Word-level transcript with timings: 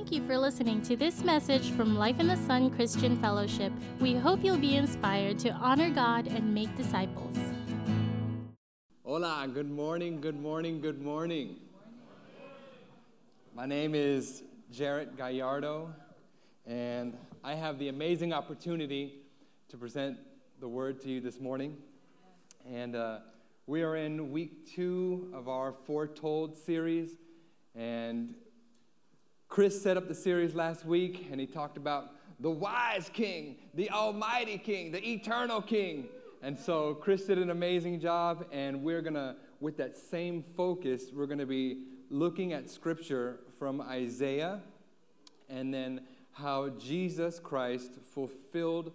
Thank 0.00 0.12
you 0.12 0.26
for 0.26 0.38
listening 0.38 0.80
to 0.84 0.96
this 0.96 1.22
message 1.22 1.72
from 1.72 1.94
Life 1.94 2.20
in 2.20 2.26
the 2.26 2.36
Sun 2.46 2.70
Christian 2.70 3.20
Fellowship. 3.20 3.70
We 4.00 4.14
hope 4.14 4.42
you'll 4.42 4.56
be 4.56 4.76
inspired 4.76 5.38
to 5.40 5.50
honor 5.50 5.90
God 5.90 6.26
and 6.26 6.54
make 6.54 6.74
disciples. 6.74 7.36
Hola, 9.04 9.46
good 9.52 9.70
morning, 9.70 10.22
good 10.22 10.40
morning, 10.40 10.80
good 10.80 11.02
morning. 11.02 11.56
My 13.54 13.66
name 13.66 13.94
is 13.94 14.42
Jarrett 14.72 15.18
Gallardo, 15.18 15.92
and 16.66 17.14
I 17.44 17.54
have 17.54 17.78
the 17.78 17.88
amazing 17.88 18.32
opportunity 18.32 19.16
to 19.68 19.76
present 19.76 20.16
the 20.60 20.68
word 20.68 21.02
to 21.02 21.10
you 21.10 21.20
this 21.20 21.38
morning. 21.38 21.76
And 22.66 22.96
uh, 22.96 23.18
we 23.66 23.82
are 23.82 23.96
in 23.96 24.32
week 24.32 24.74
two 24.74 25.30
of 25.34 25.46
our 25.50 25.74
Foretold 25.86 26.56
series, 26.56 27.18
and 27.74 28.34
Chris 29.50 29.82
set 29.82 29.96
up 29.96 30.06
the 30.06 30.14
series 30.14 30.54
last 30.54 30.84
week, 30.84 31.26
and 31.32 31.40
he 31.40 31.46
talked 31.46 31.76
about 31.76 32.12
the 32.38 32.48
wise 32.48 33.10
king, 33.12 33.56
the 33.74 33.90
almighty 33.90 34.56
king, 34.56 34.92
the 34.92 35.04
eternal 35.04 35.60
king. 35.60 36.08
And 36.40 36.56
so 36.56 36.94
Chris 36.94 37.24
did 37.24 37.36
an 37.36 37.50
amazing 37.50 37.98
job, 37.98 38.46
and 38.52 38.84
we're 38.84 39.02
going 39.02 39.14
to, 39.14 39.34
with 39.58 39.76
that 39.78 39.98
same 39.98 40.40
focus, 40.40 41.06
we're 41.12 41.26
going 41.26 41.40
to 41.40 41.46
be 41.46 41.82
looking 42.10 42.52
at 42.52 42.70
scripture 42.70 43.40
from 43.58 43.80
Isaiah 43.80 44.60
and 45.48 45.74
then 45.74 46.02
how 46.30 46.68
Jesus 46.68 47.40
Christ 47.40 47.90
fulfilled 48.14 48.92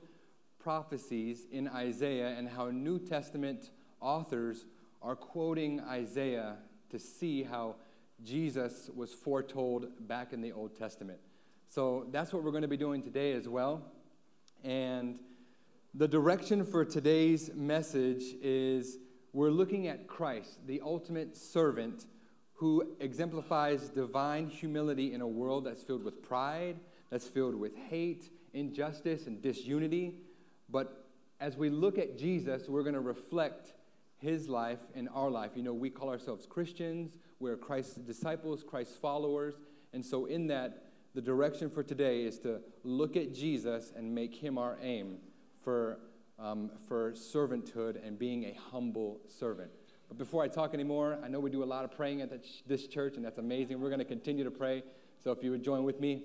prophecies 0.57 1.47
in 1.51 1.67
Isaiah 1.67 2.29
and 2.29 2.47
how 2.47 2.71
New 2.71 2.97
Testament 2.97 3.71
authors 3.99 4.63
are 5.01 5.17
quoting 5.17 5.81
Isaiah 5.81 6.55
to 6.91 6.97
see 6.97 7.43
how 7.43 7.75
Jesus 8.23 8.89
was 8.95 9.13
foretold 9.13 10.07
back 10.07 10.33
in 10.33 10.41
the 10.41 10.51
Old 10.51 10.77
Testament. 10.77 11.19
So 11.69 12.07
that's 12.11 12.33
what 12.33 12.43
we're 12.43 12.51
going 12.51 12.61
to 12.61 12.67
be 12.67 12.77
doing 12.77 13.01
today 13.01 13.33
as 13.33 13.47
well. 13.47 13.83
And 14.63 15.19
the 15.93 16.07
direction 16.07 16.65
for 16.65 16.85
today's 16.85 17.51
message 17.53 18.23
is 18.41 18.97
we're 19.33 19.51
looking 19.51 19.87
at 19.87 20.07
Christ, 20.07 20.65
the 20.65 20.81
ultimate 20.81 21.35
servant 21.35 22.05
who 22.53 22.95
exemplifies 23.01 23.89
divine 23.89 24.47
humility 24.47 25.13
in 25.13 25.21
a 25.21 25.27
world 25.27 25.65
that's 25.65 25.83
filled 25.83 26.03
with 26.03 26.23
pride, 26.23 26.77
that's 27.09 27.27
filled 27.27 27.55
with 27.55 27.75
hate, 27.75 28.29
injustice, 28.53 29.27
and 29.27 29.41
disunity. 29.41 30.15
But 30.69 31.05
as 31.39 31.57
we 31.57 31.69
look 31.69 31.97
at 31.97 32.17
Jesus, 32.17 32.69
we're 32.69 32.83
going 32.83 32.95
to 32.95 33.01
reflect 33.01 33.73
his 34.17 34.47
life 34.49 34.79
in 34.93 35.07
our 35.09 35.29
life. 35.29 35.51
You 35.55 35.63
know, 35.63 35.73
we 35.73 35.89
call 35.89 36.09
ourselves 36.09 36.45
Christians, 36.45 37.17
we're 37.39 37.57
Christ's 37.57 37.95
disciples, 37.95 38.63
Christ's 38.63 38.97
followers. 38.97 39.55
And 39.93 40.05
so, 40.05 40.25
in 40.25 40.47
that, 40.47 40.83
the 41.13 41.21
direction 41.21 41.69
for 41.69 41.83
today 41.83 42.23
is 42.23 42.39
to 42.39 42.59
look 42.83 43.15
at 43.15 43.33
Jesus 43.33 43.93
and 43.95 44.13
make 44.13 44.35
him 44.35 44.57
our 44.57 44.77
aim 44.81 45.17
for, 45.61 45.99
um, 46.39 46.71
for 46.87 47.11
servanthood 47.13 48.05
and 48.05 48.19
being 48.19 48.45
a 48.45 48.57
humble 48.71 49.21
servant. 49.27 49.71
But 50.07 50.17
before 50.17 50.43
I 50.43 50.47
talk 50.47 50.73
anymore, 50.73 51.17
I 51.23 51.27
know 51.27 51.39
we 51.39 51.49
do 51.49 51.63
a 51.63 51.65
lot 51.65 51.85
of 51.85 51.91
praying 51.91 52.21
at 52.21 52.31
this 52.67 52.87
church, 52.87 53.15
and 53.15 53.25
that's 53.25 53.37
amazing. 53.37 53.79
We're 53.79 53.89
going 53.89 53.99
to 53.99 54.05
continue 54.05 54.43
to 54.43 54.51
pray. 54.51 54.83
So, 55.23 55.31
if 55.31 55.43
you 55.43 55.51
would 55.51 55.63
join 55.63 55.83
with 55.83 55.99
me. 55.99 56.23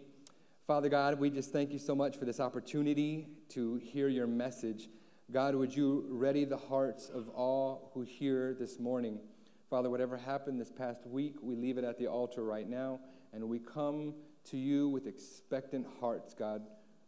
Father 0.67 0.89
God, 0.89 1.19
we 1.19 1.31
just 1.31 1.51
thank 1.53 1.73
you 1.73 1.81
so 1.81 1.97
much 1.97 2.17
for 2.17 2.25
this 2.25 2.39
opportunity 2.39 3.27
to 3.49 3.77
hear 3.77 4.07
your 4.07 4.29
message. 4.29 4.89
God, 5.33 5.55
would 5.55 5.77
you 5.77 6.07
ready 6.09 6.45
the 6.45 6.57
hearts 6.57 7.09
of 7.09 7.29
all 7.29 7.93
who 7.95 8.03
hear 8.03 8.53
this 8.59 8.81
morning? 8.81 9.21
Father, 9.69 9.89
whatever 9.89 10.17
happened 10.17 10.61
this 10.61 10.73
past 10.73 11.07
week, 11.07 11.37
we 11.41 11.55
leave 11.55 11.79
it 11.79 11.85
at 11.85 11.99
the 11.99 12.09
altar 12.09 12.43
right 12.43 12.69
now, 12.69 12.99
and 13.33 13.49
we 13.49 13.61
come 13.61 14.15
to 14.47 14.57
you 14.57 14.89
with 14.89 15.07
expectant 15.07 15.87
hearts, 16.01 16.35
God. 16.35 16.63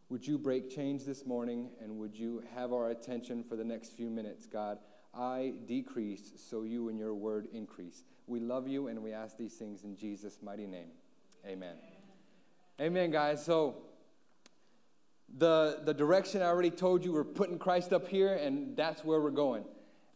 Would 0.08 0.24
you 0.24 0.38
break 0.38 0.70
change 0.70 1.04
this 1.04 1.26
morning, 1.26 1.70
and 1.80 1.98
would 1.98 2.16
you 2.16 2.44
have 2.54 2.72
our 2.72 2.90
attention 2.90 3.42
for 3.42 3.56
the 3.56 3.64
next 3.64 3.96
few 3.96 4.08
minutes, 4.08 4.46
God? 4.46 4.78
I 5.12 5.54
decrease 5.66 6.32
so 6.36 6.62
you 6.62 6.90
and 6.90 6.98
your 6.98 7.14
word 7.14 7.48
increase. 7.52 8.04
We 8.28 8.38
love 8.38 8.68
you, 8.68 8.86
and 8.86 9.02
we 9.02 9.12
ask 9.12 9.36
these 9.36 9.54
things 9.54 9.82
in 9.82 9.96
Jesus' 9.96 10.38
mighty 10.40 10.68
name. 10.68 10.90
Amen. 11.44 11.74
Amen, 12.80 13.10
guys. 13.10 13.44
So, 13.44 13.82
the, 15.36 15.80
the 15.84 15.94
direction 15.94 16.42
I 16.42 16.46
already 16.46 16.70
told 16.70 17.04
you, 17.04 17.12
we're 17.12 17.24
putting 17.24 17.58
Christ 17.58 17.92
up 17.92 18.08
here, 18.08 18.34
and 18.34 18.76
that's 18.76 19.04
where 19.04 19.20
we're 19.20 19.30
going. 19.30 19.64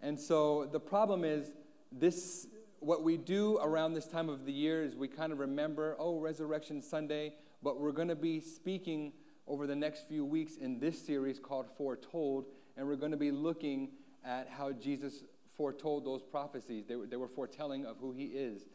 And 0.02 0.18
so 0.18 0.68
the 0.70 0.80
problem 0.80 1.24
is, 1.24 1.50
this 1.92 2.46
what 2.80 3.02
we 3.02 3.16
do 3.16 3.58
around 3.58 3.94
this 3.94 4.06
time 4.06 4.28
of 4.28 4.44
the 4.44 4.52
year 4.52 4.84
is 4.84 4.94
we 4.94 5.08
kind 5.08 5.32
of 5.32 5.38
remember, 5.38 5.96
oh, 5.98 6.18
Resurrection 6.18 6.82
Sunday, 6.82 7.32
but 7.62 7.80
we're 7.80 7.92
going 7.92 8.08
to 8.08 8.14
be 8.14 8.38
speaking 8.40 9.12
over 9.46 9.66
the 9.66 9.74
next 9.74 10.06
few 10.08 10.24
weeks 10.24 10.56
in 10.56 10.78
this 10.78 11.00
series 11.04 11.38
called 11.38 11.66
Foretold, 11.76 12.46
and 12.76 12.86
we're 12.86 12.96
going 12.96 13.12
to 13.12 13.16
be 13.16 13.30
looking 13.30 13.90
at 14.24 14.48
how 14.48 14.72
Jesus 14.72 15.24
foretold 15.56 16.04
those 16.04 16.22
prophecies. 16.22 16.84
They 16.86 16.96
were, 16.96 17.06
they 17.06 17.16
were 17.16 17.28
foretelling 17.28 17.86
of 17.86 17.96
who 17.98 18.12
he 18.12 18.24
is. 18.26 18.66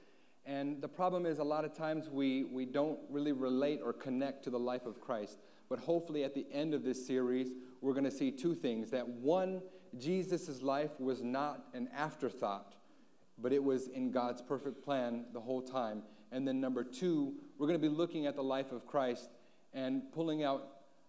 And 0.46 0.81
the 0.81 0.88
problem 0.88 1.25
is, 1.25 1.38
a 1.38 1.44
lot 1.44 1.66
of 1.66 1.75
times 1.75 2.09
we, 2.09 2.46
we 2.46 2.66
don't 2.66 3.00
really 3.09 3.31
relate 3.31 3.81
or 3.84 3.94
connect 3.94 4.44
to 4.46 4.50
the 4.50 4.59
life 4.59 4.88
of 4.88 5.00
Christ. 5.00 5.38
But 5.72 5.80
hopefully, 5.80 6.26
at 6.26 6.36
the 6.36 6.46
end 6.52 6.74
of 6.74 6.84
this 6.84 7.08
series, 7.08 7.54
we're 7.80 7.94
going 7.94 8.04
to 8.04 8.12
see 8.12 8.30
two 8.30 8.54
things. 8.54 8.92
That 8.92 9.08
one, 9.08 9.62
Jesus' 9.98 10.62
life 10.62 11.00
was 11.00 11.24
not 11.24 11.64
an 11.74 11.88
afterthought, 11.96 12.76
but 13.38 13.54
it 13.54 13.64
was 13.64 13.88
in 13.88 14.12
God's 14.12 14.42
perfect 14.42 14.84
plan 14.84 15.24
the 15.32 15.40
whole 15.40 15.62
time. 15.62 16.04
And 16.34 16.46
then, 16.46 16.59
number 16.59 16.84
two, 16.84 17.36
we're 17.58 17.68
going 17.68 17.80
to 17.80 17.90
be 17.90 17.96
looking 17.96 18.26
at 18.26 18.36
the 18.36 18.44
life 18.44 18.74
of 18.74 18.86
Christ 18.86 19.30
and 19.74 20.12
pulling 20.12 20.44
out 20.44 20.68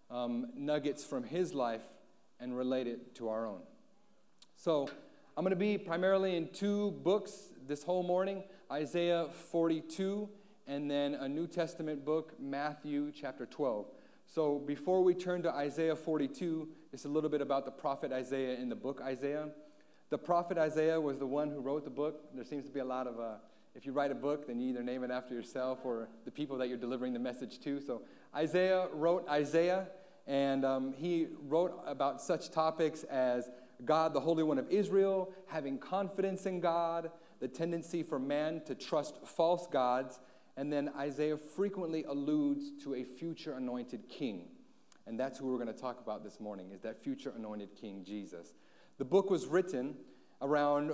um, 0.09 0.47
nuggets 0.55 1.03
from 1.03 1.25
his 1.25 1.53
life 1.53 1.83
and 2.39 2.55
relate 2.55 2.87
it 2.87 3.15
to 3.15 3.27
our 3.27 3.45
own. 3.45 3.63
So, 4.55 4.87
I'm 5.35 5.43
going 5.43 5.49
to 5.49 5.57
be 5.57 5.77
primarily 5.77 6.37
in 6.37 6.47
two 6.53 6.91
books 7.03 7.49
this 7.67 7.83
whole 7.83 8.03
morning 8.03 8.43
Isaiah 8.71 9.27
42, 9.51 10.29
and 10.67 10.89
then 10.89 11.15
a 11.15 11.27
New 11.27 11.47
Testament 11.47 12.05
book, 12.05 12.31
Matthew 12.39 13.11
chapter 13.11 13.45
12. 13.45 13.87
So 14.33 14.57
before 14.57 15.03
we 15.03 15.13
turn 15.13 15.43
to 15.43 15.51
Isaiah 15.51 15.95
42, 15.95 16.67
it's 16.91 17.05
a 17.05 17.07
little 17.07 17.29
bit 17.29 17.39
about 17.39 17.65
the 17.65 17.71
prophet 17.71 18.11
Isaiah 18.11 18.55
in 18.57 18.67
the 18.67 18.75
book 18.75 18.99
Isaiah. 18.99 19.49
The 20.09 20.17
prophet 20.17 20.57
Isaiah 20.57 20.99
was 20.99 21.19
the 21.19 21.27
one 21.27 21.51
who 21.51 21.59
wrote 21.59 21.83
the 21.83 21.91
book. 21.91 22.19
There 22.33 22.43
seems 22.43 22.65
to 22.65 22.71
be 22.71 22.79
a 22.79 22.85
lot 22.85 23.05
of, 23.05 23.19
uh, 23.19 23.35
if 23.75 23.85
you 23.85 23.91
write 23.91 24.09
a 24.09 24.15
book, 24.15 24.47
then 24.47 24.59
you 24.59 24.71
either 24.71 24.81
name 24.81 25.03
it 25.03 25.11
after 25.11 25.35
yourself 25.35 25.81
or 25.83 26.09
the 26.25 26.31
people 26.31 26.57
that 26.57 26.67
you're 26.67 26.79
delivering 26.79 27.13
the 27.13 27.19
message 27.19 27.59
to. 27.59 27.79
So 27.79 28.01
Isaiah 28.33 28.87
wrote 28.91 29.23
Isaiah, 29.29 29.89
and 30.25 30.65
um, 30.65 30.93
he 30.93 31.27
wrote 31.43 31.79
about 31.85 32.19
such 32.19 32.49
topics 32.49 33.03
as 33.03 33.51
God, 33.85 34.15
the 34.15 34.21
Holy 34.21 34.41
One 34.41 34.57
of 34.57 34.67
Israel, 34.71 35.31
having 35.45 35.77
confidence 35.77 36.47
in 36.47 36.59
God, 36.59 37.11
the 37.39 37.47
tendency 37.47 38.01
for 38.01 38.17
man 38.17 38.63
to 38.65 38.73
trust 38.73 39.15
false 39.27 39.67
gods, 39.67 40.19
and 40.55 40.71
then 40.71 40.91
Isaiah 40.97 41.37
frequently 41.37 42.03
alludes 42.03 42.71
to 42.83 42.95
a 42.95 43.03
future 43.03 43.53
anointed 43.53 44.07
king. 44.07 44.49
And 45.07 45.19
that's 45.19 45.39
who 45.39 45.47
we're 45.47 45.57
going 45.57 45.73
to 45.73 45.79
talk 45.79 45.99
about 45.99 46.23
this 46.23 46.39
morning, 46.39 46.71
is 46.71 46.81
that 46.81 47.03
future 47.03 47.33
anointed 47.35 47.75
king, 47.75 48.03
Jesus. 48.05 48.53
The 48.97 49.05
book 49.05 49.29
was 49.29 49.47
written 49.47 49.95
around 50.41 50.91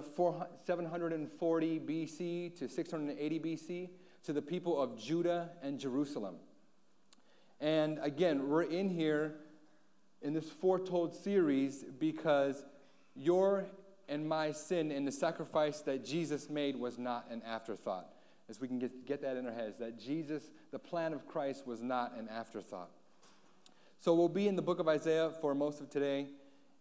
740 0.66 1.80
BC 1.80 2.56
to 2.58 2.69
680 2.69 3.40
BC 3.40 3.90
to 4.24 4.34
the 4.34 4.42
people 4.42 4.81
of 4.81 4.98
Judah 4.98 5.50
and 5.62 5.80
Jerusalem. 5.80 6.36
And 7.59 8.00
again, 8.02 8.48
we're 8.48 8.64
in 8.64 8.90
here 8.90 9.36
in 10.22 10.34
this 10.34 10.50
foretold 10.50 11.14
series 11.14 11.84
because 11.84 12.64
your 13.16 13.66
and 14.08 14.28
my 14.28 14.52
sin 14.52 14.92
and 14.92 15.08
the 15.08 15.12
sacrifice 15.12 15.81
that 15.81 16.03
Jesus 16.03 16.50
made 16.50 16.75
was 16.75 16.98
not 16.98 17.28
an 17.30 17.44
afterthought 17.46 18.08
as 18.50 18.60
we 18.60 18.68
can 18.68 18.80
get, 18.80 19.06
get 19.06 19.22
that 19.22 19.38
in 19.38 19.46
our 19.46 19.54
heads 19.54 19.78
that 19.78 20.00
Jesus, 20.00 20.52
the 20.72 20.80
plan 20.80 21.14
of 21.14 21.28
Christ, 21.28 21.68
was 21.68 21.82
not 21.82 22.18
an 22.18 22.28
afterthought. 22.28 22.90
So 24.00 24.16
we'll 24.16 24.30
be 24.30 24.48
in 24.48 24.56
the 24.56 24.62
book 24.62 24.80
of 24.80 24.88
Isaiah 24.88 25.31
for 25.42 25.54
most 25.54 25.81
of 25.81 25.90
today. 25.90 26.28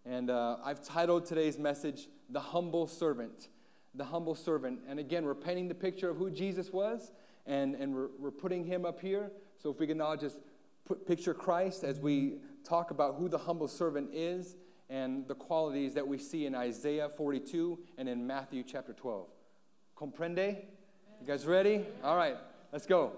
And 0.06 0.30
uh, 0.30 0.56
I've 0.64 0.82
titled 0.82 1.26
today's 1.26 1.58
message, 1.58 2.08
The 2.30 2.40
Humble 2.40 2.86
Servant. 2.86 3.48
The 3.94 4.04
Humble 4.04 4.34
Servant. 4.34 4.80
And 4.88 4.98
again, 4.98 5.24
we're 5.24 5.34
painting 5.34 5.68
the 5.68 5.74
picture 5.74 6.08
of 6.08 6.16
who 6.16 6.30
Jesus 6.30 6.72
was, 6.72 7.12
and, 7.44 7.74
and 7.74 7.94
we're, 7.94 8.08
we're 8.18 8.30
putting 8.30 8.64
him 8.64 8.86
up 8.86 9.00
here. 9.00 9.30
So 9.62 9.70
if 9.70 9.78
we 9.78 9.86
can 9.86 9.98
now 9.98 10.16
just 10.16 10.38
put, 10.86 11.06
picture 11.06 11.34
Christ 11.34 11.84
as 11.84 12.00
we 12.00 12.36
talk 12.64 12.90
about 12.90 13.16
who 13.16 13.28
the 13.28 13.38
humble 13.38 13.68
servant 13.68 14.10
is 14.14 14.56
and 14.88 15.26
the 15.28 15.34
qualities 15.34 15.92
that 15.94 16.06
we 16.06 16.16
see 16.16 16.46
in 16.46 16.54
Isaiah 16.54 17.08
42 17.08 17.78
and 17.98 18.08
in 18.08 18.26
Matthew 18.26 18.62
chapter 18.66 18.94
12. 18.94 19.26
Comprende? 19.96 20.64
You 21.20 21.26
guys 21.26 21.46
ready? 21.46 21.84
All 22.04 22.16
right, 22.16 22.36
let's 22.72 22.86
go. 22.86 23.12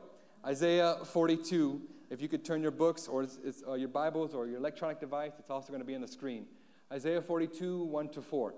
Isaiah 0.44 0.97
42. 1.05 1.81
If 2.08 2.23
you 2.23 2.29
could 2.29 2.44
turn 2.44 2.62
your 2.62 2.70
books 2.70 3.06
or 3.06 3.23
it's, 3.23 3.38
it's, 3.44 3.62
uh, 3.69 3.75
your 3.75 3.88
Bibles 3.88 4.35
or 4.35 4.47
your 4.47 4.56
electronic 4.56 4.99
device, 4.99 5.32
it's 5.38 5.50
also 5.50 5.69
going 5.69 5.81
to 5.81 5.87
be 5.87 5.94
on 5.94 6.00
the 6.00 6.08
screen. 6.08 6.47
Isaiah 6.91 7.20
42, 7.20 7.85
1 7.85 8.08
to 8.08 8.23
4. 8.23 8.55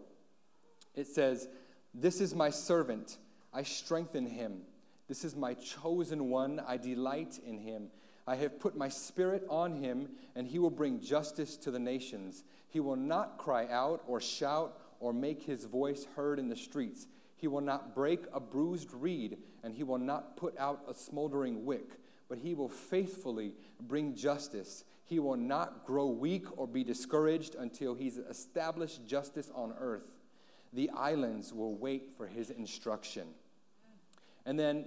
It 0.95 1.07
says, 1.09 1.49
This 1.93 2.21
is 2.21 2.35
my 2.35 2.51
servant, 2.51 3.19
I 3.53 3.65
strengthen 3.65 4.27
him. 4.27 4.63
This 5.09 5.25
is 5.25 5.35
my 5.35 5.55
chosen 5.55 6.31
one, 6.31 6.63
I 6.67 6.77
delight 6.77 7.41
in 7.45 7.59
him. 7.59 7.89
I 8.27 8.37
have 8.37 8.61
put 8.61 8.77
my 8.77 8.89
spirit 8.89 9.45
on 9.51 9.75
him, 9.75 10.09
and 10.37 10.47
he 10.47 10.61
will 10.61 10.71
bring 10.71 11.01
justice 11.01 11.57
to 11.59 11.73
the 11.73 11.81
nations. 11.81 12.45
He 12.69 12.79
will 12.79 12.97
not 12.97 13.39
cry 13.39 13.67
out 13.67 14.03
or 14.07 14.21
shout 14.21 14.79
or 15.01 15.13
make 15.13 15.43
his 15.43 15.65
voice 15.65 16.07
heard 16.15 16.39
in 16.39 16.49
the 16.49 16.57
streets. 16.57 17.09
He 17.43 17.49
will 17.49 17.61
not 17.61 17.93
break 17.93 18.21
a 18.33 18.39
bruised 18.39 18.93
reed, 18.93 19.37
and 19.65 19.75
he 19.75 19.83
will 19.83 19.99
not 19.99 20.37
put 20.37 20.57
out 20.59 20.85
a 20.89 20.95
smoldering 20.95 21.65
wick, 21.65 21.99
but 22.29 22.39
he 22.39 22.55
will 22.55 22.69
faithfully 22.69 23.55
bring 23.81 24.15
justice. 24.15 24.85
He 25.07 25.19
will 25.19 25.37
not 25.37 25.85
grow 25.85 26.07
weak 26.07 26.45
or 26.57 26.69
be 26.69 26.85
discouraged 26.85 27.57
until 27.57 27.97
he's 27.97 28.17
established 28.17 29.05
justice 29.09 29.51
on 29.57 29.75
earth. 29.77 30.07
The 30.73 30.89
islands 30.91 31.53
will 31.53 31.75
wait 31.75 32.13
for 32.17 32.29
his 32.29 32.51
instruction. 32.51 33.27
And 34.47 34.57
then 34.57 34.85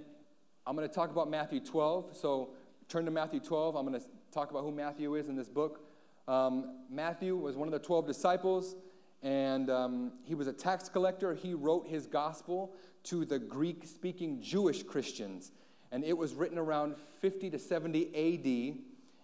I'm 0.66 0.74
going 0.76 0.88
to 0.88 0.94
talk 0.94 1.10
about 1.10 1.28
Matthew 1.28 1.60
12. 1.60 2.16
So 2.16 2.54
turn 2.88 3.04
to 3.04 3.10
Matthew 3.10 3.40
12. 3.40 3.76
I'm 3.76 3.86
going 3.86 4.00
to 4.00 4.06
talk 4.32 4.50
about 4.50 4.62
who 4.62 4.72
Matthew 4.72 5.14
is 5.16 5.28
in 5.28 5.36
this 5.36 5.50
book. 5.50 5.86
Um, 6.26 6.78
Matthew 6.88 7.36
was 7.36 7.54
one 7.54 7.68
of 7.68 7.72
the 7.72 7.86
12 7.86 8.06
disciples, 8.06 8.76
and 9.22 9.70
um, 9.70 10.12
he 10.24 10.34
was 10.34 10.46
a 10.46 10.52
tax 10.52 10.88
collector. 10.88 11.34
He 11.34 11.54
wrote 11.54 11.86
his 11.86 12.06
gospel 12.06 12.74
to 13.04 13.24
the 13.24 13.38
Greek 13.38 13.84
speaking 13.86 14.40
Jewish 14.42 14.82
Christians, 14.82 15.52
and 15.92 16.04
it 16.04 16.16
was 16.16 16.34
written 16.34 16.58
around 16.58 16.96
50 17.20 17.50
to 17.50 17.58
70 17.58 18.06
AD. 18.14 18.78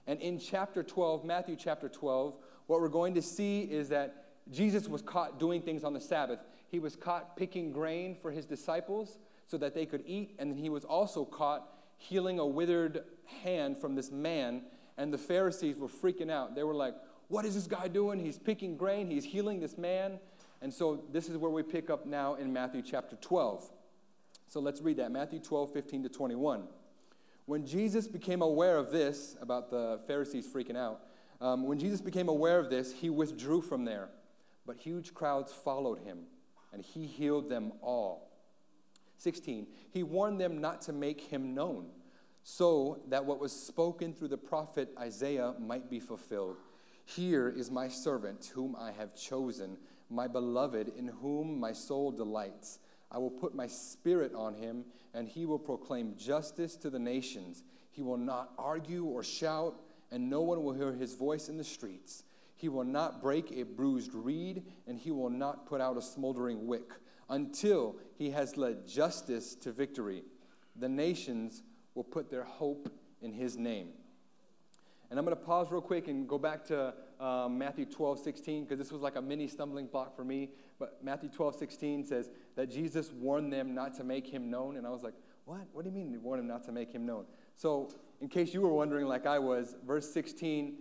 And 0.06 0.20
in 0.20 0.38
chapter 0.38 0.82
12, 0.82 1.24
Matthew 1.24 1.56
chapter 1.56 1.88
12, 1.88 2.36
what 2.66 2.80
we're 2.80 2.88
going 2.88 3.14
to 3.14 3.22
see 3.22 3.62
is 3.62 3.88
that 3.90 4.24
Jesus 4.50 4.88
was 4.88 5.02
caught 5.02 5.38
doing 5.38 5.62
things 5.62 5.84
on 5.84 5.92
the 5.92 6.00
Sabbath. 6.00 6.40
He 6.68 6.78
was 6.78 6.96
caught 6.96 7.36
picking 7.36 7.70
grain 7.72 8.16
for 8.20 8.30
his 8.30 8.46
disciples 8.46 9.18
so 9.46 9.58
that 9.58 9.74
they 9.74 9.86
could 9.86 10.02
eat, 10.06 10.34
and 10.38 10.50
then 10.50 10.58
he 10.58 10.70
was 10.70 10.84
also 10.84 11.24
caught 11.24 11.68
healing 11.98 12.38
a 12.38 12.46
withered 12.46 13.04
hand 13.42 13.78
from 13.78 13.94
this 13.94 14.10
man, 14.10 14.62
and 14.96 15.12
the 15.12 15.18
Pharisees 15.18 15.76
were 15.76 15.88
freaking 15.88 16.30
out. 16.30 16.54
They 16.54 16.64
were 16.64 16.74
like, 16.74 16.94
What 17.32 17.46
is 17.46 17.54
this 17.54 17.66
guy 17.66 17.88
doing? 17.88 18.22
He's 18.22 18.38
picking 18.38 18.76
grain, 18.76 19.08
he's 19.10 19.24
healing 19.24 19.58
this 19.58 19.78
man. 19.78 20.18
And 20.60 20.72
so 20.72 21.02
this 21.12 21.30
is 21.30 21.38
where 21.38 21.50
we 21.50 21.62
pick 21.62 21.88
up 21.88 22.04
now 22.04 22.34
in 22.34 22.52
Matthew 22.52 22.82
chapter 22.82 23.16
12. 23.16 23.70
So 24.48 24.60
let's 24.60 24.82
read 24.82 24.98
that 24.98 25.10
Matthew 25.10 25.38
12, 25.38 25.72
15 25.72 26.02
to 26.02 26.08
21. 26.10 26.64
When 27.46 27.64
Jesus 27.64 28.06
became 28.06 28.42
aware 28.42 28.76
of 28.76 28.90
this, 28.90 29.34
about 29.40 29.70
the 29.70 29.98
Pharisees 30.06 30.46
freaking 30.46 30.76
out, 30.76 31.06
um, 31.40 31.66
when 31.66 31.78
Jesus 31.78 32.02
became 32.02 32.28
aware 32.28 32.58
of 32.58 32.68
this, 32.68 32.92
he 32.92 33.08
withdrew 33.08 33.62
from 33.62 33.86
there. 33.86 34.10
But 34.66 34.76
huge 34.76 35.14
crowds 35.14 35.54
followed 35.54 36.00
him, 36.00 36.24
and 36.70 36.82
he 36.82 37.06
healed 37.06 37.48
them 37.48 37.72
all. 37.80 38.30
16, 39.16 39.68
he 39.90 40.02
warned 40.02 40.38
them 40.38 40.60
not 40.60 40.82
to 40.82 40.92
make 40.92 41.22
him 41.22 41.54
known, 41.54 41.86
so 42.42 43.00
that 43.08 43.24
what 43.24 43.40
was 43.40 43.52
spoken 43.52 44.12
through 44.12 44.28
the 44.28 44.36
prophet 44.36 44.90
Isaiah 45.00 45.54
might 45.58 45.88
be 45.88 45.98
fulfilled. 45.98 46.58
Here 47.04 47.48
is 47.48 47.70
my 47.70 47.88
servant, 47.88 48.50
whom 48.54 48.76
I 48.78 48.92
have 48.92 49.14
chosen, 49.14 49.76
my 50.08 50.28
beloved, 50.28 50.92
in 50.96 51.08
whom 51.08 51.58
my 51.58 51.72
soul 51.72 52.10
delights. 52.10 52.78
I 53.10 53.18
will 53.18 53.30
put 53.30 53.54
my 53.54 53.66
spirit 53.66 54.34
on 54.34 54.54
him, 54.54 54.84
and 55.12 55.28
he 55.28 55.44
will 55.44 55.58
proclaim 55.58 56.16
justice 56.16 56.76
to 56.76 56.90
the 56.90 56.98
nations. 56.98 57.62
He 57.90 58.02
will 58.02 58.16
not 58.16 58.52
argue 58.58 59.04
or 59.04 59.22
shout, 59.22 59.80
and 60.10 60.30
no 60.30 60.42
one 60.42 60.62
will 60.62 60.72
hear 60.72 60.92
his 60.92 61.14
voice 61.14 61.48
in 61.48 61.58
the 61.58 61.64
streets. 61.64 62.24
He 62.56 62.68
will 62.68 62.84
not 62.84 63.20
break 63.20 63.50
a 63.50 63.64
bruised 63.64 64.14
reed, 64.14 64.62
and 64.86 64.98
he 64.98 65.10
will 65.10 65.30
not 65.30 65.66
put 65.66 65.80
out 65.80 65.96
a 65.96 66.02
smoldering 66.02 66.66
wick 66.66 66.92
until 67.28 67.96
he 68.16 68.30
has 68.30 68.56
led 68.56 68.86
justice 68.86 69.54
to 69.56 69.72
victory. 69.72 70.22
The 70.76 70.88
nations 70.88 71.62
will 71.94 72.04
put 72.04 72.30
their 72.30 72.44
hope 72.44 72.88
in 73.20 73.32
his 73.32 73.56
name. 73.56 73.88
And 75.12 75.18
I'm 75.18 75.26
going 75.26 75.36
to 75.36 75.44
pause 75.44 75.70
real 75.70 75.82
quick 75.82 76.08
and 76.08 76.26
go 76.26 76.38
back 76.38 76.64
to 76.68 76.94
um, 77.20 77.58
Matthew 77.58 77.84
12, 77.84 78.20
16, 78.20 78.64
because 78.64 78.78
this 78.78 78.90
was 78.90 79.02
like 79.02 79.16
a 79.16 79.20
mini 79.20 79.46
stumbling 79.46 79.84
block 79.84 80.16
for 80.16 80.24
me. 80.24 80.48
But 80.78 81.04
Matthew 81.04 81.28
12, 81.28 81.54
16 81.54 82.06
says 82.06 82.30
that 82.56 82.70
Jesus 82.70 83.12
warned 83.12 83.52
them 83.52 83.74
not 83.74 83.92
to 83.96 84.04
make 84.04 84.26
him 84.26 84.50
known. 84.50 84.78
And 84.78 84.86
I 84.86 84.90
was 84.90 85.02
like, 85.02 85.12
what? 85.44 85.66
What 85.74 85.84
do 85.84 85.90
you 85.90 85.94
mean 85.94 86.08
he 86.08 86.16
warned 86.16 86.40
him 86.40 86.48
not 86.48 86.64
to 86.64 86.72
make 86.72 86.90
him 86.90 87.04
known? 87.04 87.26
So, 87.56 87.90
in 88.22 88.28
case 88.28 88.54
you 88.54 88.62
were 88.62 88.72
wondering, 88.72 89.06
like 89.06 89.26
I 89.26 89.38
was, 89.38 89.76
verse 89.86 90.10
16, 90.10 90.78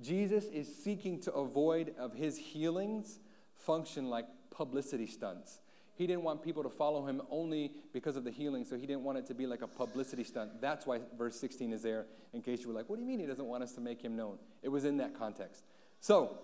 Jesus 0.00 0.44
is 0.44 0.74
seeking 0.74 1.20
to 1.20 1.32
avoid 1.34 1.94
of 1.98 2.14
his 2.14 2.38
healings 2.38 3.20
function 3.52 4.08
like 4.08 4.24
publicity 4.50 5.06
stunts. 5.06 5.58
He 5.96 6.06
didn't 6.06 6.22
want 6.22 6.42
people 6.42 6.62
to 6.64 6.70
follow 6.70 7.06
him 7.06 7.22
only 7.30 7.72
because 7.92 8.16
of 8.16 8.24
the 8.24 8.30
healing, 8.30 8.64
so 8.64 8.76
he 8.76 8.86
didn't 8.86 9.02
want 9.02 9.18
it 9.18 9.26
to 9.26 9.34
be 9.34 9.46
like 9.46 9.62
a 9.62 9.68
publicity 9.68 10.24
stunt. 10.24 10.60
That's 10.60 10.86
why 10.86 11.00
verse 11.16 11.38
16 11.38 11.72
is 11.72 11.82
there, 11.82 12.06
in 12.32 12.42
case 12.42 12.62
you 12.62 12.68
were 12.68 12.74
like, 12.74 12.88
what 12.88 12.96
do 12.96 13.02
you 13.02 13.08
mean 13.08 13.20
he 13.20 13.26
doesn't 13.26 13.46
want 13.46 13.62
us 13.62 13.72
to 13.72 13.80
make 13.80 14.02
him 14.02 14.16
known? 14.16 14.38
It 14.62 14.68
was 14.68 14.84
in 14.84 14.96
that 14.96 15.16
context. 15.16 15.62
So, 16.00 16.38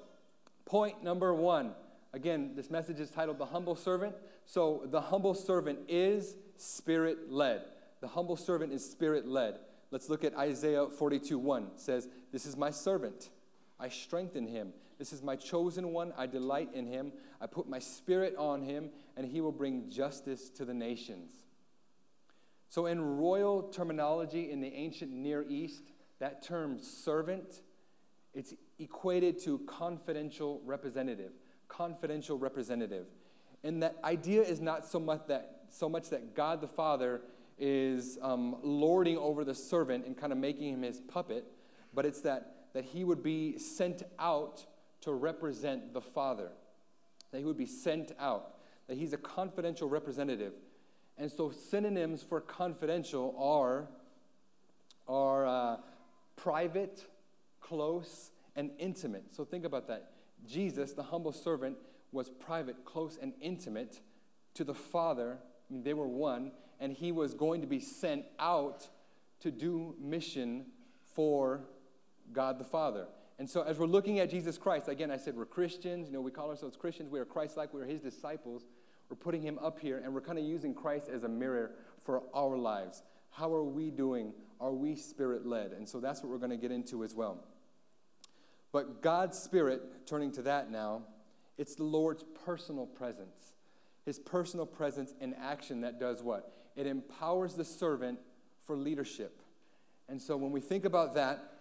point 0.64 1.02
number 1.02 1.34
one. 1.34 1.72
Again, 2.12 2.52
this 2.56 2.70
message 2.70 2.98
is 2.98 3.10
titled 3.10 3.38
The 3.38 3.46
Humble 3.46 3.76
Servant. 3.76 4.16
So, 4.44 4.82
the 4.86 5.00
humble 5.00 5.34
servant 5.34 5.78
is 5.88 6.34
spirit 6.56 7.30
led. 7.30 7.62
The 8.00 8.08
humble 8.08 8.36
servant 8.36 8.72
is 8.72 8.88
spirit 8.88 9.28
led. 9.28 9.58
Let's 9.90 10.08
look 10.08 10.24
at 10.24 10.36
Isaiah 10.36 10.86
42 10.86 11.38
1. 11.38 11.62
It 11.62 11.80
says, 11.80 12.08
This 12.32 12.46
is 12.46 12.56
my 12.56 12.70
servant. 12.70 13.30
I 13.78 13.88
strengthen 13.88 14.46
him. 14.46 14.72
This 15.00 15.14
is 15.14 15.22
my 15.22 15.34
chosen 15.34 15.94
one. 15.94 16.12
I 16.18 16.26
delight 16.26 16.74
in 16.74 16.86
him. 16.86 17.12
I 17.40 17.46
put 17.46 17.66
my 17.66 17.78
spirit 17.78 18.36
on 18.36 18.60
him, 18.60 18.90
and 19.16 19.26
he 19.26 19.40
will 19.40 19.50
bring 19.50 19.88
justice 19.88 20.50
to 20.50 20.66
the 20.66 20.74
nations. 20.74 21.32
So, 22.68 22.84
in 22.84 23.16
royal 23.16 23.62
terminology 23.62 24.50
in 24.50 24.60
the 24.60 24.70
ancient 24.74 25.10
Near 25.10 25.46
East, 25.48 25.84
that 26.18 26.42
term 26.42 26.78
servant, 26.78 27.62
it's 28.34 28.52
equated 28.78 29.42
to 29.44 29.60
confidential 29.60 30.60
representative. 30.66 31.32
Confidential 31.66 32.36
representative. 32.36 33.06
And 33.64 33.82
that 33.82 33.96
idea 34.04 34.42
is 34.42 34.60
not 34.60 34.86
so 34.86 35.00
much 35.00 35.22
that, 35.28 35.62
so 35.70 35.88
much 35.88 36.10
that 36.10 36.34
God 36.34 36.60
the 36.60 36.68
Father 36.68 37.22
is 37.58 38.18
um, 38.20 38.58
lording 38.62 39.16
over 39.16 39.46
the 39.46 39.54
servant 39.54 40.04
and 40.04 40.14
kind 40.14 40.30
of 40.30 40.38
making 40.38 40.74
him 40.74 40.82
his 40.82 41.00
puppet, 41.00 41.46
but 41.94 42.04
it's 42.04 42.20
that, 42.20 42.68
that 42.74 42.84
he 42.84 43.02
would 43.02 43.22
be 43.22 43.56
sent 43.56 44.02
out 44.18 44.66
to 45.02 45.12
represent 45.12 45.92
the 45.92 46.00
Father, 46.00 46.50
that 47.30 47.38
he 47.38 47.44
would 47.44 47.56
be 47.56 47.66
sent 47.66 48.12
out, 48.18 48.54
that 48.88 48.96
he's 48.96 49.12
a 49.12 49.18
confidential 49.18 49.88
representative. 49.88 50.52
And 51.16 51.30
so, 51.30 51.50
synonyms 51.50 52.22
for 52.22 52.40
confidential 52.40 53.34
are, 53.38 53.88
are 55.06 55.46
uh, 55.46 55.76
private, 56.36 57.04
close, 57.60 58.30
and 58.56 58.70
intimate. 58.78 59.34
So, 59.34 59.44
think 59.44 59.64
about 59.64 59.88
that. 59.88 60.12
Jesus, 60.46 60.92
the 60.92 61.02
humble 61.02 61.32
servant, 61.32 61.76
was 62.12 62.28
private, 62.28 62.84
close, 62.84 63.18
and 63.20 63.32
intimate 63.40 64.00
to 64.54 64.64
the 64.64 64.74
Father. 64.74 65.38
I 65.68 65.72
mean, 65.72 65.82
they 65.82 65.94
were 65.94 66.08
one, 66.08 66.52
and 66.80 66.92
he 66.92 67.12
was 67.12 67.34
going 67.34 67.60
to 67.60 67.66
be 67.66 67.80
sent 67.80 68.24
out 68.38 68.88
to 69.40 69.50
do 69.50 69.94
mission 70.00 70.66
for 71.14 71.60
God 72.32 72.58
the 72.58 72.64
Father. 72.64 73.06
And 73.40 73.48
so, 73.48 73.62
as 73.62 73.78
we're 73.78 73.86
looking 73.86 74.20
at 74.20 74.28
Jesus 74.28 74.58
Christ, 74.58 74.88
again, 74.88 75.10
I 75.10 75.16
said 75.16 75.34
we're 75.34 75.46
Christians. 75.46 76.08
You 76.08 76.12
know, 76.12 76.20
we 76.20 76.30
call 76.30 76.50
ourselves 76.50 76.76
Christians. 76.76 77.08
We 77.08 77.18
are 77.20 77.24
Christ 77.24 77.56
like. 77.56 77.72
We 77.72 77.80
are 77.80 77.86
his 77.86 78.02
disciples. 78.02 78.66
We're 79.08 79.16
putting 79.16 79.40
him 79.40 79.58
up 79.62 79.80
here, 79.80 80.02
and 80.04 80.12
we're 80.12 80.20
kind 80.20 80.38
of 80.38 80.44
using 80.44 80.74
Christ 80.74 81.08
as 81.08 81.24
a 81.24 81.28
mirror 81.28 81.70
for 82.02 82.22
our 82.34 82.58
lives. 82.58 83.02
How 83.30 83.50
are 83.54 83.64
we 83.64 83.90
doing? 83.90 84.34
Are 84.60 84.74
we 84.74 84.94
spirit 84.94 85.46
led? 85.46 85.72
And 85.72 85.88
so, 85.88 86.00
that's 86.00 86.22
what 86.22 86.30
we're 86.30 86.36
going 86.36 86.50
to 86.50 86.58
get 86.58 86.70
into 86.70 87.02
as 87.02 87.14
well. 87.14 87.42
But 88.72 89.00
God's 89.00 89.38
Spirit, 89.38 90.06
turning 90.06 90.32
to 90.32 90.42
that 90.42 90.70
now, 90.70 91.00
it's 91.56 91.76
the 91.76 91.84
Lord's 91.84 92.26
personal 92.44 92.84
presence. 92.84 93.54
His 94.04 94.18
personal 94.18 94.66
presence 94.66 95.14
in 95.18 95.32
action 95.32 95.80
that 95.80 95.98
does 95.98 96.22
what? 96.22 96.52
It 96.76 96.86
empowers 96.86 97.54
the 97.54 97.64
servant 97.64 98.18
for 98.66 98.76
leadership. 98.76 99.40
And 100.10 100.20
so 100.20 100.36
when 100.36 100.52
we 100.52 100.60
think 100.60 100.84
about 100.84 101.14
that, 101.14 101.59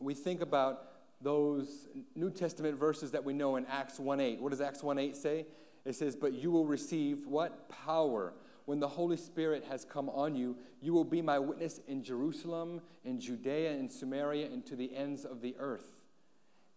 we 0.00 0.14
think 0.14 0.40
about 0.40 0.84
those 1.20 1.88
New 2.14 2.30
Testament 2.30 2.78
verses 2.78 3.10
that 3.10 3.24
we 3.24 3.32
know 3.32 3.56
in 3.56 3.66
Acts 3.66 3.98
1:8. 3.98 4.40
What 4.40 4.50
does 4.50 4.60
Acts 4.60 4.82
1:8 4.82 5.16
say? 5.16 5.46
It 5.84 5.94
says, 5.94 6.14
"But 6.14 6.34
you 6.34 6.50
will 6.50 6.66
receive 6.66 7.26
what? 7.26 7.68
Power. 7.68 8.34
When 8.66 8.80
the 8.80 8.88
Holy 8.88 9.16
Spirit 9.16 9.64
has 9.64 9.84
come 9.84 10.10
on 10.10 10.36
you, 10.36 10.56
you 10.80 10.92
will 10.92 11.04
be 11.04 11.22
my 11.22 11.38
witness 11.38 11.78
in 11.86 12.02
Jerusalem, 12.02 12.82
in 13.02 13.18
Judea, 13.18 13.72
in 13.72 13.88
Samaria, 13.88 14.52
and 14.52 14.64
to 14.66 14.76
the 14.76 14.94
ends 14.94 15.24
of 15.24 15.40
the 15.40 15.56
earth." 15.58 15.96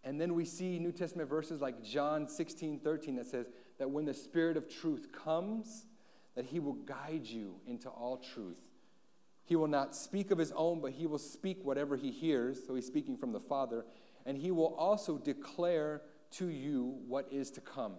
And 0.02 0.20
then 0.20 0.34
we 0.34 0.44
see 0.44 0.78
New 0.78 0.90
Testament 0.90 1.28
verses 1.28 1.60
like 1.60 1.82
John 1.82 2.28
16, 2.28 2.80
13 2.80 3.16
that 3.16 3.26
says 3.26 3.50
that 3.78 3.90
when 3.90 4.06
the 4.06 4.14
Spirit 4.14 4.56
of 4.56 4.68
truth 4.68 5.12
comes, 5.12 5.86
that 6.34 6.46
he 6.46 6.58
will 6.58 6.72
guide 6.72 7.26
you 7.26 7.60
into 7.66 7.90
all 7.90 8.16
truth. 8.16 8.71
He 9.52 9.56
will 9.56 9.68
not 9.68 9.94
speak 9.94 10.30
of 10.30 10.38
his 10.38 10.50
own, 10.52 10.80
but 10.80 10.92
he 10.92 11.06
will 11.06 11.18
speak 11.18 11.62
whatever 11.62 11.94
he 11.94 12.10
hears. 12.10 12.58
So 12.66 12.74
he's 12.74 12.86
speaking 12.86 13.18
from 13.18 13.32
the 13.32 13.38
Father. 13.38 13.84
And 14.24 14.38
he 14.38 14.50
will 14.50 14.74
also 14.76 15.18
declare 15.18 16.00
to 16.38 16.48
you 16.48 16.96
what 17.06 17.28
is 17.30 17.50
to 17.50 17.60
come. 17.60 17.96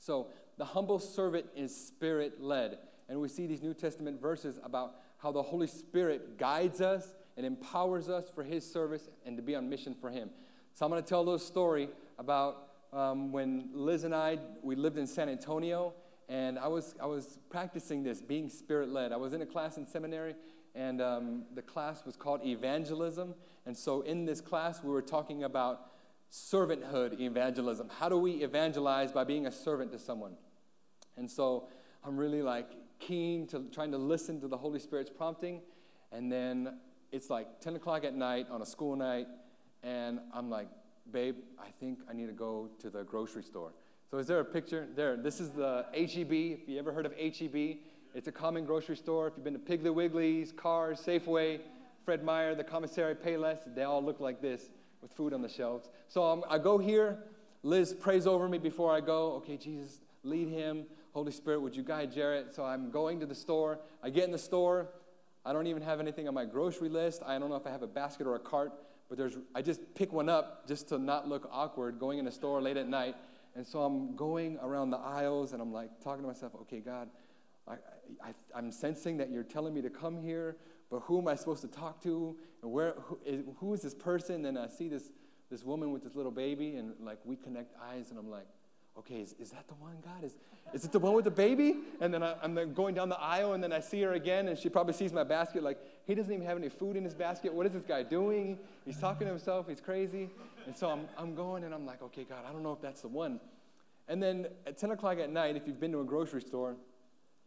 So 0.00 0.32
the 0.56 0.64
humble 0.64 0.98
servant 0.98 1.46
is 1.54 1.72
spirit 1.72 2.42
led. 2.42 2.78
And 3.08 3.20
we 3.20 3.28
see 3.28 3.46
these 3.46 3.62
New 3.62 3.72
Testament 3.72 4.20
verses 4.20 4.58
about 4.64 4.96
how 5.18 5.30
the 5.30 5.44
Holy 5.44 5.68
Spirit 5.68 6.38
guides 6.38 6.80
us 6.80 7.14
and 7.36 7.46
empowers 7.46 8.08
us 8.08 8.28
for 8.28 8.42
His 8.42 8.68
service 8.68 9.08
and 9.24 9.36
to 9.36 9.44
be 9.44 9.54
on 9.54 9.70
mission 9.70 9.94
for 9.94 10.10
Him. 10.10 10.28
So 10.74 10.84
I'm 10.84 10.90
going 10.90 11.00
to 11.00 11.08
tell 11.08 11.20
a 11.20 11.22
little 11.22 11.38
story 11.38 11.88
about 12.18 12.70
um, 12.92 13.30
when 13.30 13.68
Liz 13.72 14.02
and 14.02 14.12
I, 14.12 14.40
we 14.64 14.74
lived 14.74 14.98
in 14.98 15.06
San 15.06 15.28
Antonio, 15.28 15.94
and 16.28 16.58
I 16.58 16.68
was, 16.68 16.94
I 17.00 17.06
was 17.06 17.38
practicing 17.48 18.02
this, 18.02 18.20
being 18.20 18.48
spirit 18.48 18.90
led. 18.90 19.12
I 19.12 19.16
was 19.16 19.32
in 19.32 19.42
a 19.42 19.46
class 19.46 19.76
in 19.78 19.86
seminary, 19.86 20.34
and 20.74 21.00
um, 21.00 21.42
the 21.54 21.62
class 21.62 22.04
was 22.04 22.16
called 22.16 22.44
Evangelism. 22.44 23.34
And 23.64 23.76
so 23.76 24.02
in 24.02 24.26
this 24.26 24.40
class, 24.40 24.82
we 24.82 24.90
were 24.90 25.02
talking 25.02 25.44
about 25.44 25.90
servanthood 26.30 27.18
evangelism. 27.20 27.88
How 27.98 28.08
do 28.08 28.18
we 28.18 28.32
evangelize 28.44 29.12
by 29.12 29.24
being 29.24 29.46
a 29.46 29.52
servant 29.52 29.92
to 29.92 29.98
someone? 29.98 30.34
And 31.16 31.30
so 31.30 31.68
I'm 32.04 32.16
really 32.16 32.42
like 32.42 32.70
keen 32.98 33.46
to 33.48 33.64
trying 33.72 33.92
to 33.92 33.98
listen 33.98 34.40
to 34.40 34.48
the 34.48 34.56
Holy 34.56 34.78
Spirit's 34.78 35.10
prompting. 35.10 35.62
And 36.12 36.30
then 36.30 36.78
it's 37.10 37.30
like 37.30 37.60
10 37.60 37.76
o'clock 37.76 38.04
at 38.04 38.14
night 38.14 38.46
on 38.50 38.62
a 38.62 38.66
school 38.66 38.96
night, 38.96 39.26
and 39.82 40.20
I'm 40.32 40.50
like, 40.50 40.68
babe, 41.10 41.36
I 41.58 41.68
think 41.80 42.00
I 42.08 42.12
need 42.12 42.26
to 42.26 42.32
go 42.32 42.68
to 42.80 42.90
the 42.90 43.02
grocery 43.04 43.42
store. 43.42 43.72
So 44.10 44.16
is 44.16 44.26
there 44.26 44.40
a 44.40 44.44
picture? 44.44 44.88
There, 44.96 45.18
this 45.18 45.38
is 45.38 45.50
the 45.50 45.84
HEB. 45.92 46.32
If 46.32 46.68
you 46.68 46.78
ever 46.78 46.92
heard 46.92 47.04
of 47.04 47.12
HEB, 47.12 47.76
it's 48.14 48.26
a 48.26 48.32
common 48.32 48.64
grocery 48.64 48.96
store. 48.96 49.28
If 49.28 49.34
you've 49.36 49.44
been 49.44 49.52
to 49.52 49.58
Piggly 49.58 49.92
Wiggly's, 49.92 50.50
Carrs, 50.50 51.04
Safeway, 51.04 51.60
Fred 52.06 52.24
Meyer, 52.24 52.54
the 52.54 52.64
commissary 52.64 53.14
Payless, 53.14 53.58
they 53.74 53.82
all 53.82 54.02
look 54.02 54.18
like 54.18 54.40
this 54.40 54.70
with 55.02 55.12
food 55.12 55.34
on 55.34 55.42
the 55.42 55.48
shelves. 55.48 55.90
So 56.08 56.24
um, 56.24 56.42
I 56.48 56.56
go 56.56 56.78
here. 56.78 57.18
Liz 57.62 57.92
prays 57.92 58.26
over 58.26 58.48
me 58.48 58.56
before 58.56 58.94
I 58.94 59.00
go. 59.00 59.32
Okay, 59.34 59.58
Jesus, 59.58 60.00
lead 60.22 60.48
him. 60.48 60.86
Holy 61.12 61.32
Spirit, 61.32 61.60
would 61.60 61.76
you 61.76 61.82
guide 61.82 62.10
Jarrett? 62.10 62.54
So 62.54 62.64
I'm 62.64 62.90
going 62.90 63.20
to 63.20 63.26
the 63.26 63.34
store. 63.34 63.78
I 64.02 64.08
get 64.08 64.24
in 64.24 64.32
the 64.32 64.38
store. 64.38 64.88
I 65.44 65.52
don't 65.52 65.66
even 65.66 65.82
have 65.82 66.00
anything 66.00 66.26
on 66.28 66.34
my 66.34 66.46
grocery 66.46 66.88
list. 66.88 67.22
I 67.26 67.38
don't 67.38 67.50
know 67.50 67.56
if 67.56 67.66
I 67.66 67.70
have 67.70 67.82
a 67.82 67.86
basket 67.86 68.26
or 68.26 68.36
a 68.36 68.40
cart, 68.40 68.72
but 69.10 69.18
there's, 69.18 69.36
I 69.54 69.60
just 69.60 69.94
pick 69.94 70.14
one 70.14 70.30
up 70.30 70.66
just 70.66 70.88
to 70.88 70.98
not 70.98 71.28
look 71.28 71.46
awkward 71.52 71.98
going 71.98 72.18
in 72.18 72.26
a 72.26 72.32
store 72.32 72.62
late 72.62 72.78
at 72.78 72.88
night. 72.88 73.14
And 73.58 73.66
so 73.66 73.82
I'm 73.82 74.14
going 74.14 74.56
around 74.62 74.90
the 74.90 74.98
aisles 74.98 75.52
and 75.52 75.60
I'm 75.60 75.72
like 75.72 75.90
talking 76.00 76.22
to 76.22 76.28
myself, 76.28 76.52
okay, 76.62 76.78
God, 76.78 77.08
I, 77.66 77.74
I, 78.54 78.58
am 78.58 78.70
sensing 78.70 79.16
that 79.16 79.32
you're 79.32 79.42
telling 79.42 79.74
me 79.74 79.82
to 79.82 79.90
come 79.90 80.22
here, 80.22 80.56
but 80.92 81.00
who 81.00 81.18
am 81.18 81.26
I 81.26 81.34
supposed 81.34 81.62
to 81.62 81.66
talk 81.66 82.00
to? 82.04 82.36
And 82.62 82.70
where, 82.70 82.94
who 83.02 83.18
is, 83.26 83.42
who 83.58 83.74
is 83.74 83.82
this 83.82 83.94
person? 83.94 84.44
And 84.44 84.56
I 84.56 84.68
see 84.68 84.88
this, 84.88 85.10
this 85.50 85.64
woman 85.64 85.90
with 85.90 86.04
this 86.04 86.14
little 86.14 86.30
baby, 86.30 86.76
and 86.76 86.92
like 87.00 87.18
we 87.24 87.34
connect 87.34 87.74
eyes, 87.82 88.10
and 88.10 88.18
I'm 88.20 88.30
like, 88.30 88.46
okay, 88.96 89.16
is, 89.16 89.34
is 89.40 89.50
that 89.50 89.66
the 89.66 89.74
one, 89.74 89.96
God? 90.04 90.22
Is, 90.22 90.36
is 90.72 90.84
it 90.84 90.92
the 90.92 91.00
one 91.00 91.14
with 91.14 91.24
the 91.24 91.30
baby? 91.32 91.78
And 92.00 92.14
then 92.14 92.22
I, 92.22 92.36
am 92.44 92.74
going 92.74 92.94
down 92.94 93.08
the 93.08 93.18
aisle, 93.18 93.54
and 93.54 93.62
then 93.62 93.72
I 93.72 93.80
see 93.80 94.02
her 94.02 94.12
again, 94.12 94.46
and 94.46 94.56
she 94.56 94.68
probably 94.68 94.94
sees 94.94 95.12
my 95.12 95.24
basket, 95.24 95.64
like, 95.64 95.78
he 96.06 96.14
doesn't 96.14 96.32
even 96.32 96.46
have 96.46 96.58
any 96.58 96.68
food 96.68 96.96
in 96.96 97.02
his 97.02 97.14
basket. 97.14 97.52
What 97.52 97.66
is 97.66 97.72
this 97.72 97.84
guy 97.84 98.04
doing? 98.04 98.56
He's 98.84 99.00
talking 99.00 99.26
to 99.26 99.32
himself, 99.32 99.66
he's 99.68 99.80
crazy. 99.80 100.30
And 100.68 100.76
so 100.76 100.90
I'm, 100.90 101.08
I'm 101.16 101.34
going, 101.34 101.64
and 101.64 101.72
I'm 101.72 101.86
like, 101.86 102.02
okay, 102.02 102.24
God, 102.24 102.40
I 102.46 102.52
don't 102.52 102.62
know 102.62 102.74
if 102.74 102.82
that's 102.82 103.00
the 103.00 103.08
one. 103.08 103.40
And 104.06 104.22
then 104.22 104.48
at 104.66 104.76
10 104.76 104.90
o'clock 104.90 105.16
at 105.18 105.30
night, 105.32 105.56
if 105.56 105.66
you've 105.66 105.80
been 105.80 105.92
to 105.92 106.02
a 106.02 106.04
grocery 106.04 106.42
store, 106.42 106.76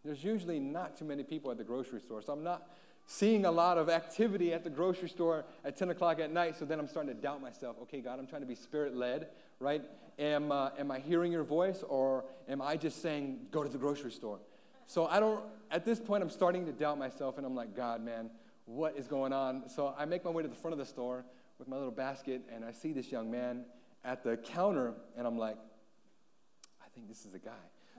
there's 0.04 0.24
usually 0.24 0.60
not 0.60 0.98
too 0.98 1.06
many 1.06 1.22
people 1.22 1.52
at 1.52 1.60
the 1.60 1.64
grocery 1.64 2.02
store. 2.02 2.24
So 2.24 2.34
I'm 2.34 2.44
not 2.44 2.68
seeing 3.06 3.46
a 3.46 3.52
lot 3.52 3.78
of 3.78 3.90
activity 3.90 4.56
at 4.56 4.64
the 4.64 4.72
grocery 4.72 5.08
store 5.08 5.46
at 5.64 5.78
10 5.78 5.92
o'clock 5.92 6.20
at 6.20 6.34
night. 6.34 6.58
So 6.58 6.66
then 6.66 6.80
I'm 6.80 6.88
starting 6.88 7.14
to 7.14 7.22
doubt 7.22 7.44
myself. 7.44 7.76
Okay, 7.84 8.02
God, 8.02 8.18
I'm 8.18 8.26
trying 8.26 8.42
to 8.42 8.48
be 8.48 8.56
spirit 8.56 8.96
led, 8.96 9.28
right? 9.60 9.84
Am, 10.18 10.52
uh, 10.52 10.72
am 10.80 10.90
I 10.90 10.98
hearing 10.98 11.32
your 11.32 11.44
voice 11.44 11.84
or 11.88 12.26
am 12.50 12.60
I 12.60 12.76
just 12.76 13.04
saying, 13.04 13.38
go 13.52 13.62
to 13.62 13.70
the 13.70 13.78
grocery 13.78 14.12
store? 14.12 14.40
So 14.88 15.06
I 15.06 15.20
don't, 15.20 15.44
at 15.70 15.86
this 15.86 16.00
point, 16.00 16.24
I'm 16.24 16.32
starting 16.32 16.66
to 16.66 16.72
doubt 16.72 16.98
myself 16.98 17.38
and 17.38 17.46
I'm 17.46 17.56
like, 17.56 17.76
God, 17.76 18.04
man, 18.04 18.32
what 18.66 18.98
is 18.98 19.06
going 19.06 19.32
on? 19.32 19.70
So 19.70 19.94
I 19.96 20.06
make 20.06 20.26
my 20.26 20.32
way 20.32 20.42
to 20.42 20.50
the 20.50 20.56
front 20.56 20.74
of 20.74 20.80
the 20.80 20.88
store 20.88 21.24
with 21.62 21.68
my 21.68 21.76
little 21.76 21.92
basket 21.92 22.42
and 22.52 22.66
I 22.66 22.72
see 22.72 22.92
this 22.92 23.12
young 23.12 23.30
man 23.30 23.66
at 24.04 24.24
the 24.24 24.36
counter 24.36 24.96
and 25.16 25.28
I'm 25.28 25.38
like, 25.38 25.58
I 26.84 26.90
think 26.96 27.08
this 27.08 27.24
is 27.24 27.36
a 27.36 27.40
guy. 27.40 27.52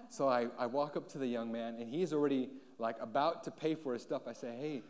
So 0.08 0.28
I, 0.28 0.48
I 0.58 0.66
walk 0.66 0.96
up 0.96 1.08
to 1.12 1.18
the 1.18 1.28
young 1.28 1.52
man, 1.52 1.76
and 1.78 1.88
he's 1.88 2.12
already 2.12 2.50
like 2.80 2.96
about 3.00 3.44
to 3.44 3.52
pay 3.52 3.76
for 3.76 3.92
his 3.92 4.02
stuff. 4.02 4.22
I 4.26 4.32
say, 4.32 4.56
Hey, 4.60 4.82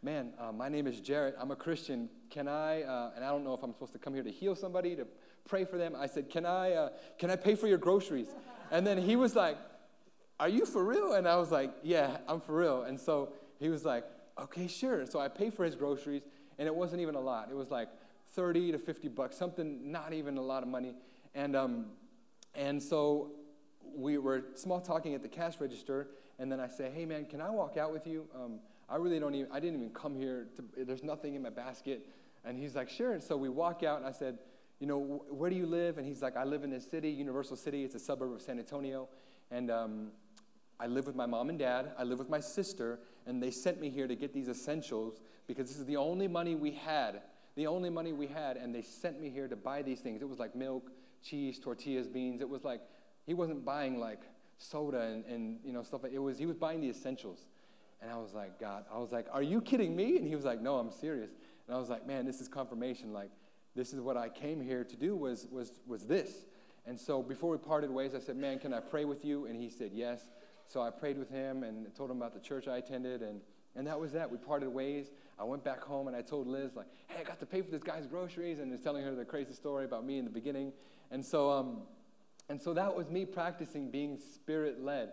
man, 0.00 0.32
uh, 0.38 0.52
my 0.52 0.68
name 0.68 0.86
is 0.86 1.00
Jarrett. 1.00 1.34
I'm 1.40 1.50
a 1.50 1.56
Christian. 1.56 2.08
Can 2.30 2.46
I, 2.46 2.82
uh, 2.82 3.10
and 3.16 3.24
I 3.24 3.30
don't 3.30 3.42
know 3.42 3.52
if 3.52 3.64
I'm 3.64 3.72
supposed 3.72 3.92
to 3.94 3.98
come 3.98 4.14
here 4.14 4.22
to 4.22 4.30
heal 4.30 4.54
somebody, 4.54 4.94
to 4.94 5.08
pray 5.48 5.64
for 5.64 5.76
them. 5.76 5.96
I 5.98 6.06
said, 6.06 6.30
Can 6.30 6.46
I, 6.46 6.70
uh, 6.70 6.88
can 7.18 7.30
I 7.30 7.36
pay 7.36 7.56
for 7.56 7.66
your 7.66 7.78
groceries? 7.78 8.28
And 8.70 8.86
then 8.86 8.96
he 8.96 9.16
was 9.16 9.34
like, 9.34 9.58
Are 10.38 10.48
you 10.48 10.64
for 10.66 10.84
real? 10.84 11.14
And 11.14 11.26
I 11.26 11.34
was 11.34 11.50
like, 11.50 11.72
Yeah, 11.82 12.18
I'm 12.28 12.40
for 12.40 12.54
real. 12.54 12.82
And 12.84 12.98
so 12.98 13.32
he 13.58 13.68
was 13.68 13.84
like, 13.84 14.04
Okay, 14.40 14.68
sure. 14.68 15.04
So 15.04 15.18
I 15.18 15.26
paid 15.26 15.52
for 15.52 15.64
his 15.64 15.74
groceries, 15.74 16.22
and 16.60 16.68
it 16.68 16.74
wasn't 16.74 17.02
even 17.02 17.16
a 17.16 17.20
lot. 17.20 17.48
It 17.50 17.56
was 17.56 17.72
like 17.72 17.88
30 18.34 18.72
to 18.72 18.78
50 18.78 19.08
bucks, 19.08 19.36
something 19.36 19.90
not 19.90 20.12
even 20.12 20.36
a 20.36 20.42
lot 20.42 20.62
of 20.62 20.68
money. 20.68 20.94
And, 21.34 21.56
um, 21.56 21.86
and 22.54 22.82
so 22.82 23.32
we 23.94 24.18
were 24.18 24.44
small 24.54 24.80
talking 24.80 25.14
at 25.14 25.22
the 25.22 25.28
cash 25.28 25.60
register, 25.60 26.08
and 26.38 26.50
then 26.50 26.60
I 26.60 26.68
say, 26.68 26.90
"Hey, 26.90 27.04
man, 27.04 27.26
can 27.26 27.40
I 27.40 27.50
walk 27.50 27.76
out 27.76 27.92
with 27.92 28.06
you? 28.06 28.28
Um, 28.34 28.60
I 28.88 28.96
really 28.96 29.20
don't 29.20 29.34
even. 29.34 29.50
I 29.52 29.60
didn't 29.60 29.76
even 29.76 29.90
come 29.90 30.16
here. 30.16 30.48
To, 30.56 30.84
there's 30.84 31.02
nothing 31.02 31.34
in 31.34 31.42
my 31.42 31.50
basket." 31.50 32.06
And 32.44 32.58
he's 32.58 32.74
like, 32.74 32.88
"Sure." 32.88 33.12
And 33.12 33.22
so 33.22 33.36
we 33.36 33.48
walk 33.48 33.82
out, 33.82 33.98
and 33.98 34.06
I 34.06 34.12
said, 34.12 34.38
"You 34.78 34.86
know, 34.86 35.24
where 35.28 35.50
do 35.50 35.56
you 35.56 35.66
live?" 35.66 35.98
And 35.98 36.06
he's 36.06 36.22
like, 36.22 36.36
"I 36.36 36.44
live 36.44 36.64
in 36.64 36.70
this 36.70 36.88
city, 36.88 37.10
Universal 37.10 37.56
City. 37.56 37.84
It's 37.84 37.94
a 37.94 37.98
suburb 37.98 38.32
of 38.32 38.40
San 38.40 38.58
Antonio, 38.58 39.08
and 39.50 39.70
um, 39.70 40.12
I 40.78 40.86
live 40.86 41.06
with 41.06 41.16
my 41.16 41.26
mom 41.26 41.50
and 41.50 41.58
dad. 41.58 41.92
I 41.98 42.04
live 42.04 42.18
with 42.18 42.30
my 42.30 42.40
sister, 42.40 43.00
and 43.26 43.42
they 43.42 43.50
sent 43.50 43.80
me 43.80 43.90
here 43.90 44.06
to 44.06 44.16
get 44.16 44.32
these 44.32 44.48
essentials 44.48 45.20
because 45.46 45.68
this 45.68 45.78
is 45.78 45.86
the 45.86 45.96
only 45.96 46.28
money 46.28 46.54
we 46.54 46.72
had." 46.72 47.22
The 47.56 47.66
only 47.66 47.90
money 47.90 48.12
we 48.12 48.26
had, 48.26 48.56
and 48.56 48.74
they 48.74 48.82
sent 48.82 49.20
me 49.20 49.28
here 49.28 49.48
to 49.48 49.56
buy 49.56 49.82
these 49.82 50.00
things. 50.00 50.22
It 50.22 50.28
was 50.28 50.38
like 50.38 50.54
milk, 50.54 50.90
cheese, 51.22 51.58
tortillas, 51.58 52.06
beans. 52.06 52.40
It 52.40 52.48
was 52.48 52.64
like 52.64 52.80
he 53.26 53.34
wasn't 53.34 53.64
buying 53.64 53.98
like 53.98 54.20
soda 54.58 55.00
and, 55.00 55.24
and 55.26 55.58
you 55.64 55.72
know 55.72 55.82
stuff. 55.82 56.02
It 56.10 56.18
was 56.18 56.38
he 56.38 56.46
was 56.46 56.56
buying 56.56 56.80
the 56.80 56.88
essentials. 56.88 57.46
And 58.02 58.10
I 58.10 58.16
was 58.16 58.32
like, 58.32 58.58
God, 58.58 58.84
I 58.92 58.98
was 58.98 59.12
like, 59.12 59.26
are 59.30 59.42
you 59.42 59.60
kidding 59.60 59.94
me? 59.94 60.16
And 60.16 60.26
he 60.26 60.34
was 60.34 60.46
like, 60.46 60.62
no, 60.62 60.78
I'm 60.78 60.90
serious. 60.90 61.30
And 61.66 61.76
I 61.76 61.78
was 61.78 61.90
like, 61.90 62.06
man, 62.06 62.24
this 62.24 62.40
is 62.40 62.48
confirmation. 62.48 63.12
Like, 63.12 63.30
this 63.76 63.92
is 63.92 64.00
what 64.00 64.16
I 64.16 64.30
came 64.30 64.60
here 64.60 64.84
to 64.84 64.96
do 64.96 65.16
was 65.16 65.46
was 65.50 65.72
was 65.86 66.04
this. 66.04 66.46
And 66.86 66.98
so 66.98 67.22
before 67.22 67.50
we 67.50 67.58
parted 67.58 67.90
ways, 67.90 68.14
I 68.14 68.20
said, 68.20 68.36
man, 68.36 68.58
can 68.58 68.72
I 68.72 68.80
pray 68.80 69.04
with 69.04 69.24
you? 69.24 69.46
And 69.46 69.56
he 69.56 69.68
said, 69.68 69.90
yes. 69.92 70.30
So 70.66 70.80
I 70.80 70.90
prayed 70.90 71.18
with 71.18 71.30
him 71.30 71.62
and 71.62 71.94
told 71.94 72.10
him 72.10 72.16
about 72.18 72.32
the 72.32 72.40
church 72.40 72.68
I 72.68 72.78
attended, 72.78 73.22
and 73.22 73.40
and 73.76 73.86
that 73.86 73.98
was 73.98 74.12
that. 74.12 74.30
We 74.30 74.38
parted 74.38 74.68
ways. 74.68 75.06
I 75.38 75.44
went 75.44 75.64
back 75.64 75.82
home 75.82 76.06
and 76.06 76.16
I 76.16 76.22
told 76.22 76.46
Liz, 76.46 76.76
like, 76.76 76.86
hey, 77.08 77.20
I 77.20 77.24
got 77.24 77.40
to 77.40 77.46
pay 77.46 77.62
for 77.62 77.70
this 77.70 77.82
guy's 77.82 78.06
groceries, 78.06 78.58
and 78.58 78.70
was 78.70 78.80
telling 78.80 79.04
her 79.04 79.14
the 79.14 79.24
crazy 79.24 79.54
story 79.54 79.84
about 79.84 80.04
me 80.04 80.18
in 80.18 80.24
the 80.24 80.30
beginning. 80.30 80.72
And 81.10 81.24
so 81.24 81.50
um, 81.50 81.82
and 82.50 82.60
so 82.60 82.74
that 82.74 82.96
was 82.96 83.08
me 83.08 83.24
practicing 83.24 83.90
being 83.90 84.18
spirit 84.18 84.82
led, 84.82 85.10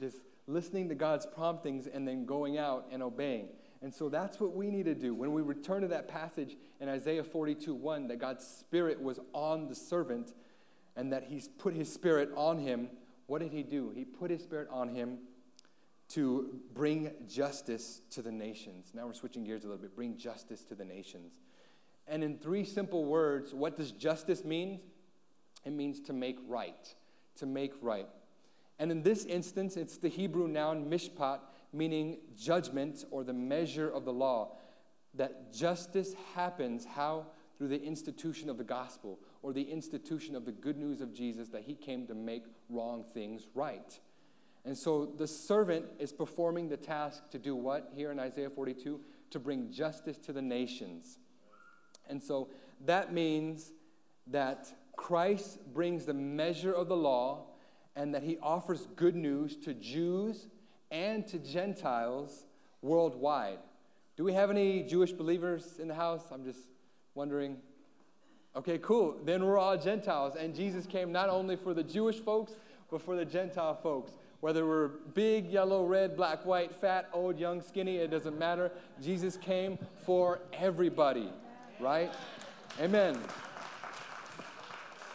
just 0.00 0.16
listening 0.46 0.88
to 0.88 0.94
God's 0.94 1.26
promptings 1.26 1.86
and 1.86 2.08
then 2.08 2.24
going 2.24 2.56
out 2.56 2.86
and 2.90 3.02
obeying. 3.02 3.48
And 3.82 3.94
so 3.94 4.08
that's 4.08 4.40
what 4.40 4.56
we 4.56 4.70
need 4.70 4.86
to 4.86 4.94
do. 4.94 5.14
When 5.14 5.32
we 5.32 5.42
return 5.42 5.82
to 5.82 5.88
that 5.88 6.08
passage 6.08 6.56
in 6.80 6.88
Isaiah 6.88 7.22
42 7.22 7.74
1, 7.74 8.08
that 8.08 8.18
God's 8.18 8.46
spirit 8.46 9.00
was 9.00 9.20
on 9.34 9.68
the 9.68 9.74
servant 9.74 10.32
and 10.96 11.12
that 11.12 11.24
he's 11.24 11.46
put 11.46 11.74
his 11.74 11.92
spirit 11.92 12.30
on 12.34 12.58
him, 12.58 12.88
what 13.26 13.42
did 13.42 13.52
he 13.52 13.62
do? 13.62 13.92
He 13.94 14.06
put 14.06 14.30
his 14.30 14.42
spirit 14.42 14.68
on 14.72 14.88
him 14.88 15.18
to 16.08 16.60
bring 16.74 17.10
justice 17.28 18.00
to 18.10 18.22
the 18.22 18.32
nations. 18.32 18.92
Now 18.94 19.06
we're 19.06 19.14
switching 19.14 19.44
gears 19.44 19.64
a 19.64 19.66
little 19.66 19.82
bit. 19.82 19.94
Bring 19.94 20.16
justice 20.16 20.64
to 20.64 20.74
the 20.74 20.84
nations. 20.84 21.38
And 22.06 22.24
in 22.24 22.38
three 22.38 22.64
simple 22.64 23.04
words, 23.04 23.52
what 23.52 23.76
does 23.76 23.92
justice 23.92 24.44
mean? 24.44 24.80
It 25.64 25.72
means 25.72 26.00
to 26.02 26.12
make 26.12 26.38
right, 26.48 26.94
to 27.36 27.46
make 27.46 27.74
right. 27.82 28.08
And 28.78 28.90
in 28.90 29.02
this 29.02 29.24
instance, 29.24 29.76
it's 29.76 29.98
the 29.98 30.08
Hebrew 30.08 30.48
noun 30.48 30.88
mishpat, 30.88 31.40
meaning 31.72 32.18
judgment 32.38 33.04
or 33.10 33.24
the 33.24 33.34
measure 33.34 33.90
of 33.90 34.04
the 34.04 34.12
law. 34.12 34.56
That 35.14 35.52
justice 35.52 36.14
happens 36.34 36.86
how? 36.86 37.26
Through 37.58 37.68
the 37.68 37.82
institution 37.82 38.48
of 38.48 38.56
the 38.56 38.64
gospel 38.64 39.18
or 39.42 39.52
the 39.52 39.62
institution 39.62 40.36
of 40.36 40.44
the 40.44 40.52
good 40.52 40.78
news 40.78 41.00
of 41.00 41.12
Jesus 41.12 41.48
that 41.48 41.64
he 41.64 41.74
came 41.74 42.06
to 42.06 42.14
make 42.14 42.44
wrong 42.70 43.04
things 43.12 43.48
right. 43.52 43.98
And 44.68 44.76
so 44.76 45.06
the 45.06 45.26
servant 45.26 45.86
is 45.98 46.12
performing 46.12 46.68
the 46.68 46.76
task 46.76 47.30
to 47.30 47.38
do 47.38 47.56
what 47.56 47.90
here 47.96 48.12
in 48.12 48.18
Isaiah 48.18 48.50
42? 48.50 49.00
To 49.30 49.38
bring 49.38 49.72
justice 49.72 50.18
to 50.18 50.32
the 50.34 50.42
nations. 50.42 51.16
And 52.06 52.22
so 52.22 52.48
that 52.84 53.10
means 53.10 53.72
that 54.26 54.70
Christ 54.94 55.72
brings 55.72 56.04
the 56.04 56.12
measure 56.12 56.70
of 56.70 56.88
the 56.88 56.96
law 56.96 57.46
and 57.96 58.14
that 58.14 58.22
he 58.22 58.36
offers 58.42 58.86
good 58.94 59.16
news 59.16 59.56
to 59.56 59.72
Jews 59.72 60.48
and 60.90 61.26
to 61.28 61.38
Gentiles 61.38 62.44
worldwide. 62.82 63.60
Do 64.18 64.24
we 64.24 64.34
have 64.34 64.50
any 64.50 64.82
Jewish 64.82 65.12
believers 65.12 65.78
in 65.78 65.88
the 65.88 65.94
house? 65.94 66.24
I'm 66.30 66.44
just 66.44 66.60
wondering. 67.14 67.56
Okay, 68.54 68.76
cool. 68.76 69.16
Then 69.24 69.46
we're 69.46 69.56
all 69.56 69.78
Gentiles. 69.78 70.36
And 70.38 70.54
Jesus 70.54 70.84
came 70.84 71.10
not 71.10 71.30
only 71.30 71.56
for 71.56 71.72
the 71.72 71.82
Jewish 71.82 72.16
folks, 72.16 72.52
but 72.90 73.00
for 73.00 73.16
the 73.16 73.24
Gentile 73.24 73.74
folks. 73.74 74.12
Whether 74.40 74.64
we're 74.66 74.88
big, 74.88 75.50
yellow, 75.50 75.84
red, 75.84 76.16
black, 76.16 76.46
white, 76.46 76.74
fat, 76.74 77.08
old, 77.12 77.38
young, 77.38 77.60
skinny, 77.60 77.96
it 77.96 78.10
doesn't 78.10 78.38
matter. 78.38 78.70
Jesus 79.02 79.36
came 79.36 79.78
for 80.04 80.40
everybody, 80.52 81.32
right? 81.80 82.14
Amen. 82.80 83.18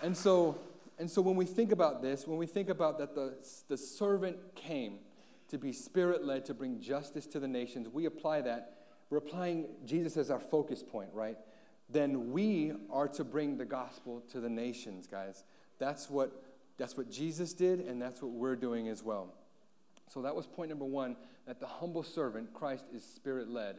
And 0.02 0.16
so, 0.16 0.60
and 1.00 1.10
so 1.10 1.22
when 1.22 1.38
we 1.38 1.46
think 1.46 1.72
about 1.72 2.02
this, 2.02 2.28
when 2.28 2.38
we 2.38 2.46
think 2.46 2.68
about 2.68 2.98
that 3.00 3.16
the, 3.16 3.36
the 3.70 3.78
servant 3.78 4.38
came 4.56 5.00
to 5.48 5.58
be 5.58 5.72
spirit 5.72 6.26
led, 6.26 6.44
to 6.46 6.54
bring 6.54 6.82
justice 6.82 7.26
to 7.28 7.40
the 7.40 7.48
nations, 7.48 7.88
we 7.88 8.06
apply 8.06 8.42
that. 8.42 8.78
We're 9.10 9.20
applying 9.20 9.68
Jesus 9.86 10.18
as 10.18 10.30
our 10.32 10.40
focus 10.40 10.84
point, 10.84 11.10
right? 11.14 11.38
Then 11.90 12.32
we 12.32 12.74
are 12.92 13.08
to 13.10 13.24
bring 13.24 13.58
the 13.58 13.66
gospel 13.66 14.24
to 14.32 14.42
the 14.42 14.50
nations, 14.50 15.08
guys. 15.08 15.44
That's 15.80 16.10
what, 16.10 16.32
that's 16.78 16.98
what 16.98 17.10
Jesus 17.10 17.54
did, 17.54 17.80
and 17.80 18.02
that's 18.02 18.22
what 18.22 18.32
we're 18.32 18.56
doing 18.56 18.88
as 18.88 19.04
well. 19.04 19.34
So 20.10 20.22
that 20.22 20.36
was 20.36 20.46
point 20.46 20.70
number 20.70 20.86
one 20.86 21.16
that 21.48 21.60
the 21.60 21.68
humble 21.68 22.04
servant, 22.04 22.54
Christ, 22.54 22.86
is 22.94 23.04
spirit 23.04 23.50
led. 23.50 23.78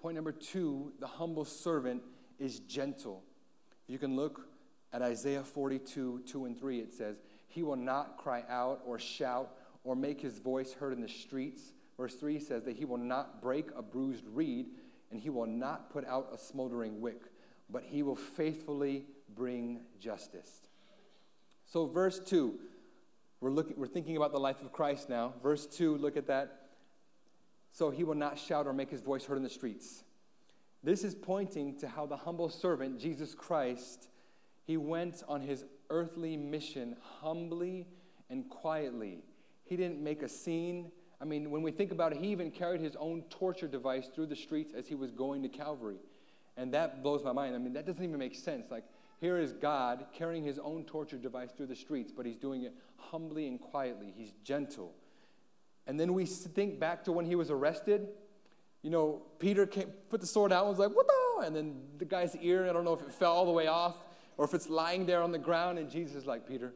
Point 0.00 0.14
number 0.14 0.32
two, 0.32 0.92
the 1.00 1.06
humble 1.06 1.44
servant 1.44 2.02
is 2.38 2.60
gentle. 2.60 3.22
You 3.86 3.98
can 3.98 4.16
look 4.16 4.48
at 4.92 5.02
Isaiah 5.02 5.42
42, 5.42 6.22
2 6.26 6.44
and 6.44 6.58
3. 6.58 6.80
It 6.80 6.92
says, 6.92 7.16
He 7.48 7.62
will 7.62 7.76
not 7.76 8.16
cry 8.16 8.44
out 8.48 8.80
or 8.86 8.98
shout 8.98 9.50
or 9.84 9.96
make 9.96 10.20
his 10.20 10.38
voice 10.38 10.72
heard 10.72 10.92
in 10.92 11.00
the 11.00 11.08
streets. 11.08 11.72
Verse 11.96 12.14
3 12.14 12.38
says 12.38 12.64
that 12.64 12.76
he 12.76 12.84
will 12.84 12.96
not 12.96 13.42
break 13.42 13.70
a 13.76 13.82
bruised 13.82 14.24
reed 14.28 14.66
and 15.10 15.18
he 15.18 15.30
will 15.30 15.46
not 15.46 15.90
put 15.90 16.06
out 16.06 16.28
a 16.32 16.38
smoldering 16.38 17.00
wick, 17.00 17.22
but 17.70 17.82
he 17.82 18.02
will 18.02 18.16
faithfully 18.16 19.04
bring 19.34 19.80
justice. 19.98 20.68
So, 21.70 21.86
verse 21.86 22.18
2, 22.18 22.54
we're, 23.40 23.50
looking, 23.50 23.76
we're 23.76 23.86
thinking 23.86 24.16
about 24.16 24.32
the 24.32 24.40
life 24.40 24.62
of 24.62 24.72
Christ 24.72 25.10
now. 25.10 25.34
Verse 25.42 25.66
2, 25.66 25.98
look 25.98 26.16
at 26.16 26.26
that. 26.28 26.68
So, 27.72 27.90
he 27.90 28.04
will 28.04 28.14
not 28.14 28.38
shout 28.38 28.66
or 28.66 28.72
make 28.72 28.90
his 28.90 29.02
voice 29.02 29.26
heard 29.26 29.36
in 29.36 29.42
the 29.42 29.50
streets. 29.50 30.02
This 30.82 31.04
is 31.04 31.14
pointing 31.14 31.78
to 31.80 31.88
how 31.88 32.06
the 32.06 32.16
humble 32.16 32.48
servant, 32.48 32.98
Jesus 32.98 33.34
Christ, 33.34 34.08
he 34.64 34.78
went 34.78 35.22
on 35.28 35.42
his 35.42 35.64
earthly 35.90 36.36
mission 36.36 36.96
humbly 37.20 37.86
and 38.30 38.48
quietly. 38.48 39.24
He 39.64 39.76
didn't 39.76 40.02
make 40.02 40.22
a 40.22 40.28
scene. 40.28 40.90
I 41.20 41.26
mean, 41.26 41.50
when 41.50 41.62
we 41.62 41.70
think 41.70 41.92
about 41.92 42.12
it, 42.12 42.18
he 42.18 42.28
even 42.28 42.50
carried 42.50 42.80
his 42.80 42.96
own 42.96 43.24
torture 43.28 43.68
device 43.68 44.08
through 44.14 44.26
the 44.26 44.36
streets 44.36 44.72
as 44.74 44.86
he 44.86 44.94
was 44.94 45.10
going 45.10 45.42
to 45.42 45.48
Calvary. 45.50 45.98
And 46.56 46.72
that 46.72 47.02
blows 47.02 47.22
my 47.22 47.32
mind. 47.32 47.54
I 47.54 47.58
mean, 47.58 47.74
that 47.74 47.86
doesn't 47.86 48.02
even 48.02 48.18
make 48.18 48.34
sense. 48.34 48.70
Like, 48.70 48.84
here 49.20 49.38
is 49.38 49.52
God 49.52 50.06
carrying 50.12 50.44
his 50.44 50.58
own 50.58 50.84
torture 50.84 51.16
device 51.16 51.50
through 51.56 51.66
the 51.66 51.76
streets, 51.76 52.12
but 52.14 52.24
he's 52.24 52.36
doing 52.36 52.62
it 52.62 52.72
humbly 52.96 53.46
and 53.48 53.60
quietly. 53.60 54.12
He's 54.16 54.32
gentle. 54.44 54.94
And 55.86 55.98
then 55.98 56.14
we 56.14 56.26
think 56.26 56.78
back 56.78 57.04
to 57.04 57.12
when 57.12 57.26
he 57.26 57.34
was 57.34 57.50
arrested. 57.50 58.08
You 58.82 58.90
know, 58.90 59.22
Peter 59.38 59.66
came, 59.66 59.88
put 60.08 60.20
the 60.20 60.26
sword 60.26 60.52
out 60.52 60.66
and 60.66 60.70
was 60.70 60.78
like, 60.78 60.94
what 60.94 61.06
the? 61.06 61.46
And 61.46 61.54
then 61.54 61.80
the 61.98 62.04
guy's 62.04 62.36
ear, 62.36 62.68
I 62.68 62.72
don't 62.72 62.84
know 62.84 62.92
if 62.92 63.02
it 63.02 63.10
fell 63.10 63.32
all 63.32 63.46
the 63.46 63.52
way 63.52 63.66
off 63.66 63.96
or 64.36 64.44
if 64.44 64.54
it's 64.54 64.68
lying 64.68 65.04
there 65.04 65.20
on 65.20 65.32
the 65.32 65.38
ground, 65.38 65.78
and 65.78 65.90
Jesus 65.90 66.14
is 66.14 66.24
like, 66.24 66.46
Peter, 66.46 66.72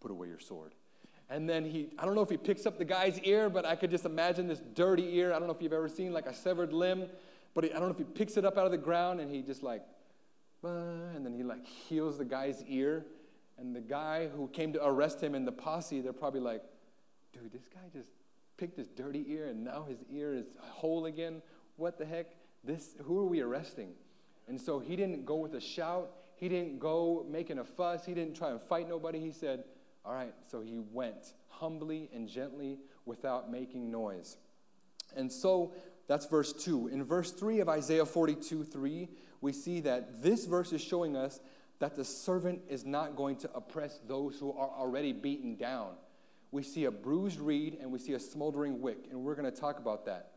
put 0.00 0.10
away 0.10 0.28
your 0.28 0.38
sword. 0.38 0.74
And 1.30 1.48
then 1.48 1.64
he, 1.64 1.88
I 1.98 2.04
don't 2.04 2.14
know 2.14 2.20
if 2.20 2.28
he 2.28 2.36
picks 2.36 2.66
up 2.66 2.78
the 2.78 2.84
guy's 2.84 3.18
ear, 3.20 3.48
but 3.48 3.64
I 3.64 3.74
could 3.74 3.90
just 3.90 4.04
imagine 4.04 4.46
this 4.46 4.60
dirty 4.74 5.16
ear. 5.16 5.32
I 5.32 5.38
don't 5.38 5.48
know 5.48 5.54
if 5.54 5.62
you've 5.62 5.72
ever 5.72 5.88
seen 5.88 6.12
like 6.12 6.26
a 6.26 6.34
severed 6.34 6.72
limb, 6.72 7.06
but 7.54 7.64
I 7.64 7.68
don't 7.68 7.82
know 7.82 7.90
if 7.90 7.98
he 7.98 8.04
picks 8.04 8.36
it 8.36 8.44
up 8.44 8.58
out 8.58 8.66
of 8.66 8.70
the 8.70 8.78
ground 8.78 9.20
and 9.20 9.34
he 9.34 9.40
just 9.40 9.62
like, 9.62 9.82
and 10.62 11.24
then 11.24 11.32
he 11.32 11.42
like 11.42 11.66
heals 11.66 12.18
the 12.18 12.24
guy's 12.24 12.62
ear. 12.64 13.06
And 13.58 13.74
the 13.74 13.80
guy 13.80 14.28
who 14.28 14.48
came 14.48 14.72
to 14.74 14.84
arrest 14.84 15.22
him 15.22 15.34
in 15.34 15.44
the 15.44 15.52
posse, 15.52 16.00
they're 16.00 16.12
probably 16.12 16.40
like, 16.40 16.62
dude, 17.32 17.52
this 17.52 17.68
guy 17.68 17.80
just 17.92 18.10
picked 18.56 18.76
his 18.76 18.88
dirty 18.88 19.24
ear 19.28 19.46
and 19.46 19.64
now 19.64 19.84
his 19.88 19.98
ear 20.10 20.34
is 20.34 20.46
whole 20.58 21.06
again. 21.06 21.42
What 21.76 21.98
the 21.98 22.04
heck? 22.04 22.26
This, 22.64 22.94
who 23.04 23.18
are 23.18 23.26
we 23.26 23.40
arresting? 23.40 23.92
And 24.48 24.60
so 24.60 24.78
he 24.78 24.96
didn't 24.96 25.24
go 25.24 25.36
with 25.36 25.54
a 25.54 25.60
shout. 25.60 26.10
He 26.36 26.48
didn't 26.48 26.78
go 26.78 27.24
making 27.28 27.58
a 27.58 27.64
fuss. 27.64 28.04
He 28.04 28.14
didn't 28.14 28.36
try 28.36 28.50
and 28.50 28.60
fight 28.60 28.88
nobody. 28.88 29.20
He 29.20 29.32
said, 29.32 29.64
All 30.04 30.12
right. 30.12 30.34
So 30.50 30.60
he 30.60 30.78
went 30.92 31.32
humbly 31.48 32.10
and 32.14 32.28
gently 32.28 32.78
without 33.06 33.50
making 33.50 33.90
noise. 33.90 34.36
And 35.16 35.32
so 35.32 35.72
that's 36.08 36.26
verse 36.26 36.52
2. 36.52 36.88
In 36.88 37.02
verse 37.04 37.32
3 37.32 37.60
of 37.60 37.68
Isaiah 37.68 38.06
42 38.06 38.64
3, 38.64 39.08
we 39.40 39.52
see 39.52 39.80
that 39.80 40.22
this 40.22 40.46
verse 40.46 40.72
is 40.72 40.82
showing 40.82 41.16
us 41.16 41.40
that 41.78 41.94
the 41.94 42.04
servant 42.04 42.62
is 42.68 42.84
not 42.84 43.16
going 43.16 43.36
to 43.36 43.50
oppress 43.54 44.00
those 44.06 44.38
who 44.38 44.52
are 44.52 44.70
already 44.70 45.12
beaten 45.12 45.56
down. 45.56 45.92
We 46.50 46.62
see 46.62 46.84
a 46.84 46.90
bruised 46.90 47.38
reed 47.38 47.78
and 47.80 47.92
we 47.92 47.98
see 47.98 48.14
a 48.14 48.20
smoldering 48.20 48.80
wick, 48.80 49.08
and 49.10 49.22
we're 49.22 49.34
going 49.34 49.50
to 49.50 49.60
talk 49.60 49.78
about 49.78 50.06
that. 50.06 50.32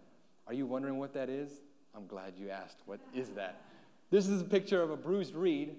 Are 0.47 0.53
you 0.53 0.65
wondering 0.65 0.97
what 0.97 1.13
that 1.13 1.29
is? 1.29 1.49
I'm 1.95 2.07
glad 2.07 2.33
you 2.37 2.49
asked. 2.49 2.77
What 2.85 2.99
is 3.13 3.29
that? 3.29 3.61
This 4.09 4.27
is 4.27 4.41
a 4.41 4.45
picture 4.45 4.81
of 4.81 4.89
a 4.89 4.97
bruised 4.97 5.35
reed 5.35 5.75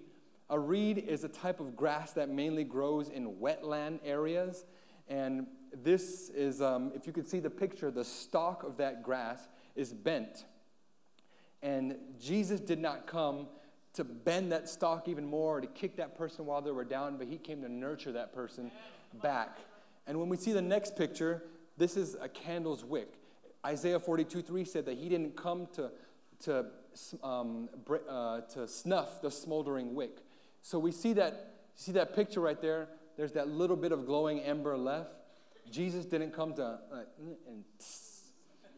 a 0.50 0.58
reed 0.58 0.98
is 0.98 1.22
a 1.22 1.28
type 1.28 1.60
of 1.60 1.76
grass 1.76 2.12
that 2.14 2.28
mainly 2.28 2.64
grows 2.64 3.08
in 3.08 3.36
wetland 3.36 4.00
areas. 4.04 4.64
And 5.08 5.46
this 5.84 6.28
is, 6.30 6.60
um, 6.60 6.90
if 6.94 7.06
you 7.06 7.12
could 7.12 7.28
see 7.28 7.38
the 7.38 7.50
picture, 7.50 7.90
the 7.92 8.04
stalk 8.04 8.64
of 8.64 8.76
that 8.78 9.04
grass 9.04 9.48
is 9.76 9.92
bent. 9.92 10.44
And 11.62 11.96
Jesus 12.18 12.60
did 12.60 12.78
not 12.78 13.06
come 13.06 13.46
to 13.94 14.04
bend 14.04 14.52
that 14.52 14.68
stalk 14.68 15.08
even 15.08 15.26
more 15.26 15.58
or 15.58 15.60
to 15.60 15.66
kick 15.66 15.96
that 15.96 16.16
person 16.16 16.46
while 16.46 16.62
they 16.62 16.70
were 16.70 16.84
down, 16.84 17.16
but 17.16 17.26
he 17.26 17.36
came 17.36 17.60
to 17.62 17.68
nurture 17.68 18.12
that 18.12 18.32
person 18.32 18.70
back. 19.22 19.58
And 20.06 20.18
when 20.18 20.28
we 20.28 20.36
see 20.36 20.52
the 20.52 20.62
next 20.62 20.96
picture, 20.96 21.42
this 21.76 21.96
is 21.96 22.16
a 22.20 22.28
candle's 22.28 22.84
wick. 22.84 23.14
Isaiah 23.66 24.00
42 24.00 24.42
3 24.42 24.64
said 24.64 24.86
that 24.86 24.96
he 24.96 25.08
didn't 25.08 25.36
come 25.36 25.66
to, 25.74 25.90
to, 26.44 26.66
um, 27.22 27.68
uh, 28.08 28.40
to 28.42 28.66
snuff 28.66 29.20
the 29.20 29.30
smoldering 29.30 29.94
wick, 29.94 30.18
so 30.62 30.78
we 30.78 30.92
see 30.92 31.12
that, 31.14 31.54
see 31.74 31.92
that 31.92 32.14
picture 32.14 32.40
right 32.40 32.60
there? 32.60 32.88
There's 33.16 33.32
that 33.32 33.48
little 33.48 33.76
bit 33.76 33.92
of 33.92 34.06
glowing 34.06 34.40
ember 34.40 34.76
left. 34.76 35.10
Jesus 35.70 36.04
didn't 36.04 36.32
come 36.32 36.54
to, 36.54 36.64
uh, 36.64 37.02
and 37.48 37.64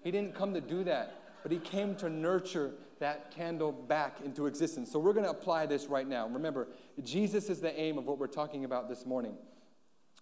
he 0.03 0.11
didn't 0.11 0.35
come 0.35 0.55
to 0.55 0.61
do 0.61 0.85
that, 0.85 1.22
but 1.43 1.53
he 1.53 1.59
came 1.59 1.95
to 1.97 2.09
nurture 2.09 2.73
that 2.99 3.31
candle 3.33 3.73
back 3.73 4.19
into 4.25 4.47
existence. 4.47 4.91
So 4.91 4.99
we're 4.99 5.13
going 5.13 5.25
to 5.25 5.31
apply 5.31 5.67
this 5.67 5.87
right 5.87 6.07
now. 6.07 6.29
Remember, 6.29 6.69
Jesus 7.03 7.51
is 7.51 7.61
the 7.61 7.79
aim 7.79 7.99
of 7.99 8.07
what 8.07 8.19
we're 8.19 8.29
talking 8.29 8.65
about 8.65 8.89
this 8.89 9.05
morning. 9.05 9.35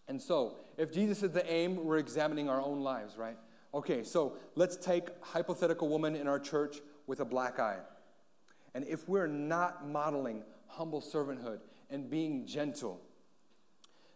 And 0.08 0.20
so, 0.20 0.56
if 0.76 0.92
Jesus 0.92 1.22
is 1.22 1.30
the 1.30 1.48
aim, 1.50 1.84
we're 1.84 1.98
examining 1.98 2.48
our 2.48 2.60
own 2.60 2.80
lives, 2.80 3.16
right? 3.16 3.36
Okay, 3.72 4.02
so 4.02 4.36
let's 4.56 4.76
take 4.76 5.08
hypothetical 5.20 5.88
woman 5.88 6.16
in 6.16 6.26
our 6.26 6.40
church 6.40 6.78
with 7.06 7.20
a 7.20 7.24
black 7.24 7.60
eye. 7.60 7.78
And 8.74 8.84
if 8.88 9.08
we're 9.08 9.28
not 9.28 9.86
modeling 9.86 10.42
humble 10.66 11.00
servanthood 11.00 11.60
and 11.90 12.10
being 12.10 12.46
gentle, 12.46 13.00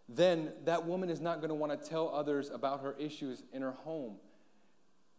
then 0.09 0.53
that 0.64 0.87
woman 0.87 1.11
is 1.11 1.21
not 1.21 1.38
going 1.38 1.49
to 1.49 1.55
want 1.55 1.81
to 1.81 1.88
tell 1.88 2.09
others 2.14 2.51
about 2.51 2.81
her 2.81 2.95
issues 2.99 3.43
in 3.53 3.62
her 3.62 3.73
home 3.73 4.17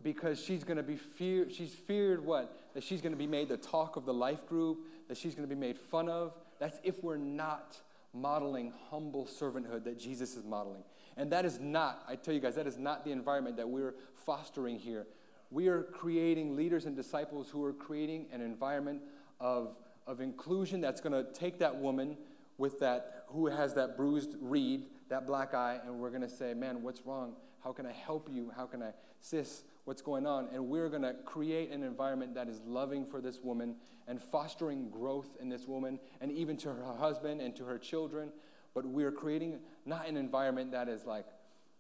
because 0.03 0.43
she's 0.43 0.63
going 0.63 0.77
to 0.77 0.83
be 0.83 0.95
feared 0.95 1.51
she's 1.53 1.73
feared 1.73 2.23
what 2.23 2.59
that 2.73 2.83
she's 2.83 3.01
going 3.01 3.11
to 3.11 3.17
be 3.17 3.27
made 3.27 3.49
the 3.49 3.57
talk 3.57 3.95
of 3.95 4.05
the 4.05 4.13
life 4.13 4.47
group 4.47 4.79
that 5.07 5.17
she's 5.17 5.35
going 5.35 5.47
to 5.47 5.53
be 5.53 5.59
made 5.59 5.77
fun 5.77 6.09
of 6.09 6.33
that's 6.59 6.79
if 6.83 7.03
we're 7.03 7.17
not 7.17 7.77
modeling 8.13 8.71
humble 8.89 9.25
servanthood 9.25 9.83
that 9.83 9.99
jesus 9.99 10.35
is 10.35 10.43
modeling 10.45 10.83
and 11.17 11.31
that 11.31 11.45
is 11.45 11.59
not 11.59 12.03
i 12.07 12.15
tell 12.15 12.33
you 12.33 12.39
guys 12.39 12.55
that 12.55 12.67
is 12.67 12.77
not 12.77 13.03
the 13.03 13.11
environment 13.11 13.57
that 13.57 13.67
we're 13.67 13.95
fostering 14.13 14.77
here 14.77 15.05
we 15.51 15.67
are 15.67 15.83
creating 15.83 16.55
leaders 16.55 16.85
and 16.85 16.95
disciples 16.95 17.49
who 17.49 17.63
are 17.63 17.73
creating 17.73 18.25
an 18.31 18.41
environment 18.41 19.01
of 19.39 19.75
of 20.07 20.21
inclusion 20.21 20.81
that's 20.81 21.01
going 21.01 21.13
to 21.13 21.31
take 21.33 21.59
that 21.59 21.75
woman 21.75 22.17
with 22.57 22.79
that 22.79 23.25
who 23.27 23.47
has 23.47 23.73
that 23.73 23.97
bruised 23.97 24.35
reed, 24.39 24.85
that 25.09 25.27
black 25.27 25.53
eye, 25.53 25.79
and 25.85 25.99
we're 25.99 26.09
going 26.09 26.21
to 26.21 26.29
say, 26.29 26.53
"Man, 26.53 26.83
what's 26.83 27.05
wrong? 27.05 27.33
How 27.63 27.71
can 27.71 27.85
I 27.85 27.91
help 27.91 28.29
you? 28.31 28.51
How 28.55 28.65
can 28.65 28.83
I 28.83 28.91
sis? 29.19 29.63
What's 29.85 30.01
going 30.01 30.27
on?" 30.27 30.49
And 30.51 30.67
we're 30.67 30.89
going 30.89 31.01
to 31.03 31.15
create 31.25 31.71
an 31.71 31.83
environment 31.83 32.35
that 32.35 32.47
is 32.47 32.61
loving 32.65 33.05
for 33.05 33.21
this 33.21 33.41
woman 33.41 33.75
and 34.07 34.21
fostering 34.21 34.89
growth 34.89 35.37
in 35.39 35.49
this 35.49 35.67
woman, 35.67 35.99
and 36.21 36.31
even 36.31 36.57
to 36.57 36.73
her 36.73 36.93
husband 36.95 37.41
and 37.41 37.55
to 37.55 37.63
her 37.65 37.77
children. 37.77 38.31
But 38.73 38.85
we're 38.85 39.11
creating 39.11 39.59
not 39.85 40.07
an 40.07 40.17
environment 40.17 40.71
that 40.71 40.89
is 40.89 41.05
like, 41.05 41.25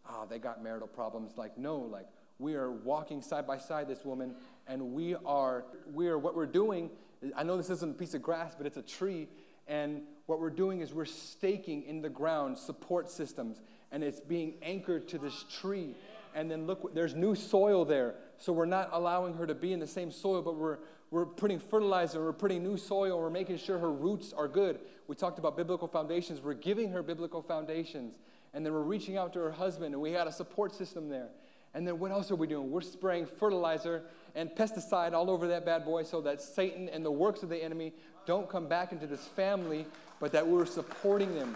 "Oh, 0.09 0.25
they 0.29 0.39
got 0.39 0.63
marital 0.63 0.87
problems." 0.87 1.37
Like, 1.37 1.57
no, 1.57 1.77
like 1.77 2.07
we 2.39 2.55
are 2.55 2.71
walking 2.71 3.21
side 3.21 3.45
by 3.45 3.57
side 3.57 3.87
this 3.87 4.05
woman, 4.05 4.35
and 4.67 4.93
we 4.93 5.15
are 5.15 5.65
we 5.93 6.07
are 6.07 6.17
what 6.17 6.35
we're 6.35 6.45
doing 6.45 6.89
I 7.35 7.43
know 7.43 7.57
this 7.57 7.69
isn't 7.69 7.91
a 7.91 7.97
piece 7.97 8.13
of 8.13 8.21
grass, 8.21 8.55
but 8.55 8.67
it's 8.67 8.77
a 8.77 8.81
tree. 8.81 9.27
And 9.67 10.03
what 10.25 10.39
we're 10.39 10.49
doing 10.49 10.81
is 10.81 10.93
we're 10.93 11.05
staking 11.05 11.83
in 11.83 12.01
the 12.01 12.09
ground 12.09 12.57
support 12.57 13.09
systems, 13.09 13.61
and 13.91 14.03
it's 14.03 14.19
being 14.19 14.55
anchored 14.61 15.07
to 15.09 15.17
this 15.17 15.45
tree. 15.49 15.95
And 16.35 16.51
then 16.51 16.67
look, 16.67 16.93
there's 16.93 17.15
new 17.15 17.33
soil 17.33 17.85
there. 17.85 18.15
So 18.37 18.51
we're 18.53 18.65
not 18.65 18.89
allowing 18.91 19.33
her 19.35 19.47
to 19.47 19.55
be 19.55 19.71
in 19.71 19.79
the 19.79 19.87
same 19.87 20.11
soil, 20.11 20.41
but 20.41 20.57
we're, 20.57 20.79
we're 21.09 21.25
putting 21.25 21.59
fertilizer, 21.59 22.21
we're 22.23 22.33
putting 22.33 22.61
new 22.61 22.77
soil, 22.77 23.17
we're 23.17 23.29
making 23.29 23.57
sure 23.57 23.79
her 23.79 23.91
roots 23.91 24.33
are 24.33 24.49
good. 24.49 24.79
We 25.07 25.15
talked 25.15 25.39
about 25.39 25.55
biblical 25.55 25.87
foundations. 25.87 26.41
We're 26.41 26.53
giving 26.53 26.91
her 26.91 27.01
biblical 27.01 27.41
foundations. 27.41 28.19
And 28.53 28.65
then 28.65 28.73
we're 28.73 28.81
reaching 28.81 29.17
out 29.17 29.33
to 29.33 29.39
her 29.39 29.51
husband, 29.51 29.93
and 29.93 30.01
we 30.01 30.11
had 30.11 30.27
a 30.27 30.31
support 30.31 30.75
system 30.75 31.09
there. 31.09 31.29
And 31.73 31.87
then 31.87 31.99
what 31.99 32.11
else 32.11 32.31
are 32.31 32.35
we 32.35 32.47
doing? 32.47 32.69
We're 32.69 32.81
spraying 32.81 33.25
fertilizer 33.25 34.03
and 34.33 34.49
pesticide 34.49 35.13
all 35.13 35.29
over 35.29 35.47
that 35.47 35.65
bad 35.65 35.85
boy 35.85 36.03
so 36.03 36.21
that 36.21 36.41
Satan 36.41 36.89
and 36.89 37.05
the 37.05 37.11
works 37.11 37.43
of 37.43 37.49
the 37.49 37.61
enemy 37.61 37.93
don't 38.25 38.49
come 38.49 38.67
back 38.67 38.91
into 38.91 39.07
this 39.07 39.25
family, 39.25 39.85
but 40.19 40.31
that 40.31 40.45
we're 40.45 40.65
supporting 40.65 41.33
them. 41.35 41.55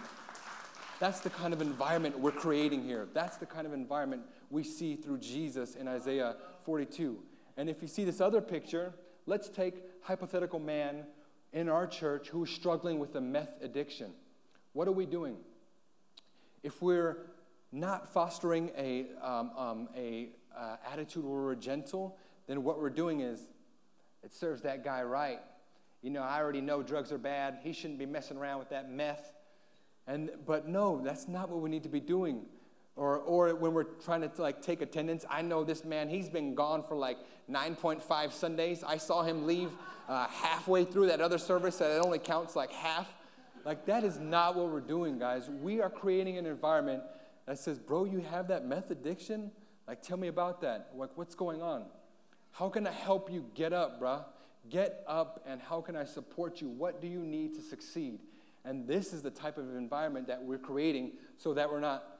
That's 1.00 1.20
the 1.20 1.30
kind 1.30 1.54
of 1.54 1.62
environment 1.62 2.18
we're 2.18 2.30
creating 2.30 2.84
here. 2.84 3.08
That's 3.14 3.38
the 3.38 3.46
kind 3.46 3.66
of 3.66 3.72
environment 3.72 4.22
we 4.50 4.64
see 4.64 4.96
through 4.96 5.18
Jesus 5.18 5.76
in 5.76 5.88
Isaiah 5.88 6.36
42. 6.64 7.18
And 7.56 7.70
if 7.70 7.80
you 7.80 7.88
see 7.88 8.04
this 8.04 8.20
other 8.20 8.40
picture, 8.40 8.92
let's 9.26 9.48
take 9.48 9.74
hypothetical 10.02 10.58
man 10.58 11.04
in 11.52 11.68
our 11.68 11.86
church 11.86 12.28
who's 12.28 12.50
struggling 12.50 12.98
with 12.98 13.14
a 13.14 13.20
meth 13.20 13.52
addiction. 13.62 14.12
What 14.72 14.88
are 14.88 14.92
we 14.92 15.06
doing? 15.06 15.36
If 16.62 16.82
we're 16.82 17.18
not 17.72 18.12
fostering 18.12 18.70
a, 18.76 19.06
um, 19.22 19.50
um, 19.56 19.88
a 19.96 20.30
uh, 20.56 20.76
attitude 20.92 21.24
where 21.24 21.42
we're 21.42 21.54
gentle, 21.54 22.16
then 22.46 22.62
what 22.64 22.80
we're 22.80 22.90
doing 22.90 23.20
is 23.20 23.46
it 24.22 24.32
serves 24.32 24.62
that 24.62 24.84
guy 24.84 25.02
right. 25.02 25.40
You 26.02 26.10
know, 26.10 26.22
I 26.22 26.40
already 26.40 26.60
know 26.60 26.82
drugs 26.82 27.12
are 27.12 27.18
bad. 27.18 27.58
He 27.62 27.72
shouldn't 27.72 27.98
be 27.98 28.06
messing 28.06 28.36
around 28.36 28.58
with 28.58 28.70
that 28.70 28.90
meth. 28.90 29.32
And, 30.06 30.30
but 30.46 30.66
no, 30.66 31.00
that's 31.02 31.28
not 31.28 31.48
what 31.50 31.60
we 31.60 31.70
need 31.70 31.82
to 31.84 31.88
be 31.88 32.00
doing. 32.00 32.46
Or, 33.00 33.16
or 33.16 33.54
when 33.54 33.72
we're 33.72 33.84
trying 33.84 34.20
to 34.20 34.30
like 34.36 34.60
take 34.60 34.82
attendance, 34.82 35.24
I 35.30 35.40
know 35.40 35.64
this 35.64 35.86
man, 35.86 36.10
he's 36.10 36.28
been 36.28 36.54
gone 36.54 36.82
for 36.82 36.94
like 36.94 37.16
9.5 37.50 38.30
Sundays. 38.30 38.84
I 38.84 38.98
saw 38.98 39.22
him 39.22 39.46
leave 39.46 39.70
uh, 40.06 40.26
halfway 40.26 40.84
through 40.84 41.06
that 41.06 41.18
other 41.18 41.38
service 41.38 41.78
that 41.78 41.90
it 41.96 42.04
only 42.04 42.18
counts 42.18 42.54
like 42.54 42.70
half. 42.70 43.08
Like, 43.64 43.86
that 43.86 44.04
is 44.04 44.18
not 44.18 44.54
what 44.54 44.68
we're 44.68 44.80
doing, 44.80 45.18
guys. 45.18 45.48
We 45.48 45.80
are 45.80 45.88
creating 45.88 46.36
an 46.36 46.44
environment 46.44 47.02
that 47.46 47.58
says, 47.58 47.78
Bro, 47.78 48.04
you 48.04 48.20
have 48.30 48.48
that 48.48 48.66
meth 48.66 48.90
addiction? 48.90 49.50
Like, 49.88 50.02
tell 50.02 50.18
me 50.18 50.28
about 50.28 50.60
that. 50.60 50.90
Like, 50.94 51.16
what's 51.16 51.34
going 51.34 51.62
on? 51.62 51.86
How 52.52 52.68
can 52.68 52.86
I 52.86 52.92
help 52.92 53.32
you 53.32 53.46
get 53.54 53.72
up, 53.72 53.98
bruh? 53.98 54.24
Get 54.68 55.02
up, 55.06 55.42
and 55.46 55.58
how 55.58 55.80
can 55.80 55.96
I 55.96 56.04
support 56.04 56.60
you? 56.60 56.68
What 56.68 57.00
do 57.00 57.08
you 57.08 57.20
need 57.20 57.54
to 57.54 57.62
succeed? 57.62 58.18
And 58.66 58.86
this 58.86 59.14
is 59.14 59.22
the 59.22 59.30
type 59.30 59.56
of 59.56 59.74
environment 59.74 60.26
that 60.26 60.42
we're 60.42 60.58
creating 60.58 61.12
so 61.38 61.54
that 61.54 61.72
we're 61.72 61.80
not 61.80 62.19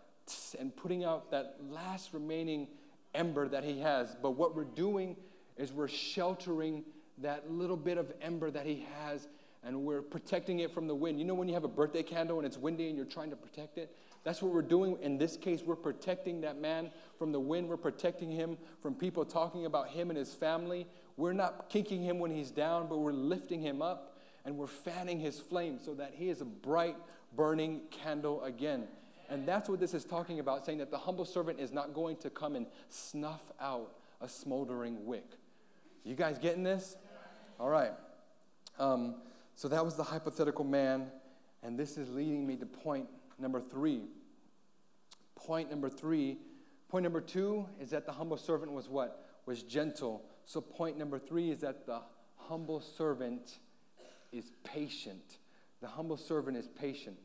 and 0.59 0.75
putting 0.75 1.05
out 1.05 1.31
that 1.31 1.57
last 1.71 2.13
remaining 2.13 2.69
ember 3.15 3.49
that 3.49 3.65
he 3.65 3.81
has. 3.81 4.17
But 4.21 4.33
what 4.33 4.55
we're 4.55 4.65
doing 4.65 5.17
is 5.57 5.73
we're 5.73 5.89
sheltering 5.89 6.85
that 7.19 7.51
little 7.51 7.77
bit 7.77 7.99
of 7.99 8.13
ember 8.23 8.51
that 8.51 8.67
he 8.67 8.87
has 9.03 9.29
and 9.63 9.83
we're 9.83 10.03
protecting 10.03 10.61
it 10.61 10.73
from 10.73 10.87
the 10.87 10.95
wind. 10.95 11.19
You 11.19 11.27
know 11.27 11.35
when 11.35 11.49
you 11.49 11.55
have 11.55 11.65
a 11.65 11.69
birthday 11.69 12.03
candle 12.03 12.39
and 12.39 12.47
it's 12.47 12.57
windy 12.57 12.89
and 12.89 12.97
you're 12.97 13.05
trying 13.05 13.31
to 13.31 13.37
protect 13.37 13.77
it? 13.77 13.95
That's 14.25 14.43
what 14.43 14.53
we're 14.53 14.63
doing. 14.63 14.97
In 15.03 15.19
this 15.19 15.37
case, 15.37 15.63
we're 15.63 15.77
protecting 15.77 16.41
that 16.43 16.61
man 16.61 16.91
from 17.19 17.33
the 17.33 17.41
wind. 17.41 17.69
We're 17.69 17.77
protecting 17.77 18.31
him 18.31 18.57
from 18.81 18.95
people 18.95 19.25
talking 19.25 19.67
about 19.67 19.89
him 19.89 20.11
and 20.11 20.19
his 20.19 20.33
family. 20.33 20.87
We're 21.17 21.33
not 21.33 21.69
kicking 21.69 22.03
him 22.03 22.19
when 22.19 22.31
he's 22.31 22.51
down, 22.51 22.87
but 22.89 22.99
we're 22.99 23.13
lifting 23.13 23.61
him 23.61 23.83
up 23.83 24.19
and 24.45 24.57
we're 24.57 24.67
fanning 24.67 25.21
his 25.21 25.39
flame 25.39 25.79
so 25.83 25.95
that 25.95 26.15
he 26.15 26.29
is 26.31 26.41
a 26.41 26.47
bright, 26.47 26.97
burning 27.37 27.83
candle 27.91 28.43
again. 28.43 28.89
And 29.31 29.47
that's 29.47 29.69
what 29.69 29.79
this 29.79 29.95
is 29.95 30.05
talking 30.05 30.41
about, 30.41 30.67
saying 30.67 30.79
that 30.79 30.91
the 30.91 30.99
humble 30.99 31.25
servant 31.25 31.61
is 31.61 31.73
not 31.73 31.95
going 31.95 32.17
to 32.17 32.31
come 32.31 32.57
and 32.57 32.67
snuff 32.89 33.53
out 33.61 33.95
a 34.21 34.29
smoldering 34.29 35.07
wick. 35.07 35.39
You 36.05 36.17
guys 36.17 36.37
getting 36.39 36.65
this? 36.65 36.97
All 37.61 37.69
right. 37.69 37.93
Um, 38.79 39.15
so 39.55 39.69
that 39.69 39.85
was 39.85 39.95
the 39.95 40.03
hypothetical 40.03 40.65
man, 40.65 41.07
and 41.63 41.79
this 41.79 41.97
is 41.97 42.11
leading 42.11 42.47
me 42.47 42.57
to 42.57 42.67
point 42.67 43.07
number 43.39 43.61
three. 43.61 44.03
Point 45.37 45.71
number 45.71 45.89
three. 45.89 46.39
Point 46.89 47.05
number 47.05 47.21
two 47.21 47.67
is 47.81 47.91
that 47.91 48.07
the 48.07 48.13
humble 48.13 48.37
servant 48.37 48.73
was 48.73 48.89
what? 48.89 49.25
Was 49.47 49.63
gentle. 49.63 50.25
So 50.45 50.61
point 50.61 50.99
number 50.99 51.19
three 51.19 51.51
is 51.51 51.61
that 51.61 51.87
the 51.87 52.01
humble 52.37 52.81
servant 52.81 53.59
is 54.33 54.51
patient. 54.65 55.39
The 55.81 55.89
humble 55.89 56.17
servant 56.17 56.57
is 56.57 56.67
patient. 56.67 57.17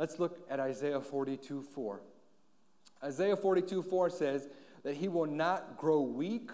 Let's 0.00 0.18
look 0.18 0.40
at 0.48 0.58
Isaiah 0.58 1.02
42 1.02 1.60
4. 1.60 2.00
Isaiah 3.04 3.36
42 3.36 3.82
4 3.82 4.08
says 4.10 4.48
that 4.82 4.96
he 4.96 5.08
will 5.08 5.26
not 5.26 5.76
grow 5.76 6.00
weak 6.00 6.50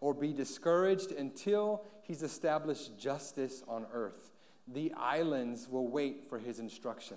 or 0.00 0.12
be 0.12 0.32
discouraged 0.32 1.12
until 1.12 1.84
he's 2.02 2.24
established 2.24 2.98
justice 2.98 3.62
on 3.68 3.86
earth 3.92 4.32
the 4.72 4.92
islands 4.96 5.68
will 5.68 5.88
wait 5.88 6.24
for 6.28 6.38
his 6.38 6.58
instruction. 6.58 7.16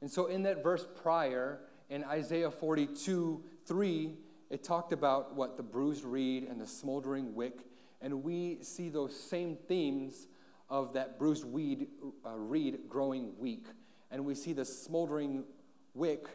And 0.00 0.10
so, 0.10 0.26
in 0.26 0.42
that 0.42 0.62
verse 0.62 0.86
prior, 1.02 1.60
in 1.88 2.04
Isaiah 2.04 2.50
42 2.50 3.42
3, 3.66 4.16
it 4.50 4.62
talked 4.62 4.92
about 4.92 5.34
what 5.34 5.56
the 5.56 5.62
bruised 5.62 6.04
reed 6.04 6.44
and 6.44 6.60
the 6.60 6.66
smoldering 6.66 7.34
wick. 7.34 7.60
And 8.02 8.22
we 8.22 8.58
see 8.60 8.90
those 8.90 9.18
same 9.18 9.56
themes 9.66 10.26
of 10.68 10.92
that 10.92 11.18
bruised 11.18 11.44
weed, 11.44 11.86
uh, 12.26 12.36
reed 12.36 12.80
growing 12.88 13.32
weak. 13.38 13.66
And 14.10 14.24
we 14.24 14.34
see 14.34 14.52
the 14.52 14.64
smoldering 14.64 15.44
wick, 15.94 16.26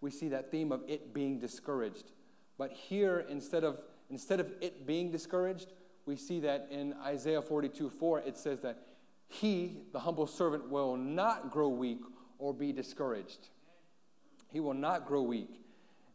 we 0.00 0.10
see 0.10 0.28
that 0.28 0.50
theme 0.50 0.72
of 0.72 0.82
it 0.86 1.12
being 1.12 1.38
discouraged. 1.38 2.12
But 2.58 2.72
here, 2.72 3.26
instead 3.28 3.64
of, 3.64 3.80
instead 4.10 4.40
of 4.40 4.50
it 4.60 4.86
being 4.86 5.10
discouraged, 5.10 5.72
we 6.06 6.16
see 6.16 6.40
that 6.40 6.68
in 6.70 6.94
Isaiah 7.04 7.42
42 7.42 7.90
4, 7.90 8.20
it 8.20 8.36
says 8.36 8.60
that 8.60 8.78
he, 9.28 9.78
the 9.92 10.00
humble 10.00 10.26
servant, 10.26 10.70
will 10.70 10.96
not 10.96 11.50
grow 11.50 11.68
weak 11.68 12.00
or 12.38 12.54
be 12.54 12.72
discouraged. 12.72 13.48
He 14.52 14.60
will 14.60 14.74
not 14.74 15.06
grow 15.06 15.22
weak. 15.22 15.60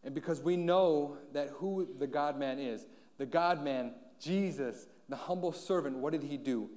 And 0.03 0.15
because 0.15 0.41
we 0.41 0.57
know 0.57 1.17
that 1.33 1.49
who 1.49 1.87
the 1.99 2.07
God 2.07 2.39
man 2.39 2.57
is, 2.57 2.85
the 3.17 3.25
God 3.25 3.63
man, 3.63 3.93
Jesus, 4.19 4.87
the 5.09 5.15
humble 5.15 5.51
servant, 5.51 5.97
what 5.97 6.11
did 6.11 6.23
he 6.23 6.37
do? 6.37 6.69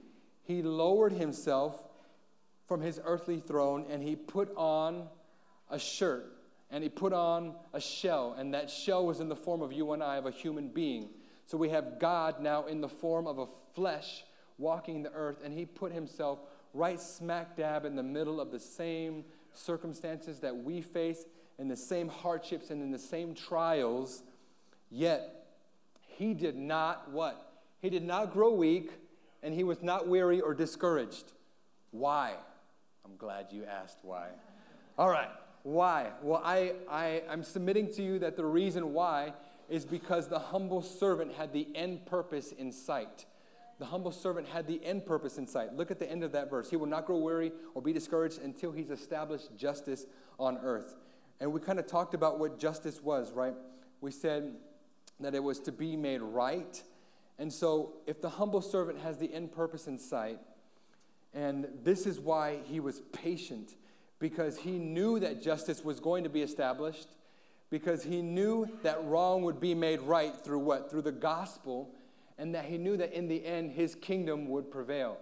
He 0.43 0.63
lowered 0.63 1.13
himself 1.13 1.87
from 2.67 2.81
his 2.81 3.01
earthly 3.05 3.41
throne 3.41 3.87
and 3.91 4.03
he 4.03 4.17
put 4.17 4.55
on 4.57 5.09
a 5.71 5.79
shirt 5.79 6.35
and 6.71 6.83
he 6.83 6.89
put 6.89 7.13
on 7.13 7.55
a 7.73 7.81
shell, 7.81 8.35
and 8.37 8.53
that 8.53 8.69
shell 8.69 9.07
was 9.07 9.21
in 9.21 9.29
the 9.29 9.37
form 9.37 9.63
of 9.63 9.73
you 9.73 9.93
and 9.93 10.03
I, 10.03 10.17
of 10.17 10.27
a 10.27 10.33
human 10.33 10.69
being. 10.69 11.09
So 11.47 11.57
we 11.57 11.69
have 11.69 12.01
God 12.01 12.41
now 12.41 12.67
in 12.67 12.81
the 12.81 12.89
form 12.89 13.29
of 13.29 13.39
a 13.39 13.47
flesh 13.75 14.25
walking 14.59 15.05
the 15.05 15.13
earth, 15.13 15.39
and 15.45 15.57
he 15.57 15.67
put 15.67 15.93
himself 15.93 16.41
right 16.73 17.01
smack 17.01 17.57
dab 17.57 17.85
in 17.85 17.95
the 17.95 18.03
middle 18.03 18.41
of 18.41 18.51
the 18.51 18.59
same 18.59 19.25
circumstances 19.53 20.41
that 20.41 20.57
we 20.57 20.81
face, 20.81 21.25
in 21.61 21.69
the 21.69 21.77
same 21.77 22.09
hardships 22.09 22.71
and 22.71 22.83
in 22.83 22.91
the 22.91 22.99
same 22.99 23.35
trials. 23.35 24.25
Yet, 24.91 25.47
he 26.01 26.35
did 26.35 26.57
not 26.57 27.11
what? 27.13 27.53
He 27.83 27.91
did 27.91 28.03
not 28.03 28.33
grow 28.33 28.53
weak, 28.53 28.91
and 29.45 29.55
he 29.55 29.63
was 29.63 29.81
not 29.81 30.09
weary 30.09 30.41
or 30.41 30.55
discouraged. 30.55 31.33
Why? 31.93 32.35
I'm 33.05 33.17
glad 33.17 33.47
you 33.51 33.65
asked 33.65 33.99
why. 34.03 34.29
All 34.99 35.09
right, 35.09 35.31
why? 35.63 36.11
Well, 36.23 36.43
I, 36.45 36.73
I, 36.91 37.23
I'm 37.29 37.43
submitting 37.43 37.93
to 37.95 38.03
you 38.03 38.19
that 38.21 38.37
the 38.37 38.45
reason 38.45 38.93
why 38.93 39.33
is 39.69 39.85
because 39.85 40.29
the 40.29 40.39
humble 40.39 40.83
servant 40.83 41.33
had 41.33 41.53
the 41.53 41.67
end 41.75 42.07
purpose 42.07 42.53
in 42.53 42.71
sight 42.71 43.27
the 43.79 43.87
humble 43.87 44.13
servant 44.13 44.49
had 44.49 44.67
the 44.67 44.85
end 44.85 45.05
purpose 45.05 45.39
in 45.39 45.47
sight. 45.47 45.75
Look 45.75 45.91
at 45.91 45.99
the 45.99 46.11
end 46.11 46.23
of 46.23 46.33
that 46.33 46.49
verse. 46.49 46.71
He 46.71 46.77
will 46.77 46.87
not 46.87 47.07
grow 47.07 47.19
weary 47.19 47.53
or 47.75 47.83
be 47.83 47.93
discouraged 47.93 48.41
until 48.41 48.73
he's 48.73 48.91
established 48.91 49.57
justice 49.57 50.07
on 50.39 50.59
earth. 50.59 50.95
And 51.41 51.53
we 51.53 51.61
kind 51.61 51.79
of 51.79 51.87
talked 51.87 52.15
about 52.15 52.39
what 52.39 52.59
justice 52.59 53.03
was, 53.03 53.33
right? 53.33 53.55
We 54.01 54.11
said 54.11 54.55
that 55.21 55.35
it 55.35 55.43
was 55.43 55.59
to 55.61 55.73
be 55.73 55.97
made 55.97 56.23
right. 56.23 56.83
And 57.39 57.53
so, 57.53 57.95
if 58.07 58.21
the 58.23 58.29
humble 58.29 58.63
servant 58.63 59.01
has 59.01 59.19
the 59.19 59.33
end 59.33 59.53
purpose 59.53 59.89
in 59.89 59.99
sight, 59.99 60.39
and 61.35 61.67
this 61.83 62.07
is 62.07 62.21
why 62.21 62.59
he 62.65 62.81
was 62.81 63.03
patient, 63.13 63.75
because 64.19 64.57
he 64.59 64.79
knew 64.79 65.19
that 65.21 65.43
justice 65.43 65.85
was 65.85 66.01
going 66.01 66.25
to 66.25 66.31
be 66.31 66.43
established, 66.43 67.09
because 67.71 68.05
he 68.05 68.23
knew 68.23 68.69
that 68.83 69.05
wrong 69.05 69.43
would 69.43 69.61
be 69.61 69.75
made 69.75 70.01
right 70.03 70.35
through 70.37 70.61
what? 70.61 70.91
Through 70.91 71.03
the 71.03 71.13
gospel 71.13 71.91
and 72.39 72.55
that 72.55 72.65
he 72.65 72.79
knew 72.79 72.97
that 72.97 73.13
in 73.13 73.29
the 73.29 73.45
end 73.45 73.73
his 73.73 73.95
kingdom 73.95 74.49
would 74.49 74.71
prevail. 74.71 75.19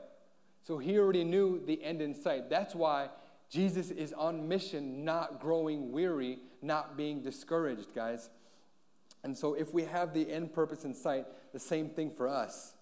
So 0.62 0.78
he 0.78 0.98
already 0.98 1.24
knew 1.24 1.62
the 1.64 1.82
end 1.82 2.00
in 2.00 2.14
sight. 2.14 2.48
That's 2.48 2.74
why 2.74 3.08
Jesus 3.50 3.90
is 3.90 4.12
on 4.12 4.48
mission, 4.48 5.04
not 5.04 5.40
growing 5.40 5.92
weary, 5.92 6.38
not 6.62 6.96
being 6.96 7.22
discouraged, 7.22 7.94
guys. 7.94 8.30
And 9.24 9.36
so 9.36 9.54
if 9.54 9.74
we 9.74 9.84
have 9.84 10.14
the 10.14 10.30
end 10.30 10.52
purpose 10.52 10.84
in 10.84 10.94
sight, 10.94 11.26
the 11.52 11.58
same 11.58 11.88
thing 11.88 12.10
for 12.10 12.28
us. 12.28 12.74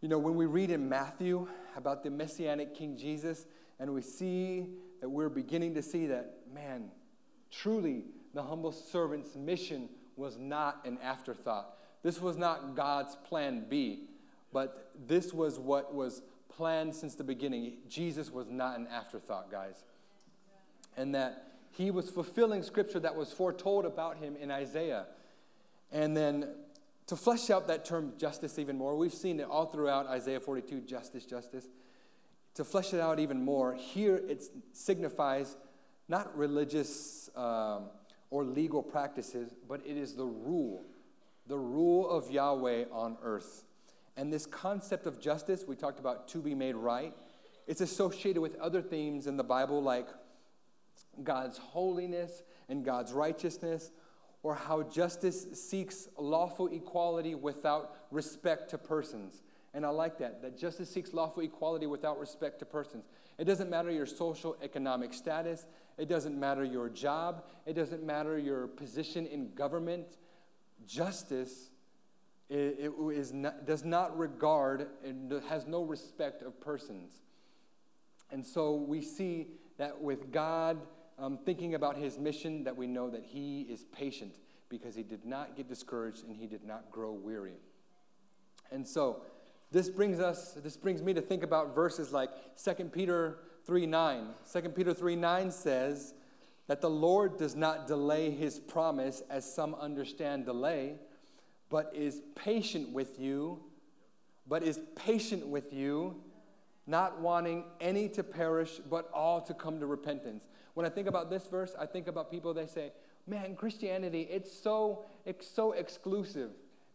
You 0.00 0.08
know, 0.08 0.18
when 0.18 0.36
we 0.36 0.46
read 0.46 0.70
in 0.70 0.88
Matthew 0.88 1.48
about 1.76 2.02
the 2.02 2.10
messianic 2.10 2.74
King 2.74 2.96
Jesus, 2.96 3.46
and 3.78 3.92
we 3.92 4.02
see 4.02 4.66
that 5.00 5.08
we're 5.08 5.28
beginning 5.28 5.74
to 5.74 5.82
see 5.82 6.06
that, 6.06 6.34
man, 6.52 6.90
truly 7.50 8.04
the 8.34 8.42
humble 8.42 8.72
servant's 8.72 9.34
mission 9.34 9.88
was 10.16 10.38
not 10.38 10.84
an 10.84 10.98
afterthought. 11.02 11.76
This 12.02 12.20
was 12.20 12.36
not 12.36 12.74
God's 12.74 13.16
plan 13.16 13.64
B, 13.68 14.04
but 14.52 14.92
this 15.06 15.32
was 15.32 15.58
what 15.58 15.94
was 15.94 16.22
planned 16.48 16.94
since 16.94 17.14
the 17.14 17.24
beginning. 17.24 17.78
Jesus 17.88 18.30
was 18.30 18.48
not 18.48 18.78
an 18.78 18.86
afterthought, 18.88 19.50
guys. 19.50 19.84
And 20.96 21.14
that 21.14 21.52
he 21.72 21.90
was 21.90 22.10
fulfilling 22.10 22.62
scripture 22.62 23.00
that 23.00 23.14
was 23.14 23.32
foretold 23.32 23.86
about 23.86 24.18
him 24.18 24.36
in 24.36 24.50
Isaiah. 24.50 25.06
And 25.92 26.16
then 26.16 26.48
to 27.10 27.16
flesh 27.16 27.50
out 27.50 27.66
that 27.66 27.84
term 27.84 28.12
justice 28.18 28.56
even 28.56 28.78
more, 28.78 28.94
we've 28.94 29.12
seen 29.12 29.40
it 29.40 29.48
all 29.50 29.66
throughout 29.66 30.06
Isaiah 30.06 30.38
42 30.38 30.82
justice, 30.82 31.26
justice. 31.26 31.66
To 32.54 32.62
flesh 32.62 32.94
it 32.94 33.00
out 33.00 33.18
even 33.18 33.44
more, 33.44 33.74
here 33.74 34.22
it 34.28 34.44
signifies 34.72 35.56
not 36.06 36.36
religious 36.38 37.28
um, 37.34 37.86
or 38.30 38.44
legal 38.44 38.80
practices, 38.80 39.52
but 39.68 39.80
it 39.84 39.96
is 39.96 40.14
the 40.14 40.24
rule, 40.24 40.84
the 41.48 41.58
rule 41.58 42.08
of 42.08 42.30
Yahweh 42.30 42.84
on 42.92 43.16
earth. 43.24 43.64
And 44.16 44.32
this 44.32 44.46
concept 44.46 45.08
of 45.08 45.20
justice, 45.20 45.64
we 45.66 45.74
talked 45.74 45.98
about 45.98 46.28
to 46.28 46.38
be 46.38 46.54
made 46.54 46.76
right, 46.76 47.12
it's 47.66 47.80
associated 47.80 48.40
with 48.40 48.56
other 48.60 48.82
themes 48.82 49.26
in 49.26 49.36
the 49.36 49.42
Bible 49.42 49.82
like 49.82 50.06
God's 51.24 51.58
holiness 51.58 52.44
and 52.68 52.84
God's 52.84 53.12
righteousness, 53.12 53.90
or 54.42 54.54
how 54.54 54.82
justice 54.82 55.46
seeks 55.52 56.08
lawful 56.18 56.68
equality 56.68 57.34
without 57.34 57.96
respect 58.10 58.70
to 58.70 58.78
persons. 58.78 59.42
And 59.72 59.86
I 59.86 59.90
like 59.90 60.18
that, 60.18 60.42
that 60.42 60.58
justice 60.58 60.90
seeks 60.90 61.12
lawful 61.12 61.42
equality 61.42 61.86
without 61.86 62.18
respect 62.18 62.58
to 62.60 62.64
persons. 62.64 63.04
It 63.38 63.44
doesn't 63.44 63.70
matter 63.70 63.90
your 63.90 64.06
social 64.06 64.56
economic 64.62 65.14
status, 65.14 65.66
it 65.96 66.08
doesn't 66.08 66.38
matter 66.38 66.64
your 66.64 66.88
job, 66.88 67.44
it 67.66 67.74
doesn't 67.74 68.02
matter 68.02 68.38
your 68.38 68.66
position 68.66 69.26
in 69.26 69.54
government. 69.54 70.06
Justice 70.86 71.70
not, 72.50 73.66
does 73.66 73.84
not 73.84 74.18
regard 74.18 74.88
and 75.04 75.32
has 75.48 75.66
no 75.66 75.82
respect 75.82 76.42
of 76.42 76.60
persons. 76.60 77.12
And 78.32 78.44
so 78.44 78.74
we 78.74 79.02
see 79.02 79.48
that 79.78 80.00
with 80.00 80.32
God 80.32 80.78
um, 81.20 81.38
thinking 81.44 81.74
about 81.74 81.96
his 81.96 82.18
mission, 82.18 82.64
that 82.64 82.76
we 82.76 82.86
know 82.86 83.10
that 83.10 83.24
he 83.24 83.62
is 83.62 83.84
patient 83.92 84.36
because 84.68 84.94
he 84.94 85.02
did 85.02 85.24
not 85.24 85.56
get 85.56 85.68
discouraged 85.68 86.24
and 86.24 86.36
he 86.36 86.46
did 86.46 86.64
not 86.64 86.90
grow 86.90 87.12
weary. 87.12 87.58
And 88.72 88.86
so 88.86 89.22
this 89.70 89.88
brings 89.88 90.18
us, 90.18 90.54
this 90.62 90.76
brings 90.76 91.02
me 91.02 91.12
to 91.14 91.20
think 91.20 91.42
about 91.42 91.74
verses 91.74 92.12
like 92.12 92.30
2 92.62 92.72
Peter 92.86 93.38
3 93.66 93.86
9. 93.86 94.28
2 94.52 94.60
Peter 94.70 94.94
3 94.94 95.16
9 95.16 95.50
says 95.50 96.14
that 96.66 96.80
the 96.80 96.90
Lord 96.90 97.36
does 97.36 97.54
not 97.54 97.86
delay 97.86 98.30
his 98.30 98.58
promise 98.58 99.22
as 99.28 99.52
some 99.52 99.74
understand 99.74 100.44
delay 100.46 100.94
but 101.70 101.92
is 101.94 102.20
patient 102.34 102.90
with 102.90 103.18
you, 103.18 103.60
but 104.46 104.62
is 104.62 104.80
patient 104.96 105.46
with 105.46 105.72
you, 105.72 106.16
not 106.90 107.20
wanting 107.20 107.64
any 107.80 108.08
to 108.10 108.22
perish, 108.22 108.80
but 108.90 109.08
all 109.14 109.40
to 109.42 109.54
come 109.54 109.80
to 109.80 109.86
repentance. 109.86 110.48
When 110.74 110.84
I 110.84 110.88
think 110.88 111.08
about 111.08 111.30
this 111.30 111.46
verse, 111.46 111.74
I 111.78 111.86
think 111.86 112.08
about 112.08 112.30
people 112.30 112.52
they 112.52 112.66
say, 112.66 112.92
man, 113.26 113.54
Christianity, 113.54 114.26
it's 114.30 114.52
so, 114.52 115.04
it's 115.24 115.48
so 115.48 115.72
exclusive. 115.72 116.50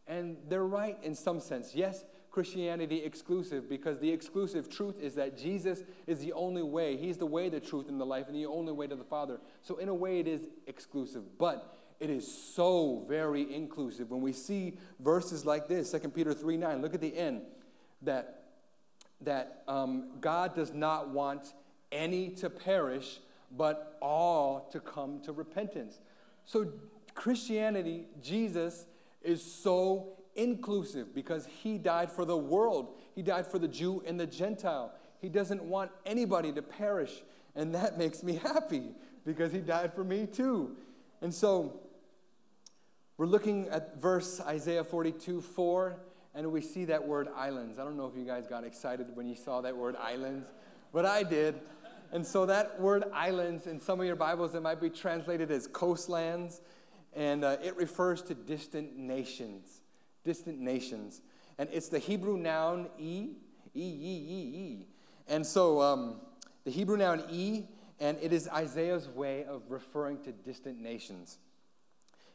And 0.08 0.38
they're 0.50 0.66
right 0.66 0.98
in 1.02 1.16
some 1.16 1.40
sense. 1.40 1.74
Yes, 1.74 2.04
Christianity 2.30 2.98
exclusive 2.98 3.70
because 3.70 3.98
the 4.00 4.12
exclusive 4.12 4.70
truth 4.70 5.00
is 5.00 5.16
that 5.16 5.38
Jesus 5.38 5.84
is 6.06 6.20
the 6.20 6.34
only 6.34 6.62
way. 6.62 6.98
He's 6.98 7.18
the 7.18 7.26
way, 7.26 7.48
the 7.48 7.62
truth, 7.62 7.88
and 7.88 8.00
the 8.00 8.06
life, 8.06 8.28
and 8.28 8.36
the 8.36 8.46
only 8.46 8.74
way 8.74 8.88
to 8.88 8.96
the 8.96 9.06
Father. 9.06 9.40
So, 9.62 9.78
in 9.78 9.88
a 9.88 9.94
way, 9.94 10.20
it 10.20 10.28
is 10.28 10.48
exclusive. 10.68 11.38
But 11.40 11.74
it 12.00 12.10
is 12.10 12.30
so 12.54 13.06
very 13.08 13.56
inclusive. 13.56 14.12
When 14.12 14.22
we 14.22 14.34
see 14.34 14.78
verses 15.00 15.46
like 15.46 15.70
this, 15.70 15.92
2 15.92 16.10
Peter 16.10 16.34
3 16.34 16.58
9, 16.58 16.82
look 16.82 16.94
at 16.94 17.02
the 17.02 17.16
end, 17.16 17.44
that, 18.02 18.45
that 19.22 19.64
um, 19.68 20.12
God 20.22 20.56
does 20.56 20.74
not 20.74 21.10
want 21.10 21.54
any 21.92 22.30
to 22.30 22.50
perish, 22.50 23.20
but 23.56 23.98
all 24.02 24.68
to 24.72 24.80
come 24.80 25.22
to 25.22 25.32
repentance. 25.32 26.00
So, 26.46 26.72
Christianity, 27.14 28.06
Jesus, 28.22 28.86
is 29.24 29.42
so 29.42 30.18
inclusive 30.36 31.16
because 31.16 31.48
he 31.48 31.78
died 31.78 32.12
for 32.12 32.26
the 32.26 32.38
world. 32.38 32.96
He 33.16 33.22
died 33.22 33.48
for 33.48 33.58
the 33.58 33.68
Jew 33.68 34.04
and 34.06 34.20
the 34.20 34.28
Gentile. 34.28 34.94
He 35.22 35.30
doesn't 35.30 35.64
want 35.64 35.92
anybody 36.06 36.52
to 36.52 36.62
perish. 36.62 37.24
And 37.56 37.74
that 37.74 37.98
makes 37.98 38.22
me 38.22 38.36
happy 38.36 38.92
because 39.26 39.52
he 39.52 39.60
died 39.60 39.94
for 39.94 40.04
me 40.04 40.28
too. 40.28 40.76
And 41.22 41.34
so 41.34 41.80
we're 43.18 43.26
looking 43.26 43.70
at 43.70 44.00
verse 44.00 44.42
Isaiah 44.42 44.84
42 44.84 45.42
4, 45.42 45.98
and 46.36 46.52
we 46.52 46.60
see 46.60 46.86
that 46.86 47.08
word 47.08 47.30
islands. 47.34 47.80
I 47.80 47.86
don't 47.86 47.96
know 47.96 48.08
if 48.08 48.18
you 48.18 48.26
guys 48.26 48.46
got 48.46 48.66
excited 48.66 49.08
when 49.16 49.26
you 49.26 49.36
saw 49.36 49.62
that 49.62 49.76
word 49.76 49.96
islands, 49.96 50.48
but 50.92 51.06
I 51.06 51.24
did. 51.24 51.62
And 52.12 52.26
so 52.26 52.46
that 52.46 52.80
word 52.80 53.06
islands, 53.14 53.68
in 53.68 53.80
some 53.80 54.02
of 54.02 54.06
your 54.06 54.18
Bibles, 54.18 54.54
it 54.54 54.62
might 54.62 54.82
be 54.82 54.90
translated 54.90 55.50
as 55.50 55.66
coastlands, 55.66 56.62
and 57.14 57.46
uh, 57.46 57.58
it 57.64 57.78
refers 57.78 58.22
to 58.24 58.34
distant 58.34 58.98
nations. 58.98 59.82
Distant 60.26 60.60
nations. 60.60 61.22
And 61.58 61.70
it's 61.72 61.88
the 61.88 62.00
Hebrew 62.00 62.38
noun 62.38 62.90
E, 63.00 63.30
E, 63.74 63.82
E, 63.82 64.26
E, 64.30 64.58
E. 64.58 64.86
And 65.30 65.46
so 65.46 65.82
um, 65.82 66.18
the 66.66 66.72
Hebrew 66.72 66.98
noun 66.98 67.24
E, 67.32 67.64
and 68.02 68.18
it 68.22 68.34
is 68.34 68.50
Isaiah's 68.50 69.08
way 69.08 69.46
of 69.46 69.62
referring 69.70 70.22
to 70.24 70.34
distant 70.34 70.82
nations. 70.82 71.38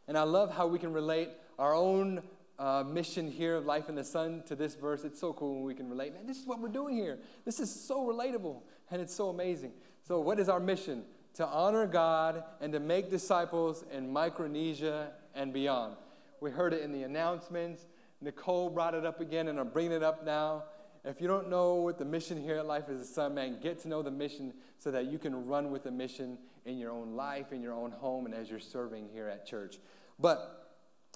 And 0.08 0.16
I 0.16 0.22
love 0.22 0.54
how 0.54 0.66
we 0.66 0.78
can 0.78 0.92
relate 0.92 1.28
our 1.58 1.74
own 1.74 2.22
uh, 2.60 2.84
mission 2.84 3.30
here 3.30 3.56
of 3.56 3.64
Life 3.64 3.88
in 3.88 3.94
the 3.94 4.04
Sun 4.04 4.42
to 4.46 4.54
this 4.54 4.74
verse. 4.74 5.02
It's 5.02 5.18
so 5.18 5.32
cool 5.32 5.54
when 5.56 5.64
we 5.64 5.74
can 5.74 5.88
relate. 5.88 6.12
Man, 6.12 6.26
this 6.26 6.38
is 6.38 6.46
what 6.46 6.60
we're 6.60 6.68
doing 6.68 6.94
here. 6.94 7.18
This 7.46 7.58
is 7.58 7.74
so 7.74 8.06
relatable 8.06 8.60
and 8.90 9.00
it's 9.00 9.14
so 9.14 9.30
amazing. 9.30 9.72
So, 10.06 10.20
what 10.20 10.38
is 10.38 10.48
our 10.48 10.60
mission? 10.60 11.04
To 11.34 11.46
honor 11.46 11.86
God 11.86 12.44
and 12.60 12.72
to 12.74 12.80
make 12.80 13.08
disciples 13.08 13.84
in 13.90 14.12
Micronesia 14.12 15.12
and 15.34 15.52
beyond. 15.52 15.96
We 16.40 16.50
heard 16.50 16.74
it 16.74 16.82
in 16.82 16.92
the 16.92 17.04
announcements. 17.04 17.86
Nicole 18.20 18.68
brought 18.68 18.94
it 18.94 19.06
up 19.06 19.20
again, 19.20 19.48
and 19.48 19.58
I'm 19.58 19.70
bringing 19.70 19.92
it 19.92 20.02
up 20.02 20.24
now. 20.26 20.64
If 21.02 21.20
you 21.20 21.28
don't 21.28 21.48
know 21.48 21.76
what 21.76 21.96
the 21.96 22.04
mission 22.04 22.42
here 22.42 22.56
at 22.56 22.66
Life 22.66 22.90
is 22.90 23.00
the 23.00 23.06
Sun, 23.06 23.34
man, 23.34 23.58
get 23.62 23.80
to 23.82 23.88
know 23.88 24.02
the 24.02 24.10
mission 24.10 24.52
so 24.76 24.90
that 24.90 25.06
you 25.06 25.18
can 25.18 25.46
run 25.46 25.70
with 25.70 25.84
the 25.84 25.90
mission 25.90 26.36
in 26.66 26.76
your 26.76 26.90
own 26.90 27.14
life, 27.14 27.52
in 27.52 27.62
your 27.62 27.72
own 27.72 27.90
home, 27.90 28.26
and 28.26 28.34
as 28.34 28.50
you're 28.50 28.60
serving 28.60 29.08
here 29.10 29.28
at 29.28 29.46
church. 29.46 29.78
But 30.18 30.59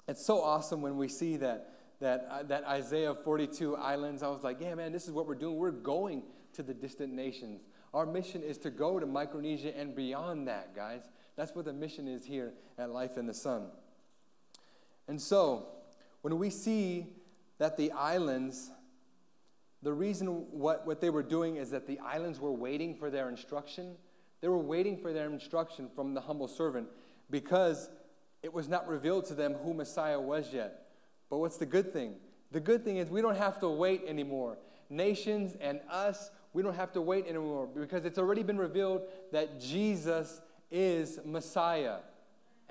it's 0.07 0.25
so 0.25 0.41
awesome 0.41 0.81
when 0.81 0.97
we 0.97 1.07
see 1.07 1.37
that, 1.37 1.73
that, 1.99 2.27
uh, 2.29 2.43
that 2.43 2.63
Isaiah 2.65 3.15
42 3.15 3.75
islands. 3.75 4.21
I 4.21 4.27
was 4.27 4.43
like, 4.43 4.57
yeah, 4.61 4.75
man, 4.75 4.91
this 4.91 5.05
is 5.05 5.11
what 5.11 5.27
we're 5.27 5.35
doing. 5.35 5.57
We're 5.57 5.71
going 5.71 6.23
to 6.53 6.63
the 6.63 6.73
distant 6.73 7.13
nations. 7.13 7.61
Our 7.93 8.05
mission 8.05 8.43
is 8.43 8.57
to 8.59 8.69
go 8.69 8.99
to 8.99 9.05
Micronesia 9.05 9.75
and 9.77 9.95
beyond 9.95 10.47
that, 10.47 10.75
guys. 10.75 11.01
That's 11.35 11.55
what 11.55 11.65
the 11.65 11.73
mission 11.73 12.07
is 12.07 12.25
here 12.25 12.53
at 12.77 12.91
Life 12.91 13.17
in 13.17 13.25
the 13.25 13.33
Sun. 13.33 13.67
And 15.07 15.21
so, 15.21 15.67
when 16.21 16.37
we 16.37 16.49
see 16.49 17.07
that 17.57 17.77
the 17.77 17.91
islands, 17.91 18.71
the 19.81 19.93
reason 19.93 20.27
what, 20.51 20.85
what 20.85 21.01
they 21.01 21.09
were 21.09 21.23
doing 21.23 21.57
is 21.57 21.71
that 21.71 21.87
the 21.87 21.99
islands 21.99 22.39
were 22.39 22.51
waiting 22.51 22.95
for 22.95 23.09
their 23.09 23.29
instruction. 23.29 23.95
They 24.41 24.47
were 24.47 24.57
waiting 24.57 24.97
for 24.97 25.13
their 25.13 25.27
instruction 25.27 25.89
from 25.95 26.13
the 26.13 26.21
humble 26.21 26.47
servant 26.47 26.87
because 27.29 27.89
it 28.45 28.53
was 28.53 28.69
not 28.69 28.87
revealed 28.87 29.25
to 29.25 29.33
them 29.33 29.55
who 29.55 29.73
Messiah 29.73 30.19
was 30.19 30.53
yet. 30.53 30.85
But 31.31 31.39
what's 31.39 31.57
the 31.57 31.65
good 31.65 31.91
thing? 31.91 32.13
The 32.51 32.59
good 32.59 32.85
thing 32.85 32.97
is 32.97 33.09
we 33.09 33.19
don't 33.19 33.37
have 33.37 33.59
to 33.61 33.67
wait 33.67 34.03
anymore. 34.07 34.59
Nations 34.87 35.55
and 35.59 35.79
us, 35.89 36.29
we 36.53 36.61
don't 36.61 36.75
have 36.75 36.93
to 36.93 37.01
wait 37.01 37.25
anymore 37.25 37.65
because 37.65 38.05
it's 38.05 38.19
already 38.19 38.43
been 38.43 38.59
revealed 38.59 39.01
that 39.31 39.59
Jesus 39.59 40.41
is 40.69 41.19
Messiah. 41.25 41.97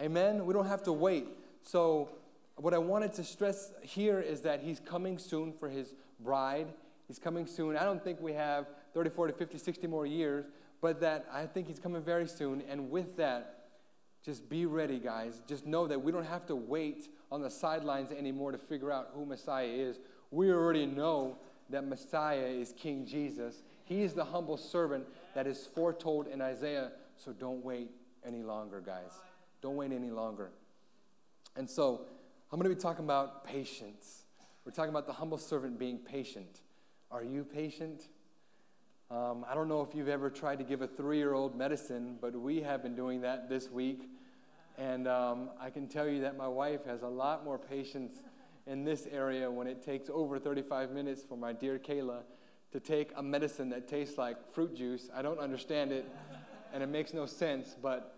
Amen? 0.01 0.47
We 0.47 0.55
don't 0.55 0.69
have 0.69 0.85
to 0.85 0.93
wait. 0.93 1.27
So, 1.63 2.09
what 2.55 2.73
I 2.73 2.79
wanted 2.79 3.13
to 3.15 3.25
stress 3.25 3.73
here 3.83 4.21
is 4.21 4.43
that 4.43 4.61
he's 4.61 4.79
coming 4.79 5.19
soon 5.19 5.53
for 5.53 5.69
his 5.69 5.97
bride. 6.21 6.69
He's 7.09 7.19
coming 7.19 7.49
soon. 7.49 7.77
I 7.77 7.83
don't 7.83 8.03
think 8.03 8.21
we 8.21 8.33
have 8.35 8.67
30, 8.93 9.11
40, 9.11 9.33
50, 9.33 9.59
60 9.59 9.87
more 9.89 10.07
years, 10.07 10.45
but 10.81 11.01
that 11.01 11.27
I 11.33 11.47
think 11.47 11.67
he's 11.67 11.81
coming 11.81 12.01
very 12.01 12.29
soon. 12.29 12.63
And 12.71 12.93
with 12.93 13.17
that, 13.17 13.54
just 14.25 14.49
be 14.49 14.65
ready, 14.65 14.99
guys. 14.99 15.43
Just 15.47 15.67
know 15.67 15.87
that 15.87 16.03
we 16.03 16.11
don't 16.11 16.25
have 16.25 16.47
to 16.47 16.57
wait 16.57 17.09
on 17.31 17.43
the 17.43 17.51
sidelines 17.51 18.11
anymore 18.11 18.53
to 18.53 18.59
figure 18.59 18.91
out 18.91 19.11
who 19.15 19.27
Messiah 19.27 19.67
is. 19.67 19.99
We 20.31 20.51
already 20.51 20.87
know 20.87 21.37
that 21.69 21.87
Messiah 21.87 22.47
is 22.47 22.73
King 22.73 23.05
Jesus. 23.07 23.63
He 23.85 24.03
is 24.03 24.15
the 24.15 24.25
humble 24.25 24.57
servant 24.57 25.05
that 25.35 25.47
is 25.47 25.69
foretold 25.75 26.27
in 26.27 26.41
Isaiah. 26.41 26.93
So 27.17 27.33
don't 27.33 27.63
wait 27.63 27.91
any 28.27 28.43
longer, 28.43 28.81
guys. 28.81 29.13
Don't 29.61 29.77
wait 29.77 29.93
any 29.93 30.11
longer. 30.11 30.51
And 31.55 31.69
so 31.69 32.07
I'm 32.51 32.59
going 32.59 32.71
to 32.71 32.75
be 32.75 32.81
talking 32.81 33.05
about 33.05 33.45
patience. 33.45 34.23
We're 34.65 34.73
talking 34.73 34.91
about 34.91 35.07
the 35.07 35.13
humble 35.13 35.39
servant 35.39 35.79
being 35.79 35.99
patient. 35.99 36.61
Are 37.11 37.23
you 37.23 37.45
patient? 37.45 38.09
Um, 39.11 39.45
I 39.49 39.55
don't 39.55 39.69
know 39.69 39.83
if 39.83 39.95
you've 39.95 40.09
ever 40.09 40.31
tried 40.31 40.59
to 40.59 40.65
give 40.65 40.81
a 40.81 40.87
three 40.87 41.19
year 41.19 41.35
old 41.35 41.57
medicine, 41.57 42.17
but 42.21 42.35
we 42.35 42.63
have 42.63 42.83
been 42.83 42.97
doing 42.97 43.21
that 43.21 43.51
this 43.51 43.71
week. 43.71 44.09
And 44.77 45.07
um, 45.07 45.51
I 45.61 45.71
can 45.71 45.87
tell 45.87 46.09
you 46.09 46.21
that 46.23 46.37
my 46.37 46.49
wife 46.49 46.85
has 46.87 47.03
a 47.03 47.09
lot 47.09 47.45
more 47.45 47.59
patience 47.59 48.17
in 48.67 48.85
this 48.85 49.07
area 49.11 49.51
when 49.51 49.67
it 49.67 49.85
takes 49.85 50.09
over 50.11 50.39
35 50.39 50.91
minutes 50.91 51.23
for 51.23 51.37
my 51.37 51.53
dear 51.53 51.79
Kayla 51.79 52.23
to 52.73 52.81
take 52.81 53.13
a 53.17 53.23
medicine 53.23 53.69
that 53.71 53.87
tastes 53.89 54.19
like 54.19 54.53
fruit 54.53 54.75
juice. 54.75 55.09
I 55.15 55.23
don't 55.23 55.39
understand 55.39 55.93
it, 55.93 56.11
and 56.73 56.83
it 56.83 56.89
makes 56.89 57.15
no 57.15 57.27
sense, 57.27 57.77
but 57.81 58.11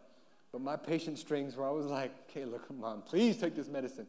but 0.52 0.62
my 0.62 0.76
patient 0.76 1.18
strings 1.18 1.54
where 1.54 1.68
I 1.68 1.70
was 1.70 1.84
like, 1.84 2.32
Kayla, 2.32 2.52
look, 2.52 2.70
mom, 2.74 3.02
please 3.02 3.36
take 3.36 3.54
this 3.54 3.68
medicine. 3.68 4.06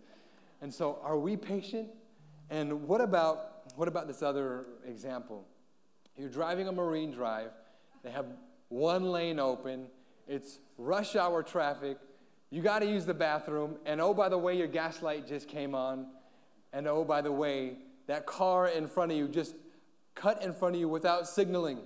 And 0.62 0.74
so, 0.74 1.00
are 1.04 1.18
we 1.18 1.36
patient? 1.36 1.90
And 2.50 2.88
what 2.88 3.02
about 3.02 3.76
what 3.76 3.90
about 3.90 4.08
this 4.08 4.24
other 4.24 4.66
example? 4.86 5.46
You're 6.16 6.30
driving 6.30 6.70
a 6.70 6.72
marine 6.72 7.12
drive. 7.12 7.52
They 8.04 8.12
have 8.12 8.28
one 8.70 9.12
lane 9.12 9.40
open. 9.40 9.88
It's 10.28 10.60
rush 10.78 11.16
hour 11.16 11.44
traffic. 11.44 11.98
You 12.50 12.62
got 12.62 12.80
to 12.80 12.86
use 12.86 13.06
the 13.06 13.14
bathroom. 13.14 13.76
And 13.86 14.00
oh, 14.00 14.14
by 14.14 14.30
the 14.30 14.38
way, 14.38 14.58
your 14.58 14.68
gas 14.68 15.02
light 15.02 15.28
just 15.28 15.48
came 15.48 15.76
on. 15.76 16.08
And 16.74 16.88
oh, 16.88 17.04
by 17.04 17.22
the 17.22 17.32
way, 17.32 17.78
that 18.08 18.26
car 18.26 18.68
in 18.68 18.88
front 18.88 19.12
of 19.12 19.18
you 19.18 19.28
just 19.28 19.56
cut 20.16 20.42
in 20.42 20.54
front 20.54 20.76
of 20.76 20.82
you 20.82 20.88
without 20.88 21.28
signaling. 21.28 21.80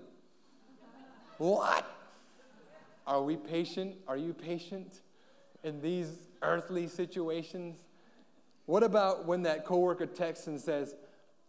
What? 1.37 1.85
Are 3.07 3.23
we 3.23 3.35
patient? 3.35 3.95
Are 4.07 4.17
you 4.17 4.33
patient 4.33 5.01
in 5.63 5.81
these 5.81 6.09
earthly 6.41 6.87
situations? 6.87 7.77
What 8.67 8.83
about 8.83 9.25
when 9.25 9.41
that 9.43 9.65
coworker 9.65 10.05
texts 10.05 10.47
and 10.47 10.59
says, 10.59 10.95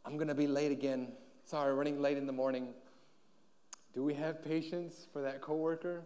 I'm 0.04 0.16
going 0.16 0.28
to 0.28 0.34
be 0.34 0.46
late 0.46 0.72
again. 0.72 1.12
Sorry, 1.44 1.74
running 1.74 2.00
late 2.00 2.16
in 2.16 2.26
the 2.26 2.32
morning. 2.32 2.68
Do 3.94 4.02
we 4.02 4.14
have 4.14 4.42
patience 4.42 5.06
for 5.12 5.22
that 5.22 5.40
coworker 5.40 6.04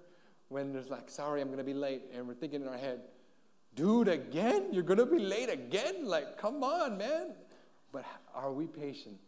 when 0.48 0.72
there's 0.72 0.90
like, 0.90 1.10
sorry, 1.10 1.40
I'm 1.40 1.48
going 1.48 1.58
to 1.58 1.64
be 1.64 1.74
late? 1.74 2.02
And 2.14 2.26
we're 2.26 2.34
thinking 2.34 2.62
in 2.62 2.68
our 2.68 2.78
head, 2.78 3.00
dude, 3.74 4.08
again? 4.08 4.68
You're 4.72 4.82
going 4.82 4.98
to 4.98 5.06
be 5.06 5.18
late 5.18 5.50
again? 5.50 6.06
Like, 6.06 6.38
come 6.38 6.62
on, 6.62 6.98
man. 6.98 7.34
But 7.92 8.04
are 8.34 8.52
we 8.52 8.66
patient? 8.66 9.18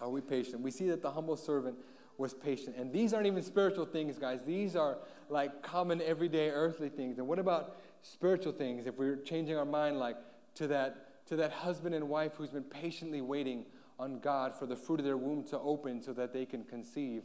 Are 0.00 0.08
we 0.08 0.20
patient? 0.20 0.60
We 0.60 0.70
see 0.70 0.88
that 0.88 1.02
the 1.02 1.10
humble 1.10 1.36
servant 1.36 1.76
was 2.16 2.34
patient. 2.34 2.76
And 2.76 2.92
these 2.92 3.14
aren't 3.14 3.26
even 3.26 3.42
spiritual 3.42 3.86
things, 3.86 4.18
guys. 4.18 4.42
These 4.44 4.76
are 4.76 4.98
like 5.28 5.62
common, 5.62 6.00
everyday, 6.02 6.50
earthly 6.50 6.88
things. 6.88 7.18
And 7.18 7.28
what 7.28 7.38
about 7.38 7.76
spiritual 8.02 8.52
things? 8.52 8.86
If 8.86 8.98
we're 8.98 9.16
changing 9.16 9.56
our 9.56 9.64
mind, 9.64 9.98
like 9.98 10.16
to 10.56 10.66
that, 10.68 11.26
to 11.26 11.36
that 11.36 11.52
husband 11.52 11.94
and 11.94 12.08
wife 12.08 12.32
who's 12.36 12.50
been 12.50 12.64
patiently 12.64 13.20
waiting 13.20 13.64
on 13.98 14.20
God 14.20 14.54
for 14.54 14.66
the 14.66 14.76
fruit 14.76 15.00
of 15.00 15.04
their 15.04 15.16
womb 15.16 15.44
to 15.44 15.58
open 15.58 16.00
so 16.00 16.12
that 16.12 16.32
they 16.32 16.46
can 16.46 16.64
conceive, 16.64 17.22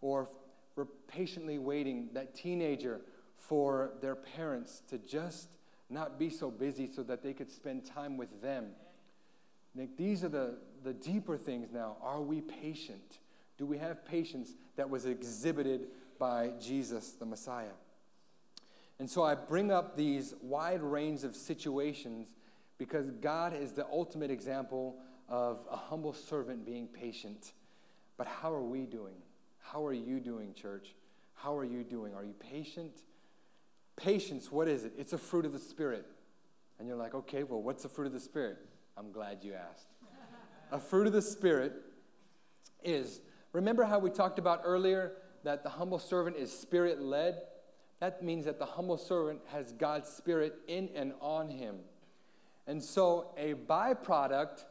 or 0.00 0.28
for 0.74 0.86
patiently 1.08 1.58
waiting, 1.58 2.08
that 2.14 2.34
teenager, 2.34 3.00
for 3.36 3.92
their 4.00 4.14
parents 4.14 4.82
to 4.88 4.98
just 4.98 5.48
not 5.90 6.18
be 6.18 6.30
so 6.30 6.50
busy 6.50 6.88
so 6.90 7.02
that 7.02 7.22
they 7.22 7.32
could 7.32 7.50
spend 7.50 7.84
time 7.84 8.16
with 8.16 8.40
them. 8.40 8.68
Nick, 9.74 9.96
these 9.96 10.24
are 10.24 10.28
the, 10.28 10.54
the 10.84 10.92
deeper 10.92 11.36
things 11.36 11.70
now. 11.72 11.96
Are 12.02 12.20
we 12.20 12.40
patient? 12.40 13.18
Do 13.58 13.66
we 13.66 13.78
have 13.78 14.04
patience 14.04 14.52
that 14.76 14.88
was 14.88 15.06
exhibited 15.06 15.88
by 16.18 16.52
Jesus, 16.60 17.12
the 17.12 17.26
Messiah? 17.26 17.74
And 18.98 19.10
so 19.10 19.22
I 19.22 19.34
bring 19.34 19.70
up 19.70 19.96
these 19.96 20.34
wide 20.42 20.82
range 20.82 21.24
of 21.24 21.34
situations 21.34 22.34
because 22.78 23.10
God 23.10 23.54
is 23.54 23.72
the 23.72 23.86
ultimate 23.86 24.30
example 24.30 24.96
of 25.28 25.60
a 25.70 25.76
humble 25.76 26.12
servant 26.12 26.64
being 26.64 26.86
patient. 26.86 27.52
But 28.16 28.26
how 28.26 28.52
are 28.52 28.62
we 28.62 28.86
doing? 28.86 29.16
How 29.62 29.86
are 29.86 29.92
you 29.92 30.20
doing, 30.20 30.54
church? 30.54 30.94
How 31.34 31.56
are 31.56 31.64
you 31.64 31.82
doing? 31.82 32.14
Are 32.14 32.24
you 32.24 32.34
patient? 32.34 32.92
Patience, 33.96 34.52
what 34.52 34.68
is 34.68 34.84
it? 34.84 34.92
It's 34.98 35.12
a 35.12 35.18
fruit 35.18 35.46
of 35.46 35.52
the 35.52 35.58
Spirit. 35.58 36.06
And 36.78 36.86
you're 36.86 36.96
like, 36.96 37.14
okay, 37.14 37.42
well, 37.42 37.62
what's 37.62 37.84
a 37.84 37.88
fruit 37.88 38.06
of 38.06 38.12
the 38.12 38.20
Spirit? 38.20 38.58
I'm 38.96 39.12
glad 39.12 39.38
you 39.42 39.54
asked. 39.54 39.86
a 40.70 40.78
fruit 40.78 41.06
of 41.06 41.12
the 41.12 41.22
Spirit 41.22 41.72
is, 42.82 43.20
remember 43.52 43.84
how 43.84 43.98
we 43.98 44.10
talked 44.10 44.38
about 44.38 44.60
earlier 44.64 45.12
that 45.44 45.62
the 45.62 45.70
humble 45.70 45.98
servant 45.98 46.36
is 46.36 46.56
spirit 46.56 47.00
led? 47.00 47.40
That 48.00 48.22
means 48.22 48.44
that 48.46 48.58
the 48.58 48.66
humble 48.66 48.98
servant 48.98 49.40
has 49.48 49.72
God's 49.72 50.08
Spirit 50.08 50.54
in 50.66 50.90
and 50.94 51.12
on 51.20 51.48
him. 51.48 51.76
And 52.66 52.82
so, 52.82 53.32
a 53.36 53.54
byproduct 53.54 54.64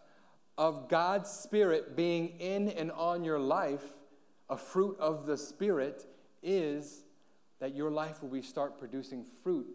of 0.58 0.90
God's 0.90 1.30
Spirit 1.30 1.96
being 1.96 2.40
in 2.40 2.70
and 2.70 2.92
on 2.92 3.24
your 3.24 3.40
life, 3.40 3.84
a 4.52 4.58
fruit 4.58 4.98
of 5.00 5.26
the 5.26 5.38
Spirit, 5.38 6.06
is 6.44 7.06
that 7.60 7.74
your 7.74 7.90
life 7.90 8.22
will 8.22 8.30
be 8.30 8.42
start 8.42 8.78
producing 8.78 9.24
fruit, 9.44 9.68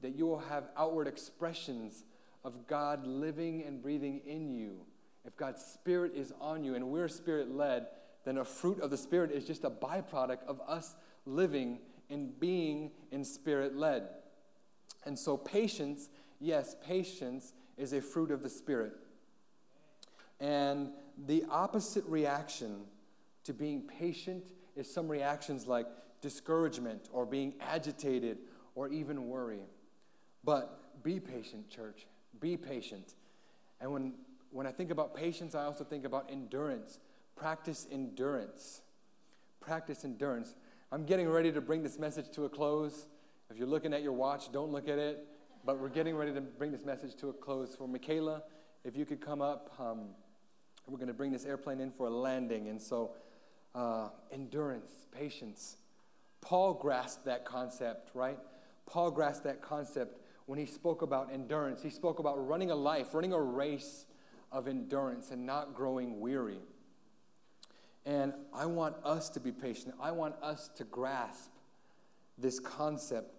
that 0.00 0.16
you 0.16 0.26
will 0.26 0.38
have 0.38 0.70
outward 0.78 1.06
expressions 1.06 2.04
of 2.42 2.66
God 2.66 3.06
living 3.06 3.62
and 3.66 3.82
breathing 3.82 4.22
in 4.26 4.50
you. 4.50 4.80
If 5.26 5.36
God's 5.36 5.62
Spirit 5.62 6.12
is 6.14 6.32
on 6.40 6.64
you 6.64 6.74
and 6.74 6.88
we're 6.88 7.08
Spirit 7.08 7.54
led, 7.54 7.86
then 8.24 8.38
a 8.38 8.44
fruit 8.44 8.80
of 8.80 8.90
the 8.90 8.96
Spirit 8.96 9.30
is 9.30 9.44
just 9.44 9.64
a 9.64 9.70
byproduct 9.70 10.44
of 10.46 10.58
us 10.66 10.94
living 11.26 11.78
and 12.08 12.38
being 12.40 12.92
in 13.10 13.24
Spirit 13.24 13.76
led. 13.76 14.08
And 15.04 15.18
so, 15.18 15.36
patience, 15.36 16.08
yes, 16.40 16.76
patience 16.86 17.52
is 17.76 17.92
a 17.92 18.00
fruit 18.00 18.30
of 18.30 18.42
the 18.42 18.48
Spirit. 18.48 18.94
And 20.40 20.90
the 21.26 21.44
opposite 21.50 22.04
reaction 22.06 22.84
to 23.44 23.52
being 23.52 23.82
patient 23.82 24.52
is 24.76 24.92
some 24.92 25.08
reactions 25.08 25.66
like 25.66 25.86
discouragement 26.20 27.08
or 27.12 27.26
being 27.26 27.54
agitated 27.60 28.38
or 28.74 28.88
even 28.88 29.28
worry. 29.28 29.60
But 30.42 31.02
be 31.02 31.20
patient, 31.20 31.70
church. 31.70 32.06
Be 32.40 32.56
patient. 32.56 33.14
And 33.80 33.92
when, 33.92 34.14
when 34.50 34.66
I 34.66 34.72
think 34.72 34.90
about 34.90 35.14
patience, 35.14 35.54
I 35.54 35.64
also 35.64 35.84
think 35.84 36.04
about 36.04 36.30
endurance. 36.30 36.98
Practice 37.36 37.86
endurance. 37.90 38.82
Practice 39.60 40.04
endurance. 40.04 40.54
I'm 40.90 41.04
getting 41.04 41.28
ready 41.28 41.52
to 41.52 41.60
bring 41.60 41.82
this 41.82 41.98
message 41.98 42.30
to 42.32 42.44
a 42.44 42.48
close. 42.48 43.06
If 43.50 43.58
you're 43.58 43.66
looking 43.66 43.92
at 43.92 44.02
your 44.02 44.12
watch, 44.12 44.52
don't 44.52 44.72
look 44.72 44.88
at 44.88 44.98
it. 44.98 45.26
But 45.64 45.78
we're 45.78 45.88
getting 45.88 46.14
ready 46.14 46.32
to 46.32 46.40
bring 46.40 46.72
this 46.72 46.84
message 46.84 47.14
to 47.16 47.30
a 47.30 47.32
close. 47.32 47.74
For 47.74 47.88
Michaela, 47.88 48.42
if 48.84 48.96
you 48.96 49.04
could 49.04 49.20
come 49.20 49.40
up. 49.40 49.74
Um, 49.78 50.08
we're 50.86 50.98
going 50.98 51.08
to 51.08 51.14
bring 51.14 51.32
this 51.32 51.46
airplane 51.46 51.80
in 51.80 51.90
for 51.90 52.06
a 52.06 52.10
landing. 52.10 52.68
And 52.68 52.80
so, 52.80 53.12
uh, 53.74 54.08
endurance, 54.32 54.90
patience. 55.12 55.76
Paul 56.40 56.74
grasped 56.74 57.24
that 57.24 57.44
concept, 57.44 58.10
right? 58.14 58.38
Paul 58.86 59.10
grasped 59.10 59.44
that 59.44 59.62
concept 59.62 60.20
when 60.46 60.58
he 60.58 60.66
spoke 60.66 61.02
about 61.02 61.32
endurance. 61.32 61.82
He 61.82 61.90
spoke 61.90 62.18
about 62.18 62.46
running 62.46 62.70
a 62.70 62.74
life, 62.74 63.14
running 63.14 63.32
a 63.32 63.40
race 63.40 64.04
of 64.52 64.68
endurance 64.68 65.30
and 65.30 65.46
not 65.46 65.74
growing 65.74 66.20
weary. 66.20 66.60
And 68.06 68.34
I 68.52 68.66
want 68.66 68.96
us 69.04 69.30
to 69.30 69.40
be 69.40 69.50
patient. 69.50 69.94
I 70.00 70.10
want 70.10 70.34
us 70.42 70.68
to 70.76 70.84
grasp 70.84 71.50
this 72.36 72.60
concept 72.60 73.34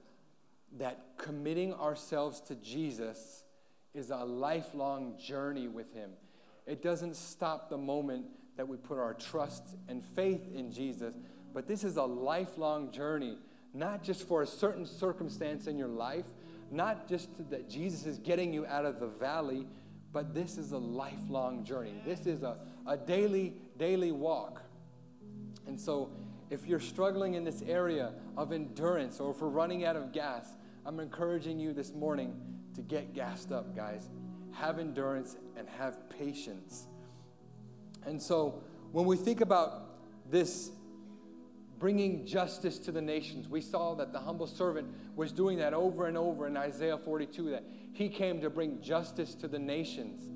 that 0.77 1.03
committing 1.17 1.73
ourselves 1.73 2.41
to 2.41 2.55
Jesus 2.55 3.43
is 3.93 4.09
a 4.09 4.17
lifelong 4.25 5.17
journey 5.17 5.67
with 5.67 5.93
Him. 5.93 6.11
It 6.65 6.81
doesn't 6.81 7.15
stop 7.15 7.69
the 7.69 7.77
moment 7.77 8.25
that 8.57 8.67
we 8.67 8.77
put 8.77 8.97
our 8.97 9.13
trust 9.13 9.75
and 9.87 10.03
faith 10.03 10.41
in 10.53 10.71
Jesus, 10.71 11.13
but 11.53 11.67
this 11.67 11.83
is 11.83 11.97
a 11.97 12.03
lifelong 12.03 12.91
journey, 12.91 13.37
not 13.73 14.03
just 14.03 14.27
for 14.27 14.41
a 14.41 14.47
certain 14.47 14.85
circumstance 14.85 15.67
in 15.67 15.77
your 15.77 15.87
life, 15.87 16.25
not 16.71 17.07
just 17.07 17.29
that 17.49 17.69
Jesus 17.69 18.05
is 18.05 18.17
getting 18.17 18.53
you 18.53 18.65
out 18.65 18.85
of 18.85 18.99
the 18.99 19.07
valley, 19.07 19.67
but 20.11 20.33
this 20.33 20.57
is 20.57 20.71
a 20.71 20.77
lifelong 20.77 21.63
journey. 21.63 21.93
This 22.05 22.25
is 22.25 22.43
a, 22.43 22.57
a 22.87 22.97
daily, 22.97 23.53
daily 23.77 24.11
walk. 24.11 24.61
And 25.67 25.79
so, 25.79 26.11
if 26.49 26.65
you're 26.67 26.79
struggling 26.79 27.33
in 27.33 27.43
this 27.43 27.63
area 27.67 28.13
of 28.37 28.53
endurance 28.53 29.19
or 29.19 29.31
if 29.31 29.41
we're 29.41 29.49
running 29.49 29.83
out 29.83 29.95
of 29.95 30.11
gas, 30.11 30.47
I'm 30.85 30.99
encouraging 30.99 31.59
you 31.59 31.73
this 31.73 31.91
morning 31.93 32.39
to 32.75 32.81
get 32.81 33.13
gassed 33.13 33.51
up, 33.51 33.75
guys 33.75 34.09
have 34.55 34.79
endurance, 34.79 35.35
and 35.57 35.67
have 35.77 36.09
patience. 36.09 36.87
And 38.05 38.21
so, 38.21 38.63
when 38.91 39.05
we 39.05 39.17
think 39.17 39.41
about 39.41 40.31
this 40.31 40.71
bringing 41.79 42.25
justice 42.25 42.77
to 42.79 42.91
the 42.91 43.01
nations, 43.01 43.47
we 43.47 43.61
saw 43.61 43.95
that 43.95 44.13
the 44.13 44.19
humble 44.19 44.47
servant 44.47 44.87
was 45.15 45.31
doing 45.31 45.57
that 45.57 45.73
over 45.73 46.07
and 46.07 46.17
over 46.17 46.47
in 46.47 46.55
Isaiah 46.55 46.97
42, 46.97 47.51
that 47.51 47.63
he 47.93 48.09
came 48.09 48.41
to 48.41 48.49
bring 48.49 48.81
justice 48.81 49.35
to 49.35 49.47
the 49.47 49.59
nations. 49.59 50.29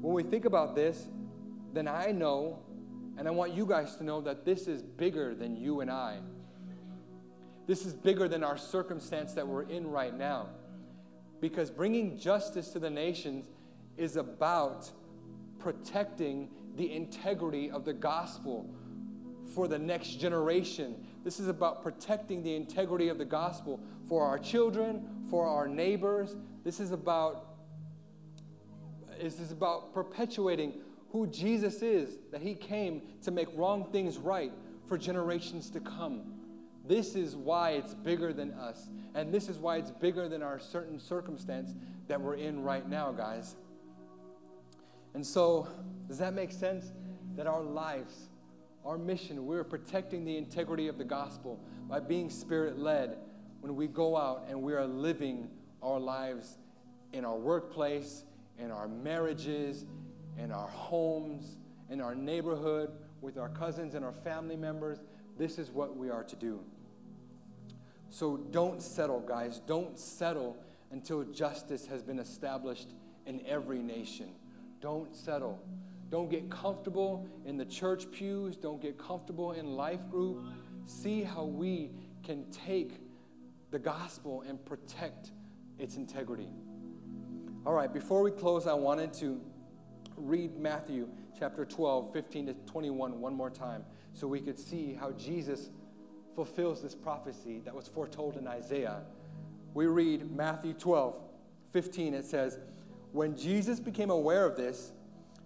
When 0.00 0.14
we 0.14 0.22
think 0.22 0.44
about 0.44 0.74
this, 0.74 1.06
then 1.72 1.88
I 1.88 2.12
know, 2.12 2.60
and 3.18 3.26
I 3.26 3.30
want 3.30 3.52
you 3.52 3.66
guys 3.66 3.96
to 3.96 4.04
know, 4.04 4.20
that 4.22 4.44
this 4.44 4.68
is 4.68 4.82
bigger 4.82 5.34
than 5.34 5.56
you 5.56 5.80
and 5.80 5.90
I. 5.90 6.18
This 7.66 7.84
is 7.84 7.92
bigger 7.92 8.28
than 8.28 8.44
our 8.44 8.56
circumstance 8.56 9.32
that 9.34 9.46
we're 9.46 9.64
in 9.64 9.86
right 9.86 10.16
now. 10.16 10.50
Because 11.40 11.70
bringing 11.70 12.18
justice 12.18 12.68
to 12.68 12.78
the 12.78 12.90
nations 12.90 13.46
is 13.96 14.16
about 14.16 14.90
protecting 15.58 16.48
the 16.76 16.92
integrity 16.92 17.70
of 17.70 17.84
the 17.84 17.92
gospel 17.92 18.68
for 19.54 19.68
the 19.68 19.78
next 19.78 20.20
generation. 20.20 20.94
This 21.24 21.40
is 21.40 21.48
about 21.48 21.82
protecting 21.82 22.42
the 22.42 22.54
integrity 22.54 23.08
of 23.08 23.18
the 23.18 23.24
gospel 23.24 23.80
for 24.08 24.24
our 24.24 24.38
children, 24.38 25.24
for 25.30 25.46
our 25.46 25.66
neighbors. 25.66 26.36
This 26.64 26.80
is 26.80 26.92
about 26.92 27.44
this 29.20 29.40
is 29.40 29.50
about 29.50 29.94
perpetuating 29.94 30.74
who 31.10 31.26
Jesus 31.26 31.80
is, 31.80 32.18
that 32.32 32.42
he 32.42 32.54
came 32.54 33.00
to 33.22 33.30
make 33.30 33.48
wrong 33.54 33.88
things 33.90 34.18
right 34.18 34.52
for 34.86 34.98
generations 34.98 35.70
to 35.70 35.80
come. 35.80 36.34
This 36.86 37.14
is 37.14 37.34
why 37.34 37.70
it's 37.70 37.94
bigger 37.94 38.32
than 38.32 38.52
us. 38.52 38.88
And 39.14 39.32
this 39.32 39.48
is 39.48 39.58
why 39.58 39.78
it's 39.78 39.90
bigger 39.90 40.28
than 40.28 40.42
our 40.42 40.60
certain 40.60 41.00
circumstance 41.00 41.74
that 42.08 42.20
we're 42.20 42.34
in 42.34 42.62
right 42.62 42.88
now, 42.88 43.12
guys. 43.12 43.56
And 45.16 45.26
so, 45.26 45.66
does 46.08 46.18
that 46.18 46.34
make 46.34 46.52
sense? 46.52 46.92
That 47.36 47.46
our 47.46 47.62
lives, 47.62 48.28
our 48.84 48.98
mission, 48.98 49.46
we're 49.46 49.64
protecting 49.64 50.26
the 50.26 50.36
integrity 50.36 50.88
of 50.88 50.98
the 50.98 51.04
gospel 51.04 51.58
by 51.88 52.00
being 52.00 52.28
spirit 52.28 52.78
led 52.78 53.16
when 53.60 53.74
we 53.76 53.86
go 53.86 54.14
out 54.14 54.44
and 54.46 54.60
we 54.60 54.74
are 54.74 54.84
living 54.84 55.48
our 55.82 55.98
lives 55.98 56.58
in 57.14 57.24
our 57.24 57.34
workplace, 57.34 58.24
in 58.58 58.70
our 58.70 58.88
marriages, 58.88 59.86
in 60.38 60.52
our 60.52 60.68
homes, 60.68 61.56
in 61.88 62.02
our 62.02 62.14
neighborhood, 62.14 62.90
with 63.22 63.38
our 63.38 63.48
cousins 63.48 63.94
and 63.94 64.04
our 64.04 64.12
family 64.12 64.56
members. 64.56 64.98
This 65.38 65.58
is 65.58 65.70
what 65.70 65.96
we 65.96 66.10
are 66.10 66.24
to 66.24 66.36
do. 66.36 66.60
So 68.10 68.36
don't 68.36 68.82
settle, 68.82 69.20
guys. 69.20 69.62
Don't 69.66 69.98
settle 69.98 70.58
until 70.90 71.24
justice 71.24 71.86
has 71.86 72.02
been 72.02 72.18
established 72.18 72.88
in 73.24 73.40
every 73.46 73.78
nation. 73.78 74.28
Don't 74.86 75.16
settle. 75.16 75.60
Don't 76.10 76.30
get 76.30 76.48
comfortable 76.48 77.28
in 77.44 77.56
the 77.56 77.64
church 77.64 78.08
pews. 78.12 78.54
Don't 78.54 78.80
get 78.80 78.96
comfortable 78.96 79.50
in 79.50 79.66
life 79.66 80.08
group. 80.08 80.46
See 80.84 81.24
how 81.24 81.42
we 81.42 81.90
can 82.22 82.48
take 82.52 83.00
the 83.72 83.80
gospel 83.80 84.44
and 84.48 84.64
protect 84.64 85.32
its 85.80 85.96
integrity. 85.96 86.46
All 87.66 87.72
right, 87.72 87.92
before 87.92 88.22
we 88.22 88.30
close, 88.30 88.68
I 88.68 88.74
wanted 88.74 89.12
to 89.14 89.40
read 90.16 90.56
Matthew 90.56 91.08
chapter 91.36 91.64
12, 91.64 92.12
15 92.12 92.46
to 92.46 92.54
21 92.54 93.20
one 93.20 93.34
more 93.34 93.50
time 93.50 93.84
so 94.12 94.28
we 94.28 94.40
could 94.40 94.56
see 94.56 94.94
how 94.94 95.10
Jesus 95.10 95.70
fulfills 96.36 96.80
this 96.80 96.94
prophecy 96.94 97.60
that 97.64 97.74
was 97.74 97.88
foretold 97.88 98.36
in 98.36 98.46
Isaiah. 98.46 99.02
We 99.74 99.86
read 99.86 100.30
Matthew 100.30 100.74
12, 100.74 101.16
15. 101.72 102.14
It 102.14 102.24
says, 102.24 102.60
When 103.16 103.34
Jesus 103.34 103.80
became 103.80 104.10
aware 104.10 104.44
of 104.44 104.58
this, 104.58 104.92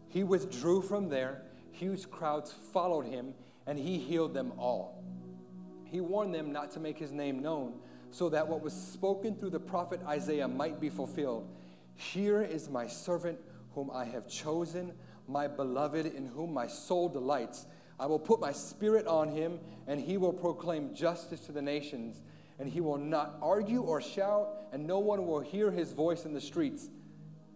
he 0.08 0.24
withdrew 0.24 0.82
from 0.82 1.08
there. 1.08 1.42
Huge 1.70 2.10
crowds 2.10 2.52
followed 2.72 3.06
him, 3.06 3.32
and 3.64 3.78
he 3.78 3.96
healed 3.96 4.34
them 4.34 4.54
all. 4.58 5.04
He 5.84 6.00
warned 6.00 6.34
them 6.34 6.50
not 6.52 6.72
to 6.72 6.80
make 6.80 6.98
his 6.98 7.12
name 7.12 7.40
known, 7.40 7.74
so 8.10 8.28
that 8.30 8.48
what 8.48 8.60
was 8.60 8.72
spoken 8.72 9.36
through 9.36 9.50
the 9.50 9.60
prophet 9.60 10.00
Isaiah 10.04 10.48
might 10.48 10.80
be 10.80 10.88
fulfilled. 10.88 11.48
Here 11.94 12.42
is 12.42 12.68
my 12.68 12.88
servant 12.88 13.38
whom 13.72 13.88
I 13.92 14.04
have 14.04 14.28
chosen, 14.28 14.92
my 15.28 15.46
beloved, 15.46 16.06
in 16.06 16.26
whom 16.26 16.52
my 16.52 16.66
soul 16.66 17.08
delights. 17.08 17.66
I 18.00 18.06
will 18.06 18.18
put 18.18 18.40
my 18.40 18.50
spirit 18.50 19.06
on 19.06 19.28
him, 19.28 19.60
and 19.86 20.00
he 20.00 20.16
will 20.16 20.32
proclaim 20.32 20.92
justice 20.92 21.38
to 21.42 21.52
the 21.52 21.62
nations. 21.62 22.20
And 22.58 22.68
he 22.68 22.80
will 22.80 22.98
not 22.98 23.38
argue 23.40 23.82
or 23.82 24.00
shout, 24.00 24.48
and 24.72 24.88
no 24.88 24.98
one 24.98 25.24
will 25.24 25.38
hear 25.38 25.70
his 25.70 25.92
voice 25.92 26.24
in 26.24 26.34
the 26.34 26.40
streets. 26.40 26.88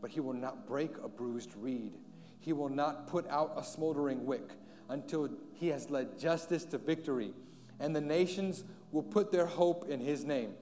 But 0.04 0.10
he 0.10 0.20
will 0.20 0.34
not 0.34 0.66
break 0.66 0.90
a 1.02 1.08
bruised 1.08 1.54
reed. 1.56 1.94
He 2.38 2.52
will 2.52 2.68
not 2.68 3.06
put 3.06 3.26
out 3.30 3.54
a 3.56 3.64
smoldering 3.64 4.26
wick 4.26 4.50
until 4.90 5.30
he 5.54 5.68
has 5.68 5.88
led 5.88 6.18
justice 6.18 6.66
to 6.66 6.76
victory. 6.76 7.32
And 7.80 7.96
the 7.96 8.02
nations 8.02 8.64
will 8.92 9.02
put 9.02 9.32
their 9.32 9.46
hope 9.46 9.88
in 9.88 10.00
his 10.00 10.22
name. 10.26 10.52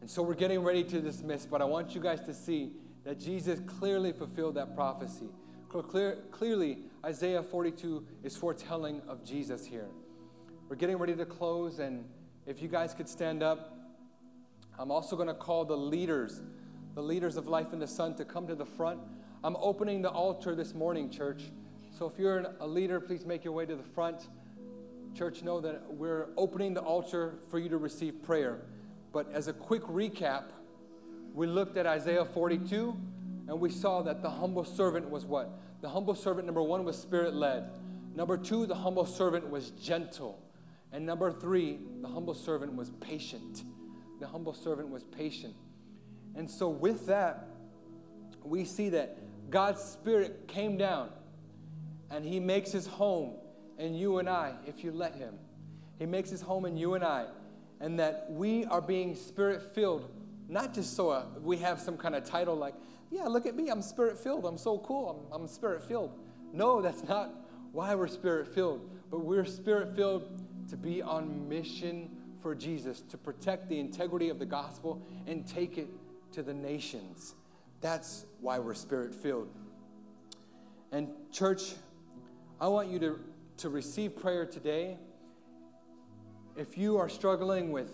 And 0.00 0.08
so 0.08 0.22
we're 0.22 0.34
getting 0.34 0.60
ready 0.62 0.84
to 0.84 1.00
dismiss, 1.00 1.46
but 1.46 1.60
I 1.60 1.64
want 1.64 1.96
you 1.96 2.00
guys 2.00 2.20
to 2.26 2.32
see 2.32 2.70
that 3.02 3.18
Jesus 3.18 3.58
clearly 3.66 4.12
fulfilled 4.12 4.54
that 4.54 4.76
prophecy. 4.76 5.30
Clear, 5.68 6.18
clearly, 6.30 6.78
Isaiah 7.04 7.42
42 7.42 8.06
is 8.22 8.36
foretelling 8.36 9.02
of 9.08 9.24
Jesus 9.24 9.66
here. 9.66 9.88
We're 10.68 10.76
getting 10.76 10.96
ready 10.96 11.16
to 11.16 11.26
close, 11.26 11.80
and 11.80 12.04
if 12.46 12.62
you 12.62 12.68
guys 12.68 12.94
could 12.94 13.08
stand 13.08 13.42
up, 13.42 13.76
I'm 14.78 14.92
also 14.92 15.16
going 15.16 15.26
to 15.26 15.34
call 15.34 15.64
the 15.64 15.76
leaders, 15.76 16.40
the 16.94 17.02
leaders 17.02 17.36
of 17.36 17.46
Life 17.48 17.72
in 17.72 17.78
the 17.78 17.86
Sun, 17.86 18.14
to 18.16 18.24
come 18.24 18.46
to 18.46 18.54
the 18.54 18.64
front. 18.64 19.00
I'm 19.42 19.56
opening 19.56 20.00
the 20.02 20.10
altar 20.10 20.54
this 20.54 20.74
morning, 20.74 21.10
church. 21.10 21.42
So 21.90 22.06
if 22.06 22.18
you're 22.18 22.46
a 22.60 22.66
leader, 22.66 23.00
please 23.00 23.26
make 23.26 23.44
your 23.44 23.52
way 23.52 23.66
to 23.66 23.74
the 23.74 23.82
front. 23.82 24.28
Church, 25.16 25.42
know 25.42 25.60
that 25.60 25.82
we're 25.92 26.28
opening 26.36 26.74
the 26.74 26.80
altar 26.80 27.34
for 27.50 27.58
you 27.58 27.68
to 27.68 27.78
receive 27.78 28.22
prayer. 28.22 28.62
But 29.12 29.30
as 29.32 29.48
a 29.48 29.52
quick 29.52 29.82
recap, 29.82 30.44
we 31.34 31.46
looked 31.46 31.76
at 31.76 31.86
Isaiah 31.86 32.24
42 32.24 32.96
and 33.48 33.60
we 33.60 33.70
saw 33.70 34.02
that 34.02 34.22
the 34.22 34.30
humble 34.30 34.64
servant 34.64 35.10
was 35.10 35.24
what? 35.24 35.50
The 35.82 35.88
humble 35.88 36.14
servant, 36.14 36.46
number 36.46 36.62
one, 36.62 36.84
was 36.84 36.96
spirit 36.96 37.34
led. 37.34 37.70
Number 38.14 38.36
two, 38.36 38.66
the 38.66 38.74
humble 38.74 39.04
servant 39.04 39.48
was 39.50 39.70
gentle. 39.70 40.40
And 40.92 41.04
number 41.04 41.30
three, 41.32 41.80
the 42.00 42.08
humble 42.08 42.34
servant 42.34 42.74
was 42.74 42.90
patient. 43.00 43.64
The 44.20 44.26
humble 44.28 44.54
servant 44.54 44.88
was 44.88 45.02
patient. 45.02 45.54
And 46.36 46.50
so, 46.50 46.68
with 46.68 47.06
that, 47.06 47.46
we 48.42 48.64
see 48.64 48.90
that 48.90 49.18
God's 49.50 49.82
Spirit 49.82 50.48
came 50.48 50.76
down 50.76 51.10
and 52.10 52.24
He 52.24 52.40
makes 52.40 52.72
His 52.72 52.86
home 52.86 53.34
in 53.78 53.94
you 53.94 54.18
and 54.18 54.28
I 54.28 54.54
if 54.66 54.84
you 54.84 54.92
let 54.92 55.14
Him. 55.14 55.34
He 55.98 56.06
makes 56.06 56.30
His 56.30 56.42
home 56.42 56.64
in 56.64 56.76
you 56.76 56.94
and 56.94 57.04
I. 57.04 57.26
And 57.80 57.98
that 57.98 58.26
we 58.30 58.64
are 58.66 58.80
being 58.80 59.14
Spirit 59.14 59.62
filled, 59.74 60.08
not 60.48 60.74
just 60.74 60.94
so 60.94 61.10
uh, 61.10 61.24
we 61.42 61.56
have 61.58 61.80
some 61.80 61.96
kind 61.96 62.14
of 62.14 62.24
title 62.24 62.54
like, 62.54 62.74
yeah, 63.10 63.24
look 63.24 63.46
at 63.46 63.54
me, 63.54 63.68
I'm 63.68 63.82
spirit 63.82 64.18
filled. 64.18 64.44
I'm 64.44 64.58
so 64.58 64.78
cool. 64.78 65.28
I'm, 65.32 65.42
I'm 65.42 65.48
spirit 65.48 65.82
filled. 65.82 66.18
No, 66.52 66.82
that's 66.82 67.04
not 67.04 67.30
why 67.72 67.94
we're 67.94 68.08
spirit 68.08 68.48
filled, 68.48 68.88
but 69.10 69.20
we're 69.20 69.44
spirit 69.44 69.94
filled 69.94 70.42
to 70.70 70.76
be 70.76 71.00
on 71.00 71.48
mission 71.48 72.10
for 72.40 72.54
Jesus, 72.54 73.02
to 73.02 73.16
protect 73.16 73.68
the 73.68 73.78
integrity 73.78 74.28
of 74.28 74.38
the 74.38 74.46
gospel 74.46 75.00
and 75.26 75.46
take 75.46 75.78
it 75.78 75.88
to 76.34 76.42
the 76.42 76.54
nations. 76.54 77.34
That's 77.80 78.26
why 78.40 78.58
we're 78.58 78.74
spirit 78.74 79.14
filled. 79.14 79.48
And, 80.92 81.08
church, 81.32 81.74
I 82.60 82.68
want 82.68 82.88
you 82.88 82.98
to, 83.00 83.20
to 83.58 83.68
receive 83.68 84.16
prayer 84.16 84.46
today. 84.46 84.96
If 86.56 86.78
you 86.78 86.98
are 86.98 87.08
struggling 87.08 87.72
with 87.72 87.90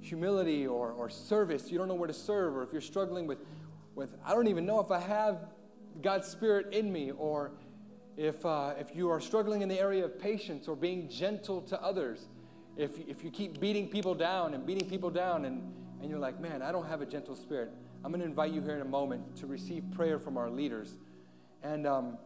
humility 0.00 0.66
or, 0.66 0.92
or 0.92 1.10
service, 1.10 1.70
you 1.70 1.78
don't 1.78 1.88
know 1.88 1.94
where 1.94 2.06
to 2.06 2.14
serve, 2.14 2.56
or 2.56 2.62
if 2.62 2.72
you're 2.72 2.80
struggling 2.80 3.26
with 3.26 3.38
with, 3.98 4.14
I 4.24 4.32
don't 4.32 4.46
even 4.46 4.64
know 4.64 4.78
if 4.78 4.92
I 4.92 5.00
have 5.00 5.48
God's 6.02 6.28
Spirit 6.28 6.72
in 6.72 6.90
me, 6.90 7.10
or 7.10 7.50
if, 8.16 8.46
uh, 8.46 8.74
if 8.78 8.94
you 8.94 9.10
are 9.10 9.20
struggling 9.20 9.60
in 9.60 9.68
the 9.68 9.78
area 9.78 10.04
of 10.04 10.18
patience 10.20 10.68
or 10.68 10.76
being 10.76 11.08
gentle 11.08 11.60
to 11.62 11.82
others, 11.82 12.28
if, 12.76 12.92
if 13.08 13.24
you 13.24 13.30
keep 13.32 13.58
beating 13.58 13.88
people 13.88 14.14
down 14.14 14.54
and 14.54 14.64
beating 14.64 14.88
people 14.88 15.10
down 15.10 15.44
and, 15.44 15.74
and 16.00 16.10
you're 16.10 16.18
like, 16.18 16.40
man, 16.40 16.62
I 16.62 16.72
don't 16.72 16.86
have 16.86 17.00
a 17.00 17.06
gentle 17.06 17.36
spirit, 17.36 17.70
I'm 18.04 18.10
going 18.12 18.20
to 18.20 18.26
invite 18.26 18.52
you 18.52 18.62
here 18.62 18.74
in 18.74 18.80
a 18.80 18.84
moment 18.84 19.36
to 19.38 19.46
receive 19.46 19.84
prayer 19.94 20.18
from 20.18 20.36
our 20.36 20.50
leaders. 20.50 20.94
And, 21.62 21.86
um, 21.86 22.18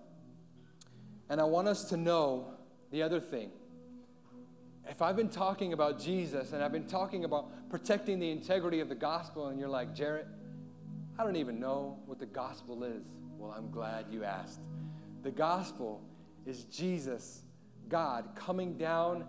and 1.30 1.40
I 1.40 1.44
want 1.44 1.68
us 1.68 1.84
to 1.86 1.96
know 1.96 2.54
the 2.90 3.02
other 3.02 3.20
thing. 3.20 3.50
If 4.88 5.00
I've 5.00 5.16
been 5.16 5.30
talking 5.30 5.72
about 5.72 6.00
Jesus 6.00 6.52
and 6.52 6.62
I've 6.62 6.72
been 6.72 6.86
talking 6.86 7.24
about 7.24 7.70
protecting 7.70 8.18
the 8.18 8.30
integrity 8.30 8.80
of 8.80 8.88
the 8.88 8.94
gospel, 8.94 9.48
and 9.48 9.58
you're 9.58 9.68
like, 9.68 9.94
Jarrett, 9.94 10.26
I 11.18 11.24
don't 11.24 11.36
even 11.36 11.58
know 11.58 11.98
what 12.06 12.18
the 12.18 12.26
gospel 12.26 12.84
is. 12.84 13.02
Well, 13.38 13.54
I'm 13.56 13.70
glad 13.70 14.06
you 14.10 14.24
asked. 14.24 14.60
The 15.22 15.30
gospel 15.30 16.02
is 16.44 16.64
Jesus, 16.64 17.42
God, 17.88 18.30
coming 18.34 18.76
down 18.76 19.24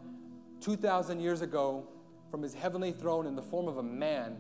2,000 0.60 1.20
years 1.20 1.42
ago 1.42 1.88
from 2.34 2.42
his 2.42 2.56
heavenly 2.56 2.92
throne 2.92 3.28
in 3.28 3.36
the 3.36 3.44
form 3.44 3.68
of 3.68 3.78
a 3.78 3.84
man, 3.84 4.36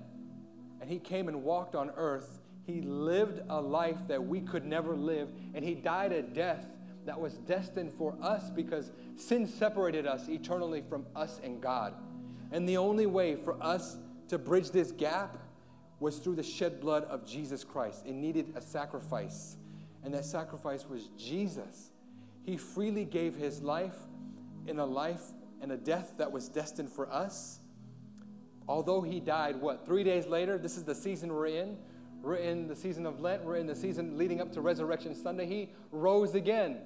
and 0.82 0.89
he 0.89 0.98
came 0.98 1.28
and 1.28 1.44
walked 1.44 1.76
on 1.76 1.91
earth. 1.96 2.39
He 2.66 2.82
lived 2.82 3.44
a 3.50 3.62
life 3.62 4.08
that 4.08 4.26
we 4.26 4.41
could 4.41 4.66
never 4.66 4.96
live, 4.96 5.30
and 5.54 5.64
he 5.64 5.76
died 5.76 6.12
a 6.12 6.24
death 6.24 6.66
that 7.06 7.22
was 7.22 7.36
destined 7.36 7.94
for 7.94 8.18
us 8.20 8.50
because 8.50 8.91
sin 9.16 9.46
separated 9.46 10.08
us 10.08 10.28
eternally 10.28 10.82
from 10.82 11.06
us 11.16 11.39
and 11.44 11.62
God. 11.62 11.94
And 12.52 12.68
the 12.68 12.78
only 12.78 13.06
way 13.06 13.36
for 13.36 13.62
us 13.62 13.98
to 14.30 14.39
bridge 14.39 14.72
this 14.72 14.91
gap 14.91 15.38
was 16.00 16.18
through 16.18 16.38
the 16.38 16.41
shed 16.41 16.82
blood 16.82 17.04
of 17.04 17.28
Jesus 17.28 17.64
Christ. 17.64 18.08
It 18.08 18.16
needed 18.16 18.54
a 18.56 18.62
sacrifice, 18.62 19.56
and 20.04 20.12
that 20.16 20.26
sacrifice 20.26 20.89
was 20.89 21.10
Jesus. 21.16 21.91
He 22.41 22.58
freely 22.58 23.06
gave 23.06 23.36
his 23.36 23.62
life 23.62 23.98
in 24.66 24.80
a 24.80 24.86
life 24.86 25.22
and 25.62 25.72
a 25.72 25.78
death 25.78 26.16
that 26.18 26.32
was 26.32 26.50
destined 26.50 26.89
for 26.89 27.08
us. 27.14 27.60
Although 28.68 29.01
he 29.01 29.20
died, 29.20 29.57
what, 29.57 29.86
three 29.86 30.03
days 30.03 30.26
later? 30.26 30.57
This 30.57 30.78
is 30.78 30.84
the 30.84 30.95
season 30.95 31.34
we're 31.34 31.47
in. 31.47 31.78
We're 32.22 32.36
in 32.36 32.68
the 32.68 32.76
season 32.76 33.05
of 33.05 33.20
Lent. 33.20 33.43
We're 33.43 33.57
in 33.57 33.68
the 33.68 33.76
season 33.76 34.18
leading 34.18 34.39
up 34.39 34.51
to 34.53 34.61
Resurrection 34.61 35.14
Sunday. 35.14 35.45
He 35.45 35.72
rose 35.91 36.36
again. 36.36 36.78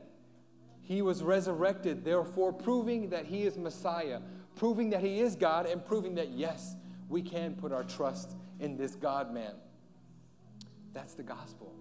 He 0.81 1.01
was 1.01 1.21
resurrected, 1.21 2.03
therefore, 2.03 2.53
proving 2.53 3.09
that 3.09 3.25
he 3.25 3.43
is 3.43 3.57
Messiah, 3.57 4.21
proving 4.55 4.89
that 4.91 5.01
he 5.01 5.19
is 5.19 5.35
God, 5.35 5.65
and 5.65 5.85
proving 5.85 6.15
that, 6.15 6.29
yes, 6.29 6.75
we 7.09 7.21
can 7.21 7.55
put 7.55 7.71
our 7.71 7.83
trust 7.83 8.35
in 8.59 8.77
this 8.77 8.95
God 8.95 9.33
man. 9.33 9.53
That's 10.93 11.13
the 11.13 11.23
gospel. 11.23 11.73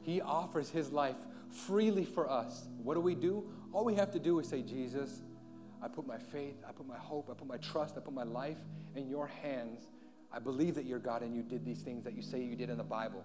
He 0.00 0.20
offers 0.20 0.70
his 0.70 0.90
life 0.90 1.16
freely 1.50 2.04
for 2.04 2.30
us. 2.30 2.68
What 2.82 2.94
do 2.94 3.00
we 3.00 3.14
do? 3.14 3.44
All 3.72 3.84
we 3.84 3.94
have 3.96 4.10
to 4.12 4.18
do 4.18 4.38
is 4.38 4.48
say, 4.48 4.62
Jesus, 4.62 5.22
I 5.82 5.88
put 5.88 6.06
my 6.06 6.18
faith, 6.18 6.56
I 6.66 6.72
put 6.72 6.86
my 6.86 6.96
hope, 6.96 7.28
I 7.30 7.34
put 7.34 7.48
my 7.48 7.56
trust, 7.56 7.96
I 7.96 8.00
put 8.00 8.14
my 8.14 8.22
life 8.22 8.58
in 8.94 9.08
your 9.08 9.26
hands. 9.26 9.88
I 10.32 10.38
believe 10.38 10.76
that 10.76 10.86
you're 10.86 10.98
God 10.98 11.22
and 11.22 11.34
you 11.34 11.42
did 11.42 11.64
these 11.64 11.80
things 11.80 12.04
that 12.04 12.14
you 12.14 12.22
say 12.22 12.40
you 12.40 12.56
did 12.56 12.70
in 12.70 12.78
the 12.78 12.84
Bible. 12.84 13.24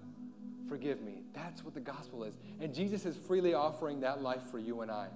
Forgive 0.68 1.02
me. 1.02 1.22
That's 1.34 1.64
what 1.64 1.74
the 1.74 1.80
gospel 1.80 2.24
is. 2.24 2.34
And 2.60 2.74
Jesus 2.74 3.06
is 3.06 3.16
freely 3.16 3.54
offering 3.54 4.02
that 4.02 4.22
life 4.22 4.44
for 4.52 4.60
you 4.60 4.82
and 4.82 4.92
I. 4.92 5.08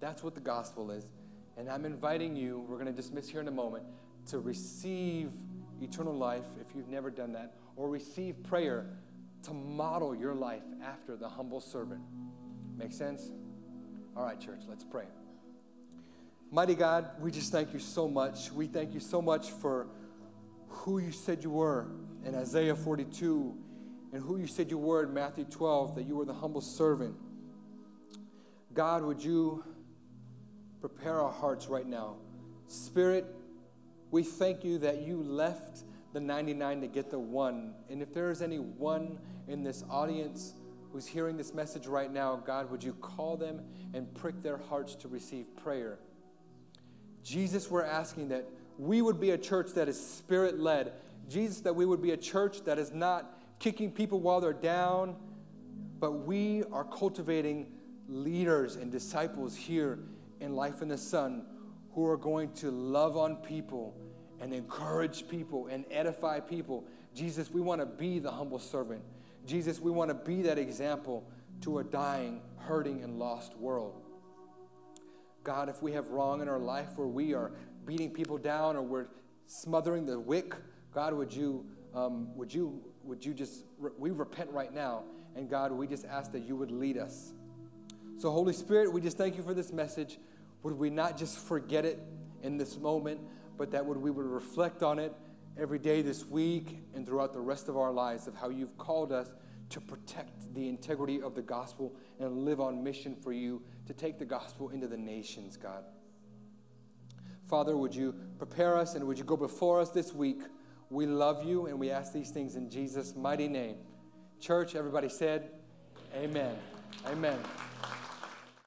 That's 0.00 0.22
what 0.22 0.34
the 0.34 0.40
gospel 0.40 0.90
is. 0.90 1.04
And 1.56 1.68
I'm 1.68 1.84
inviting 1.84 2.36
you, 2.36 2.64
we're 2.68 2.76
going 2.76 2.86
to 2.86 2.92
dismiss 2.92 3.28
here 3.28 3.40
in 3.40 3.48
a 3.48 3.52
moment, 3.52 3.84
to 4.28 4.38
receive 4.38 5.30
eternal 5.82 6.14
life 6.14 6.44
if 6.60 6.74
you've 6.74 6.88
never 6.88 7.10
done 7.10 7.32
that, 7.32 7.54
or 7.76 7.88
receive 7.88 8.42
prayer 8.42 8.86
to 9.42 9.52
model 9.52 10.14
your 10.14 10.34
life 10.34 10.64
after 10.84 11.16
the 11.16 11.28
humble 11.28 11.60
servant. 11.60 12.00
Make 12.76 12.92
sense? 12.92 13.30
All 14.16 14.24
right, 14.24 14.40
church, 14.40 14.60
let's 14.68 14.84
pray. 14.84 15.04
Mighty 16.52 16.76
God, 16.76 17.10
we 17.20 17.32
just 17.32 17.50
thank 17.50 17.72
you 17.72 17.80
so 17.80 18.06
much. 18.06 18.52
We 18.52 18.68
thank 18.68 18.94
you 18.94 19.00
so 19.00 19.20
much 19.20 19.50
for 19.50 19.88
who 20.68 20.98
you 20.98 21.10
said 21.10 21.42
you 21.42 21.50
were 21.50 21.88
in 22.24 22.36
Isaiah 22.36 22.76
42 22.76 23.52
and 24.12 24.22
who 24.22 24.38
you 24.38 24.46
said 24.46 24.70
you 24.70 24.78
were 24.78 25.02
in 25.02 25.12
Matthew 25.12 25.44
12, 25.44 25.96
that 25.96 26.06
you 26.06 26.14
were 26.14 26.24
the 26.24 26.32
humble 26.32 26.60
servant. 26.60 27.16
God, 28.72 29.02
would 29.02 29.22
you 29.22 29.64
prepare 30.80 31.20
our 31.20 31.32
hearts 31.32 31.66
right 31.66 31.86
now? 31.86 32.14
Spirit, 32.68 33.26
we 34.12 34.22
thank 34.22 34.62
you 34.62 34.78
that 34.78 35.02
you 35.02 35.22
left 35.24 35.82
the 36.12 36.20
99 36.20 36.80
to 36.82 36.86
get 36.86 37.10
the 37.10 37.18
one. 37.18 37.74
And 37.90 38.00
if 38.00 38.14
there 38.14 38.30
is 38.30 38.40
any 38.40 38.58
one 38.58 39.18
in 39.48 39.64
this 39.64 39.82
audience 39.90 40.54
who's 40.92 41.08
hearing 41.08 41.36
this 41.36 41.52
message 41.52 41.88
right 41.88 42.12
now, 42.12 42.36
God, 42.36 42.70
would 42.70 42.84
you 42.84 42.92
call 42.94 43.36
them 43.36 43.62
and 43.94 44.14
prick 44.14 44.42
their 44.44 44.58
hearts 44.58 44.94
to 44.96 45.08
receive 45.08 45.46
prayer? 45.56 45.98
Jesus, 47.26 47.68
we're 47.68 47.82
asking 47.82 48.28
that 48.28 48.48
we 48.78 49.02
would 49.02 49.18
be 49.18 49.30
a 49.30 49.38
church 49.38 49.72
that 49.72 49.88
is 49.88 49.98
spirit 49.98 50.60
led. 50.60 50.92
Jesus, 51.28 51.60
that 51.62 51.74
we 51.74 51.84
would 51.84 52.00
be 52.00 52.12
a 52.12 52.16
church 52.16 52.62
that 52.62 52.78
is 52.78 52.92
not 52.92 53.40
kicking 53.58 53.90
people 53.90 54.20
while 54.20 54.40
they're 54.40 54.52
down, 54.52 55.16
but 55.98 56.12
we 56.24 56.62
are 56.70 56.84
cultivating 56.84 57.66
leaders 58.08 58.76
and 58.76 58.92
disciples 58.92 59.56
here 59.56 59.98
in 60.38 60.54
Life 60.54 60.82
in 60.82 60.88
the 60.88 60.96
Sun 60.96 61.44
who 61.94 62.06
are 62.06 62.16
going 62.16 62.52
to 62.52 62.70
love 62.70 63.16
on 63.16 63.34
people 63.36 63.96
and 64.40 64.54
encourage 64.54 65.26
people 65.26 65.66
and 65.66 65.84
edify 65.90 66.38
people. 66.38 66.84
Jesus, 67.12 67.50
we 67.50 67.60
want 67.60 67.80
to 67.80 67.86
be 67.86 68.20
the 68.20 68.30
humble 68.30 68.60
servant. 68.60 69.02
Jesus, 69.46 69.80
we 69.80 69.90
want 69.90 70.10
to 70.10 70.14
be 70.14 70.42
that 70.42 70.58
example 70.58 71.28
to 71.62 71.80
a 71.80 71.84
dying, 71.84 72.40
hurting, 72.58 73.02
and 73.02 73.18
lost 73.18 73.56
world. 73.56 74.05
God, 75.46 75.68
if 75.68 75.80
we 75.80 75.92
have 75.92 76.08
wrong 76.08 76.42
in 76.42 76.48
our 76.48 76.58
life 76.58 76.88
where 76.96 77.06
we 77.06 77.32
are 77.32 77.52
beating 77.86 78.10
people 78.10 78.36
down 78.36 78.74
or 78.74 78.82
we're 78.82 79.06
smothering 79.46 80.04
the 80.04 80.18
wick, 80.18 80.56
God, 80.92 81.14
would 81.14 81.32
you, 81.32 81.64
um, 81.94 82.36
would 82.36 82.52
you, 82.52 82.82
would 83.04 83.24
you 83.24 83.32
just, 83.32 83.62
we 83.96 84.10
repent 84.10 84.50
right 84.50 84.74
now. 84.74 85.04
And 85.36 85.48
God, 85.48 85.70
we 85.70 85.86
just 85.86 86.04
ask 86.04 86.32
that 86.32 86.40
you 86.40 86.56
would 86.56 86.72
lead 86.72 86.98
us. 86.98 87.32
So, 88.18 88.32
Holy 88.32 88.52
Spirit, 88.52 88.92
we 88.92 89.00
just 89.00 89.16
thank 89.16 89.36
you 89.36 89.42
for 89.44 89.54
this 89.54 89.72
message. 89.72 90.18
Would 90.64 90.76
we 90.76 90.90
not 90.90 91.16
just 91.16 91.38
forget 91.38 91.84
it 91.84 92.02
in 92.42 92.56
this 92.56 92.76
moment, 92.76 93.20
but 93.56 93.70
that 93.70 93.86
would 93.86 93.98
we 93.98 94.10
would 94.10 94.26
reflect 94.26 94.82
on 94.82 94.98
it 94.98 95.14
every 95.56 95.78
day 95.78 96.02
this 96.02 96.26
week 96.26 96.80
and 96.92 97.06
throughout 97.06 97.32
the 97.32 97.40
rest 97.40 97.68
of 97.68 97.76
our 97.76 97.92
lives 97.92 98.26
of 98.26 98.34
how 98.34 98.48
you've 98.48 98.76
called 98.78 99.12
us 99.12 99.28
to 99.70 99.80
protect 99.80 100.35
the 100.56 100.68
integrity 100.68 101.22
of 101.22 101.34
the 101.34 101.42
gospel 101.42 101.94
and 102.18 102.44
live 102.44 102.60
on 102.60 102.82
mission 102.82 103.14
for 103.14 103.32
you 103.32 103.62
to 103.86 103.92
take 103.92 104.18
the 104.18 104.24
gospel 104.24 104.70
into 104.70 104.88
the 104.88 104.96
nations, 104.96 105.56
God. 105.56 105.84
Father, 107.48 107.76
would 107.76 107.94
you 107.94 108.14
prepare 108.38 108.76
us 108.76 108.96
and 108.96 109.06
would 109.06 109.18
you 109.18 109.24
go 109.24 109.36
before 109.36 109.80
us 109.80 109.90
this 109.90 110.12
week? 110.12 110.40
We 110.90 111.06
love 111.06 111.44
you 111.44 111.66
and 111.66 111.78
we 111.78 111.90
ask 111.90 112.12
these 112.12 112.30
things 112.30 112.56
in 112.56 112.70
Jesus' 112.70 113.14
mighty 113.14 113.46
name. 113.46 113.76
Church, 114.40 114.74
everybody 114.74 115.08
said, 115.08 115.50
Amen. 116.14 116.56
Amen. 117.06 117.38